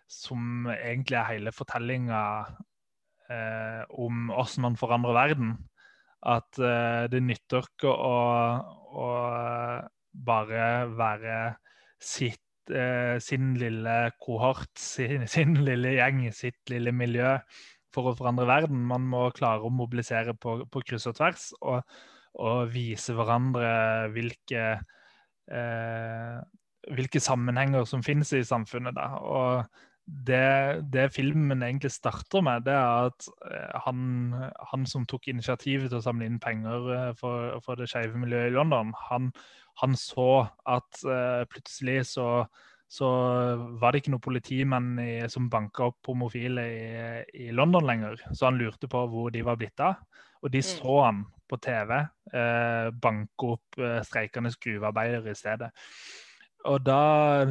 som, 0.08 0.68
egentlig 0.72 1.18
er 1.20 1.28
hele 1.34 1.52
fortellinga 1.52 2.20
om 3.92 4.30
hvordan 4.30 4.64
man 4.64 4.78
forandrer 4.80 5.18
verden. 5.18 5.50
At 6.24 6.56
det 7.12 7.20
nytter 7.20 7.68
ikke 7.68 7.90
å, 7.92 8.16
å 8.96 9.10
bare 10.24 10.88
være 10.96 11.38
sitt, 12.00 12.42
eh, 12.70 13.18
sin 13.18 13.54
lille 13.60 13.96
kohort, 14.22 14.72
sin, 14.78 15.26
sin, 15.28 15.56
lille 15.64 15.96
gjeng, 15.96 16.26
sitt 16.32 16.70
lille 16.72 16.92
miljø 16.92 17.36
for 17.94 18.10
å 18.10 18.16
forandre 18.16 18.48
verden. 18.48 18.84
Man 18.88 19.06
må 19.08 19.28
klare 19.36 19.64
å 19.64 19.72
mobilisere 19.72 20.36
på, 20.38 20.62
på 20.70 20.84
kryss 20.84 21.08
og 21.10 21.16
tvers 21.20 21.48
og, 21.60 21.96
og 22.36 22.72
vise 22.72 23.14
hverandre 23.16 23.70
hvilke, 24.14 24.76
eh, 25.52 26.38
hvilke 26.94 27.20
sammenhenger 27.20 27.84
som 27.88 28.04
finnes 28.06 28.32
i 28.36 28.44
samfunnet. 28.46 28.96
Da. 28.96 29.08
Og 29.18 29.64
det, 30.06 30.86
det, 30.92 31.08
filmen 31.14 31.62
egentlig 31.62 31.90
starter 31.90 32.44
med, 32.46 32.62
det 32.66 32.74
er 32.76 33.10
at 33.10 33.28
eh, 33.50 33.78
han, 33.86 34.34
han, 34.70 34.86
som 34.86 35.06
tok 35.06 35.28
initiativet 35.32 35.90
til 35.90 35.98
å 35.98 36.04
samle 36.04 36.28
inn 36.28 36.38
penger 36.42 36.90
eh, 36.94 37.12
for, 37.18 37.58
for 37.64 37.78
det 37.78 37.88
skeive 37.90 38.18
miljøet 38.18 38.52
i 38.52 38.54
London, 38.54 38.94
han, 39.08 39.32
han 39.82 39.98
så 39.98 40.46
at 40.62 41.02
eh, 41.02 41.42
plutselig 41.50 42.04
så, 42.12 42.46
så, 42.88 43.08
var 43.80 43.92
det 43.92 44.02
ikke 44.02 44.12
noen 44.14 44.24
politimenn 44.24 44.90
i, 45.02 45.14
som 45.30 45.48
banka 45.50 45.88
opp 45.90 46.10
homofile 46.10 46.66
i, 46.70 46.84
i, 47.46 47.48
London 47.54 47.86
lenger. 47.86 48.20
Så 48.30 48.46
han 48.46 48.60
lurte 48.60 48.90
på 48.90 49.00
hvor 49.10 49.32
de 49.34 49.42
var 49.46 49.58
blitt 49.58 49.82
av. 49.82 49.98
Og 50.44 50.52
de 50.52 50.62
mm. 50.62 50.68
så 50.68 51.00
han 51.02 51.24
på 51.46 51.58
TV 51.62 51.92
eh, 51.96 52.92
banke 53.02 53.50
opp 53.56 53.80
eh, 53.80 53.98
streikende 54.06 54.52
gruvearbeidere 54.62 55.34
i 55.34 55.38
stedet. 55.38 55.72
Og 56.66 56.80
da 56.82 57.00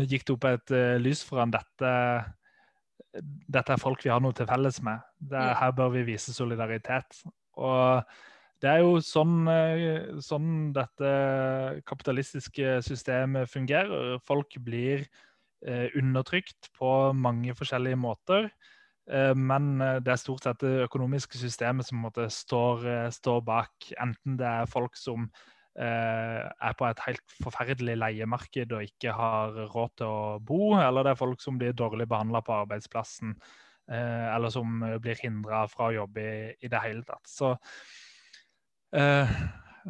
gikk 0.03 0.25
det 0.27 0.33
opp 0.33 0.47
et 0.49 0.73
uh, 0.75 0.95
lys 0.99 1.21
for 1.23 1.39
han 1.39 1.53
dette 1.53 1.91
dette 3.15 3.71
er 3.71 3.79
folk 3.79 4.01
vi 4.03 4.11
har 4.11 4.19
noe 4.19 4.35
til 4.35 4.47
felles 4.49 4.81
med. 4.83 5.03
Det, 5.15 5.39
her 5.39 5.71
bør 5.75 5.93
vi 5.93 6.01
vise 6.09 6.33
solidaritet. 6.35 7.21
Og 7.55 8.03
det 8.63 8.71
er 8.71 8.83
jo 8.83 8.99
sånn, 9.03 9.47
eh, 9.51 10.19
sånn, 10.23 10.51
dette 10.75 11.09
kapitalistiske 11.87 12.77
systemet 12.87 13.51
fungerer. 13.51 14.15
Folk 14.23 14.55
blir 14.63 15.03
eh, 15.65 15.89
undertrykt 15.97 16.71
på 16.77 16.91
mange 17.17 17.55
forskjellige 17.57 17.99
måter. 17.99 18.47
Eh, 19.11 19.33
men 19.35 19.75
det 20.05 20.13
er 20.13 20.21
stort 20.21 20.47
sett 20.47 20.63
det 20.63 20.85
økonomiske 20.85 21.41
systemet 21.41 21.89
som 21.89 21.99
måte, 22.05 22.29
står, 22.31 22.87
står, 23.11 23.43
bak. 23.45 23.91
Enten 23.99 24.39
det 24.39 24.47
er 24.47 24.71
folk 24.71 24.97
som 24.99 25.29
er 25.75 26.75
på 26.79 26.85
et 26.87 27.01
helt 27.03 27.33
forferdelig 27.43 27.97
leiemarked 27.99 28.71
og 28.71 28.85
ikke 28.85 29.11
har 29.11 29.57
råd 29.73 29.97
til 29.99 30.07
å 30.07 30.37
bo, 30.39 30.69
eller 30.79 31.03
det 31.03 31.11
er 31.11 31.19
folk 31.19 31.43
som 31.43 31.57
blir 31.59 31.75
dårlig 31.75 32.07
behandla 32.07 32.39
på 32.47 32.53
arbeidsplassen, 32.61 33.33
eller 33.91 34.53
som 34.55 34.79
blir 35.03 35.19
hindra 35.19 35.65
fra 35.67 35.89
å 35.89 35.97
jobbe 35.97 36.23
i, 36.23 36.37
i 36.63 36.71
det 36.71 36.79
hele 36.79 37.03
tatt. 37.03 37.27
Så 37.27 37.51
Eh, 38.95 39.31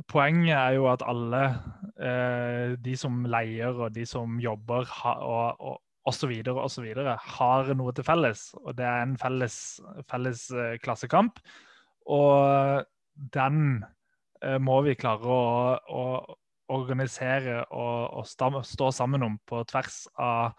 poenget 0.09 0.55
er 0.57 0.75
jo 0.79 0.87
at 0.89 1.03
alle, 1.05 1.43
eh, 2.01 2.75
de 2.81 2.95
som 2.97 3.25
leier 3.29 3.77
og 3.77 3.93
de 3.93 4.05
som 4.09 4.39
jobber 4.41 4.87
ha, 4.89 5.13
og, 5.21 5.61
og 5.61 5.81
osv., 6.09 6.31
osv., 6.49 6.87
har 7.37 7.73
noe 7.77 7.93
til 7.93 8.07
felles. 8.07 8.47
Og 8.63 8.77
det 8.77 8.85
er 8.85 9.03
en 9.03 9.17
felles, 9.21 9.57
felles 10.09 10.47
eh, 10.51 10.77
klassekamp. 10.81 11.39
Og 12.11 12.85
den 13.15 13.83
eh, 14.43 14.57
må 14.61 14.81
vi 14.85 14.97
klare 14.97 15.25
å, 15.25 15.43
å 15.85 16.05
organisere 16.75 17.59
og, 17.69 18.21
og 18.21 18.29
sta, 18.29 18.49
stå 18.65 18.89
sammen 18.93 19.25
om 19.25 19.35
på 19.45 19.61
tvers 19.69 19.99
av 20.21 20.55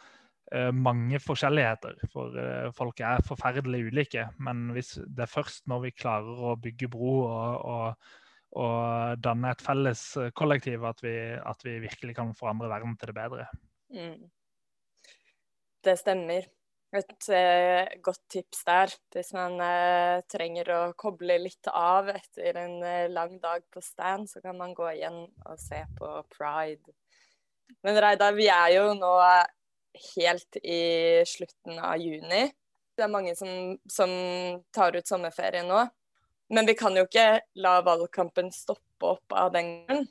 eh, 0.52 0.70
mange 0.70 1.18
forskjelligheter. 1.22 1.98
For 2.12 2.38
eh, 2.42 2.68
folk 2.76 3.02
er 3.02 3.26
forferdelig 3.26 3.88
ulike. 3.90 4.28
Men 4.38 4.70
hvis 4.76 4.96
det 5.02 5.26
er 5.26 5.34
først 5.34 5.66
når 5.70 5.88
vi 5.88 5.96
klarer 5.98 6.46
å 6.52 6.54
bygge 6.62 6.90
bro 6.94 7.16
og, 7.26 7.66
og 7.66 8.22
og 8.56 9.22
danne 9.22 9.52
et 9.52 9.62
felles 9.64 10.02
eh, 10.20 10.32
kollektiv, 10.36 10.84
at 10.88 11.02
vi, 11.04 11.16
at 11.36 11.64
vi, 11.66 11.78
virkelig 11.82 12.16
kan 12.16 12.34
forandre 12.38 12.70
verden 12.70 12.96
til 12.96 13.10
det 13.10 13.16
bedre. 13.18 13.48
Mm. 13.92 14.28
Det 15.84 15.96
stemmer. 15.98 16.46
Et 16.96 17.28
eh, 17.34 17.96
godt 18.00 18.22
tips 18.30 18.62
der 18.64 18.92
hvis 19.12 19.32
man 19.34 19.58
eh, 19.60 20.22
trenger 20.30 20.70
å 20.72 20.80
koble 20.98 21.34
litt 21.42 21.68
av 21.72 22.08
etter 22.12 22.60
en 22.62 22.76
eh, 22.86 23.08
lang 23.10 23.36
dag 23.42 23.64
på 23.74 23.82
stand, 23.84 24.30
så 24.30 24.40
kan 24.40 24.56
man 24.56 24.74
gå 24.74 24.86
igjen 24.94 25.24
og 25.26 25.58
se 25.60 25.82
på 25.98 26.12
Pride. 26.32 26.94
Men 27.82 27.98
Reidar, 28.00 28.36
vi 28.38 28.46
er 28.52 28.76
jo 28.78 28.94
nå 28.96 29.12
helt 30.14 30.58
i 30.62 30.80
slutten 31.26 31.82
av 31.82 31.98
juni. 32.00 32.46
Det 32.96 33.04
er 33.04 33.12
mange 33.12 33.34
som, 33.36 33.76
som 33.90 34.10
tar 34.72 34.96
ut 34.96 35.08
sommerferie 35.08 35.66
nå. 35.66 35.82
Men 36.52 36.68
vi 36.68 36.76
kan 36.78 36.94
jo 36.96 37.06
ikke 37.06 37.40
la 37.62 37.78
valgkampen 37.86 38.52
stoppe 38.54 39.16
opp 39.16 39.34
av 39.34 39.52
den 39.54 39.72
grunn. 39.86 40.06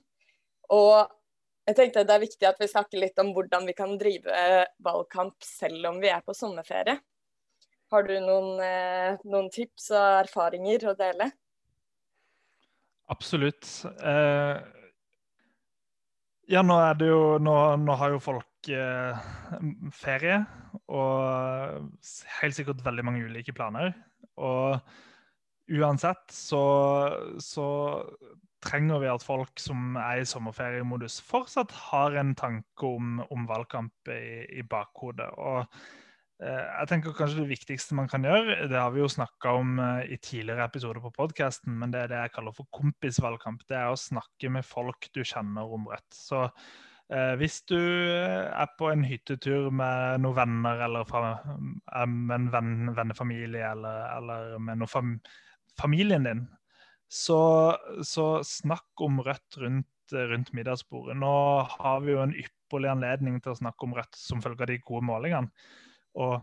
Og 0.75 1.05
jeg 1.65 1.77
tenkte 1.77 2.03
det 2.05 2.15
er 2.15 2.23
viktig 2.25 2.47
at 2.49 2.59
vi 2.61 2.69
snakker 2.69 3.01
litt 3.01 3.19
om 3.21 3.31
hvordan 3.33 3.65
vi 3.69 3.75
kan 3.77 3.95
drive 4.01 4.65
valgkamp 4.85 5.45
selv 5.45 5.89
om 5.89 6.01
vi 6.03 6.11
er 6.13 6.21
på 6.25 6.35
sommerferie. 6.37 6.99
Har 7.93 8.05
du 8.05 8.15
noen, 8.19 8.59
eh, 8.61 9.17
noen 9.29 9.49
tips 9.53 9.91
og 9.93 10.25
erfaringer 10.25 10.89
å 10.89 10.95
dele? 10.97 11.29
Absolutt. 13.13 13.69
Eh, 14.01 14.57
ja, 16.49 16.61
nå 16.65 16.77
er 16.81 16.97
det 16.97 17.09
jo 17.09 17.37
Nå, 17.41 17.53
nå 17.81 17.97
har 17.97 18.13
jo 18.13 18.21
folk 18.21 18.69
eh, 18.73 19.25
ferie, 19.93 20.39
og 20.89 21.91
helt 22.41 22.57
sikkert 22.57 22.83
veldig 22.85 23.05
mange 23.05 23.25
ulike 23.25 23.53
planer. 23.53 23.93
Og 24.37 24.81
uansett 25.71 26.31
så, 26.31 26.63
så 27.41 27.67
trenger 28.65 29.01
vi 29.03 29.11
at 29.11 29.25
folk 29.25 29.61
som 29.61 29.97
er 29.99 30.21
i 30.21 30.29
sommerferiemodus, 30.29 31.19
fortsatt 31.25 31.73
har 31.91 32.17
en 32.19 32.33
tanke 32.37 32.89
om, 32.89 33.19
om 33.33 33.45
valgkamp 33.49 34.11
i, 34.13 34.45
i 34.59 34.65
bakhodet. 34.69 35.27
Og 35.37 35.61
eh, 36.41 36.63
jeg 36.63 36.89
tenker 36.91 37.17
kanskje 37.17 37.43
det 37.43 37.51
viktigste 37.53 37.97
man 37.97 38.09
kan 38.11 38.25
gjøre, 38.25 38.65
det 38.71 38.79
har 38.79 38.95
vi 38.95 39.03
jo 39.03 39.11
snakka 39.11 39.53
om 39.59 39.77
eh, 39.83 40.15
i 40.15 40.17
tidligere 40.17 40.67
episoder 40.69 41.03
på 41.03 41.13
podkasten, 41.19 41.77
men 41.81 41.93
det 41.93 42.03
er 42.03 42.13
det 42.13 42.23
jeg 42.23 42.35
kaller 42.39 42.57
for 42.57 42.69
kompisvalgkamp. 42.75 43.67
Det 43.69 43.79
er 43.79 43.93
å 43.93 44.01
snakke 44.01 44.51
med 44.57 44.67
folk 44.67 45.09
du 45.15 45.23
kjenner 45.23 45.77
om 45.77 45.87
Rødt. 45.91 46.09
Så 46.17 46.45
eh, 46.47 47.33
hvis 47.41 47.61
du 47.69 47.79
er 47.79 48.75
på 48.79 48.91
en 48.91 49.05
hyttetur 49.05 49.69
med 49.69 50.25
noen 50.25 50.39
venner, 50.41 50.85
eller 50.89 51.09
fra, 51.09 51.37
eh, 51.45 52.05
med 52.09 52.37
en 52.39 52.53
venn, 52.53 52.77
vennefamilie, 52.97 53.73
eller, 53.75 54.05
eller 54.17 54.55
med 54.57 54.81
noen 54.81 54.95
fam 54.97 55.17
familien 55.79 56.25
din, 56.27 56.45
så, 57.11 57.75
så 58.03 58.43
snakk 58.43 59.03
om 59.05 59.21
Rødt 59.23 59.59
rundt, 59.61 59.87
rundt, 60.11 60.51
middagsbordet. 60.53 61.17
Nå 61.17 61.35
har 61.77 62.03
vi 62.03 62.15
jo 62.15 62.23
en 62.23 62.35
ypperlig 62.35 62.91
anledning 62.91 63.39
til 63.41 63.53
å 63.53 63.59
snakke 63.61 63.87
om 63.87 63.95
Rødt 63.97 64.17
som 64.19 64.43
følge 64.43 64.65
av 64.65 64.71
de 64.73 64.81
gode 64.83 65.05
målingene. 65.07 65.67
Og 66.19 66.39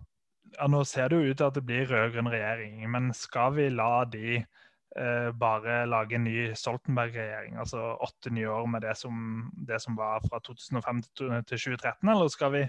ja, 0.56 0.66
Nå 0.68 0.82
ser 0.88 1.08
det 1.08 1.18
jo 1.18 1.30
ut 1.32 1.38
til 1.38 1.48
at 1.48 1.56
det 1.56 1.64
blir 1.66 1.88
rød-grønn 1.88 2.30
regjering, 2.32 2.82
men 2.92 3.12
skal 3.16 3.54
vi 3.56 3.68
la 3.72 4.04
de 4.10 4.40
eh, 4.42 5.28
bare 5.38 5.82
lage 5.88 6.18
en 6.18 6.26
ny 6.26 6.50
Stoltenberg-regjering, 6.58 7.56
altså 7.62 7.94
åtte 8.04 8.32
nye 8.34 8.50
år 8.50 8.68
med 8.68 8.84
det 8.84 8.96
som, 9.00 9.46
det 9.56 9.80
som 9.84 9.96
var 9.96 10.20
fra 10.26 10.42
2005 10.44 11.02
til 11.16 11.32
2013, 11.46 11.94
eller 12.04 12.32
skal 12.32 12.52
vi 12.56 12.64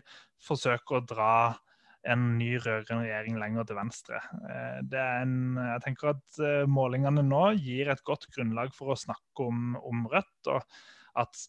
forsøke 0.48 1.00
å 1.00 1.06
dra 1.10 1.34
en 2.12 2.24
ny 2.38 2.58
rød-grønn 2.60 3.06
regjering 3.06 3.40
lenger 3.40 3.68
til 3.68 3.80
venstre. 3.80 4.20
Eh, 4.50 4.80
en, 5.00 5.56
jeg 5.60 5.84
tenker 5.86 6.14
at 6.14 6.40
eh, 6.44 6.64
Målingene 6.70 7.24
nå 7.26 7.44
gir 7.56 7.92
et 7.92 8.04
godt 8.08 8.28
grunnlag 8.34 8.74
for 8.76 8.94
å 8.94 9.00
snakke 9.00 9.48
om, 9.48 9.78
om 9.80 10.06
Rødt. 10.12 10.52
og 10.52 10.64
at 11.14 11.44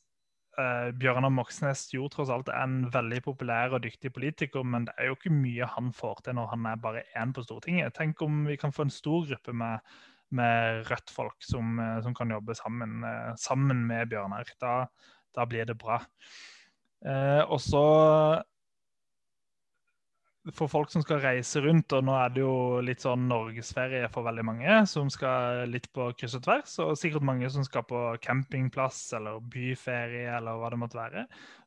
uh, 0.59 0.91
Bjørnar 1.01 1.33
Moxnes 1.33 1.87
jo 1.95 2.05
tross 2.13 2.29
alt 2.29 2.51
er 2.53 2.67
en 2.67 2.91
veldig 2.93 3.23
populær 3.25 3.73
og 3.73 3.87
dyktig 3.87 4.11
politiker, 4.13 4.61
men 4.61 4.85
det 4.85 4.93
er 4.99 5.09
jo 5.09 5.17
ikke 5.17 5.33
mye 5.33 5.71
han 5.73 5.89
får 5.97 6.21
til 6.27 6.37
når 6.37 6.51
han 6.53 6.69
er 6.69 6.83
bare 6.85 7.07
én 7.17 7.33
på 7.33 7.47
Stortinget. 7.47 7.95
Tenk 7.97 8.21
om 8.27 8.43
vi 8.45 8.59
kan 8.61 8.75
få 8.77 8.85
en 8.85 8.93
stor 8.93 9.25
gruppe 9.31 9.57
med, 9.57 9.97
med 10.37 10.85
Rødt-folk 10.91 11.49
som, 11.49 11.81
som, 12.05 12.13
kan 12.13 12.37
jobbe 12.37 12.59
sammen, 12.61 13.01
sammen 13.41 13.87
med 13.89 14.13
Bjørnar. 14.13 14.53
Da, 14.61 14.75
da, 15.33 15.49
blir 15.49 15.65
det 15.65 15.81
bra. 15.81 16.03
Uh, 17.05 17.41
og 17.49 17.57
så 17.65 17.87
for 20.53 20.69
folk 20.69 20.91
som 20.93 21.01
skal 21.01 21.23
reise 21.23 21.63
rundt, 21.65 21.93
og 21.97 22.05
nå 22.05 22.15
er 22.21 22.33
det 22.35 22.43
jo 22.43 22.81
litt 22.85 23.01
sånn 23.01 23.25
norgesferie 23.31 24.11
for 24.13 24.27
veldig 24.27 24.45
mange, 24.45 24.77
som 24.91 25.09
skal 25.13 25.65
litt 25.73 25.89
på 25.97 26.11
kryss 26.19 26.37
og 26.37 26.45
tvers, 26.45 26.75
og 26.85 26.99
sikkert 27.01 27.25
mange 27.25 27.49
som 27.53 27.65
skal 27.65 27.87
på 27.89 28.01
campingplass 28.25 29.07
eller 29.17 29.41
byferie 29.55 30.29
eller 30.37 30.61
hva 30.61 30.73
det 30.75 30.81
måtte 30.83 31.01
være. 31.01 31.25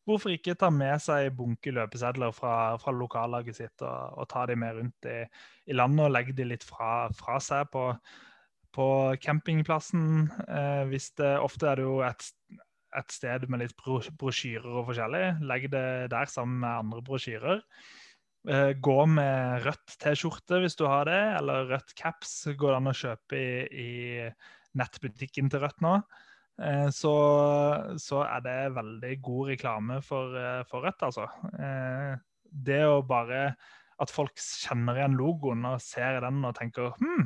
Hvorfor 0.08 0.36
ikke 0.36 0.56
ta 0.62 0.70
med 0.72 1.02
seg 1.04 1.34
bunke 1.36 1.74
løpesedler 1.74 2.36
fra, 2.36 2.54
fra 2.80 2.94
lokallaget 2.94 3.58
sitt 3.58 3.82
og, 3.82 4.14
og, 4.22 4.30
ta 4.30 4.46
de 4.48 4.56
med 4.60 4.78
rundt 4.78 5.10
i, 5.10 5.18
i, 5.66 5.76
landet 5.76 6.06
og 6.06 6.14
legge 6.14 6.38
de 6.38 6.46
litt 6.54 6.64
fra, 6.64 7.10
fra 7.18 7.42
seg 7.44 7.68
på, 7.74 7.90
på 8.78 8.88
campingplassen? 9.26 10.30
Eh, 10.46 10.86
hvis 10.94 11.12
det, 11.18 11.34
ofte 11.42 11.74
er 11.74 11.82
det 11.82 11.90
jo 11.90 12.00
et, 12.06 12.30
et 13.02 13.12
sted 13.12 13.50
med 13.50 13.66
litt 13.66 13.76
brosjyrer 13.82 14.70
og 14.70 14.92
forskjellig. 14.94 15.26
Legg 15.50 15.72
det 15.74 15.88
der 16.14 16.30
sammen 16.32 16.62
med 16.62 16.86
andre 16.86 17.04
brosjyrer. 17.10 17.66
Eh, 18.48 18.72
gå 18.80 19.02
med 19.12 19.66
rødt 19.66 19.98
T-skjorte 20.00 20.62
hvis 20.64 20.78
du 20.80 20.86
har 20.88 21.08
det, 21.10 21.20
eller 21.36 21.68
rødt 21.68 21.92
caps 22.00 22.46
går 22.56 22.72
det 22.72 22.78
an 22.78 22.90
å 22.94 22.96
kjøpe 22.96 23.40
i, 23.40 23.50
i 23.68 23.90
nettbutikken 24.80 25.50
til 25.52 25.64
Rødt 25.66 25.82
nå. 25.84 25.98
Eh, 26.64 26.88
så, 26.96 27.16
så, 28.00 28.22
er 28.24 28.46
det 28.46 28.60
veldig 28.78 29.14
god 29.26 29.50
reklame 29.52 29.98
for, 30.06 30.38
eh, 30.40 30.62
for 30.70 30.88
Rødt, 30.88 31.04
altså. 31.10 31.28
Det 32.48 32.80
å 32.88 33.02
bare 33.04 33.58
At 34.00 34.14
folk 34.14 34.38
kjenner 34.38 34.96
igjen 34.96 35.18
logoen 35.18 35.66
og 35.68 35.82
ser 35.82 36.22
den 36.22 36.46
og 36.46 36.54
tenker 36.56 36.94
hm, 37.02 37.26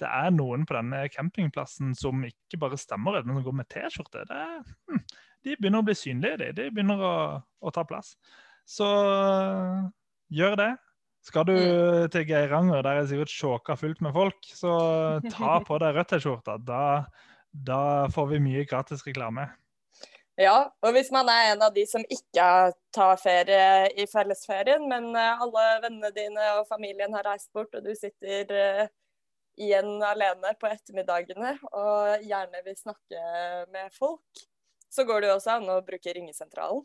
det 0.00 0.08
er 0.08 0.32
noen 0.32 0.64
på 0.66 0.74
denne 0.74 1.02
campingplassen 1.12 1.92
som 1.96 2.24
ikke 2.24 2.58
bare 2.60 2.78
stemmer 2.80 3.20
men 3.20 3.36
som 3.36 3.44
går 3.44 3.56
med 3.60 3.68
T-skjorte. 3.70 4.24
Hm, 4.88 5.04
de 5.44 5.54
begynner 5.60 5.84
å 5.84 5.86
bli 5.86 5.94
synlige, 5.94 6.40
de. 6.40 6.50
De 6.56 6.66
begynner 6.72 7.04
å, 7.04 7.14
å 7.38 7.72
ta 7.72 7.84
plass. 7.86 8.14
Så 8.66 8.88
gjør 10.32 10.58
det. 10.60 10.72
Skal 11.26 11.46
du 11.48 11.54
mm. 11.56 12.08
til 12.14 12.26
Geiranger, 12.28 12.82
der 12.86 13.00
er 13.00 13.06
sikkert 13.10 13.32
sjåka 13.32 13.74
fullt 13.78 14.02
med 14.04 14.14
folk, 14.14 14.46
så 14.54 14.74
ta 15.32 15.58
på 15.68 15.78
deg 15.82 15.96
Rødt-T-skjorta. 15.96 16.58
Da, 16.62 16.82
da, 17.50 17.80
får 18.14 18.28
vi 18.34 18.42
mye 18.44 18.66
gratis 18.68 19.02
reklame. 19.06 19.48
Ja, 20.38 20.68
og 20.84 20.92
hvis 20.92 21.08
man 21.14 21.30
er 21.32 21.54
en 21.54 21.64
av 21.64 21.72
de 21.74 21.86
som 21.88 22.04
ikke 22.12 22.46
tar 22.94 23.16
ferie 23.18 23.88
i 23.96 24.04
fellesferien, 24.10 24.84
men 24.90 25.08
eh, 25.16 25.42
alle 25.42 25.64
vennene 25.86 26.12
dine 26.14 26.50
og 26.58 26.66
familien 26.68 27.16
har 27.16 27.24
reist 27.26 27.48
bort, 27.56 27.72
og 27.74 27.86
du 27.88 27.94
sitter 27.96 28.52
uh, 28.52 28.82
igjen 29.56 29.96
alene 30.04 30.52
på 30.60 30.68
ettermiddagene 30.68 31.54
og 31.72 32.26
gjerne 32.28 32.60
vil 32.66 32.76
snakke 32.76 33.22
med 33.72 33.94
folk, 33.96 34.44
så 34.92 35.06
går 35.08 35.24
det 35.24 35.30
jo 35.30 35.38
også 35.38 35.56
an 35.56 35.72
å 35.72 35.80
bruke 35.84 36.12
ringesentralen. 36.12 36.84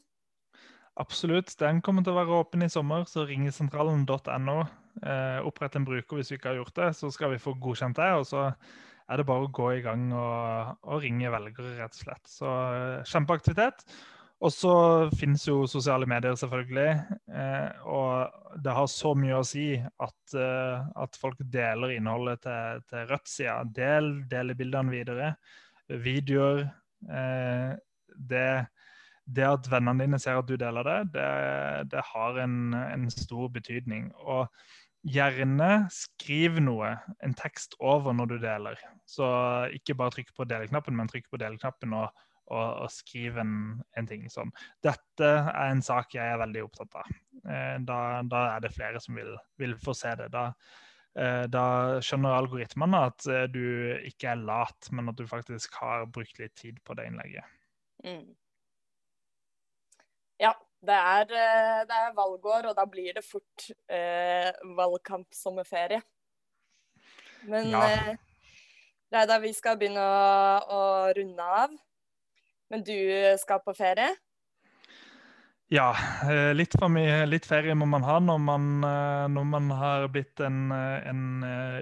Absolutt. 1.01 1.55
Den 1.57 1.81
kommer 1.81 2.05
til 2.05 2.13
å 2.13 2.19
være 2.19 2.37
åpen 2.43 2.65
i 2.65 2.69
sommer, 2.69 3.07
så 3.09 3.25
ringesentralen.no. 3.25 4.57
Eh, 5.01 5.39
opprett 5.47 5.77
en 5.79 5.87
bruker 5.87 6.19
hvis 6.19 6.31
vi 6.33 6.37
ikke 6.37 6.51
har 6.51 6.59
gjort 6.59 6.77
det, 6.77 6.89
så 6.99 7.09
skal 7.13 7.33
vi 7.33 7.41
få 7.41 7.55
godkjent 7.57 7.97
det. 7.97 8.09
Og 8.19 8.25
så 8.29 8.49
er 8.51 9.19
det 9.19 9.27
bare 9.27 9.47
å 9.47 9.53
gå 9.53 9.67
i 9.77 9.83
gang 9.83 10.09
og, 10.13 10.73
og 10.87 11.03
ringe 11.03 11.31
velgere, 11.33 11.75
rett 11.79 11.95
og 11.95 12.03
slett. 12.03 12.25
Så 12.29 12.49
eh, 12.49 13.07
kjempeaktivitet. 13.09 13.85
Og 14.41 14.49
så 14.53 14.73
finnes 15.13 15.43
jo 15.45 15.67
sosiale 15.69 16.07
medier, 16.09 16.37
selvfølgelig. 16.37 16.93
Eh, 17.29 17.87
og 17.89 18.61
det 18.61 18.73
har 18.77 18.89
så 18.89 19.13
mye 19.17 19.41
å 19.41 19.45
si 19.45 19.65
at, 19.77 20.35
eh, 20.37 20.85
at 21.05 21.19
folk 21.21 21.41
deler 21.53 21.95
innholdet 21.95 22.43
til, 22.45 22.85
til 22.89 23.09
Rødt-sida. 23.09 23.57
Del, 23.77 24.13
deler 24.31 24.57
bildene 24.57 24.93
videre. 24.93 25.33
Videoer. 25.91 26.69
Det 28.31 28.49
det 29.25 29.45
at 29.47 29.67
vennene 29.71 30.05
dine 30.05 30.19
ser 30.21 30.39
at 30.39 30.49
du 30.49 30.55
deler 30.59 30.87
det, 30.87 30.99
det, 31.15 31.27
det 31.93 32.05
har 32.11 32.39
en, 32.41 32.73
en, 32.73 33.09
stor 33.13 33.51
betydning. 33.53 34.09
Og 34.19 34.47
gjerne 35.07 35.69
skriv 35.93 36.59
noe, 36.61 36.93
en 37.25 37.35
tekst 37.37 37.77
over 37.79 38.15
når 38.17 38.33
du 38.33 38.37
deler. 38.43 38.81
Så 39.09 39.27
ikke 39.77 39.97
bare 39.97 40.15
trykk 40.17 40.35
på 40.37 40.47
deleknappen, 40.49 40.97
men 40.97 41.09
trykk 41.09 41.31
på 41.31 41.41
deleknappen 41.41 41.95
og, 41.97 42.23
og, 42.51 42.67
og 42.85 42.93
skriv 42.93 43.39
en, 43.41 43.55
en, 43.97 44.09
ting 44.09 44.27
sånn. 44.31 44.53
Dette 44.83 45.31
er 45.41 45.71
en 45.71 45.83
sak 45.85 46.15
jeg 46.17 46.25
er 46.27 46.41
veldig 46.41 46.65
opptatt 46.67 47.01
av. 47.01 47.17
Eh, 47.41 47.75
da, 47.87 47.99
da 48.27 48.45
er 48.55 48.65
det 48.65 48.73
flere 48.75 49.01
som 49.03 49.17
vil, 49.17 49.33
vil 49.61 49.77
få 49.81 49.95
se 49.97 50.13
det. 50.19 50.29
Da, 50.33 50.49
eh, 51.17 51.45
da 51.51 51.65
skjønner 52.03 52.37
algoritmene 52.37 53.05
at 53.09 53.29
eh, 53.31 53.47
du 53.53 53.63
ikke 54.11 54.35
er 54.35 54.45
lat, 54.45 54.91
men 54.91 55.13
at 55.13 55.17
du 55.17 55.25
faktisk 55.29 55.81
har 55.81 56.09
brukt 56.13 56.41
litt 56.41 56.57
tid 56.59 56.81
på 56.85 56.97
det 56.99 57.09
innlegget. 57.09 57.57
Mm. 58.05 58.29
Ja, 60.41 60.55
det 60.81 60.97
er, 60.97 61.29
eh, 61.37 61.83
det 61.85 61.97
er, 61.97 62.15
valgår, 62.17 62.71
og 62.71 62.77
da 62.77 62.87
blir 62.89 63.13
det 63.13 63.25
fort 63.27 63.67
eh, 63.91 64.49
valgkampsommerferie. 64.77 66.01
Men 67.49 67.69
ja. 67.69 67.83
eh, 67.85 68.09
det 69.11 69.21
er 69.21 69.29
da 69.29 69.37
vi 69.43 69.53
skal 69.53 69.77
begynne 69.77 70.01
å, 70.01 70.57
å, 70.65 70.81
runde 71.17 71.53
av. 71.61 71.77
Men 72.71 72.85
du 72.87 72.97
skal 73.41 73.61
på 73.65 73.75
ferie? 73.77 74.13
Ja, 75.71 75.91
eh, 76.27 76.51
litt, 76.55 76.75
litt, 77.29 77.47
ferie 77.47 77.75
må 77.77 77.87
man 77.87 78.03
ha 78.07 78.17
når 78.19 78.41
man, 78.43 78.67
eh, 78.87 79.25
når 79.31 79.47
man 79.53 79.71
har 79.77 80.09
blitt 80.11 80.41
en, 80.43 80.71
en 80.73 81.23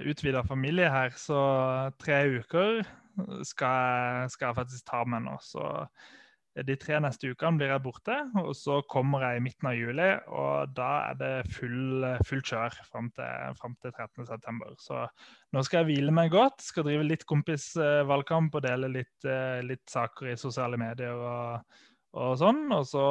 utvida 0.06 0.44
familie 0.46 0.92
her. 0.92 1.16
Så 1.16 1.40
tre 2.02 2.22
uker 2.36 2.82
skal, 3.46 4.28
skal 4.30 4.50
jeg 4.50 4.60
faktisk 4.60 4.90
ta 4.92 5.04
med 5.08 5.24
nå. 5.24 5.38
Så 5.40 5.64
De 6.66 6.74
tre 6.74 6.96
neste 6.98 7.28
ukene 7.30 7.60
blir 7.60 7.70
jeg 7.70 7.82
borte, 7.84 8.14
og 8.42 8.50
så 8.58 8.80
kommer 8.90 9.22
jeg 9.22 9.38
i 9.38 9.42
midten 9.44 9.68
av 9.70 9.76
juli. 9.78 10.08
Og 10.34 10.72
da 10.74 10.88
er 11.12 11.20
det 11.20 11.30
full, 11.54 12.02
fullt 12.26 12.50
kjør 12.50 12.78
fram 12.88 13.10
til, 13.14 13.54
fram 13.60 13.76
til 13.84 13.94
13.9. 13.94 14.72
Så 14.82 15.04
nå 15.54 15.62
skal 15.66 15.84
jeg 15.84 15.90
hvile 15.92 16.14
meg 16.16 16.32
godt. 16.34 16.58
Skal 16.66 16.88
drive 16.88 17.06
litt 17.06 17.22
kompisvalgkamp 17.30 18.58
og 18.58 18.66
dele 18.66 18.90
litt, 18.96 19.30
litt, 19.68 19.84
saker 19.90 20.32
i 20.32 20.40
sosiale 20.40 20.80
medier 20.80 21.14
og, 21.14 21.78
og 22.18 22.34
sånn. 22.42 22.66
Og 22.74 22.82
så, 22.90 23.06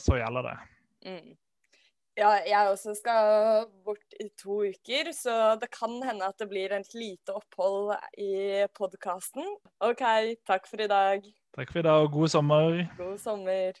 så 0.00 0.16
gjelder 0.22 0.48
det. 0.48 0.56
Mm. 1.04 1.36
Ja, 2.18 2.32
jeg 2.44 2.72
også 2.72 2.94
skal 2.98 3.68
bort 3.84 4.16
i 4.20 4.26
to 4.40 4.62
uker, 4.72 5.12
så 5.16 5.54
det 5.60 5.70
kan 5.72 6.00
hende 6.04 6.26
at 6.26 6.40
det 6.40 6.48
blir 6.50 6.72
et 6.74 6.96
lite 6.96 7.36
opphold 7.36 7.92
i 8.20 8.64
podkasten. 8.76 9.46
OK, 9.84 10.02
takk 10.48 10.68
for 10.68 10.84
i 10.84 10.88
dag. 10.90 11.28
Takk 11.56 11.72
for 11.72 11.78
i 11.78 11.82
dag, 11.82 11.92
og 11.92 12.12
god 12.12 12.28
sommer. 12.28 12.84
God 12.96 13.18
sommer. 13.18 13.72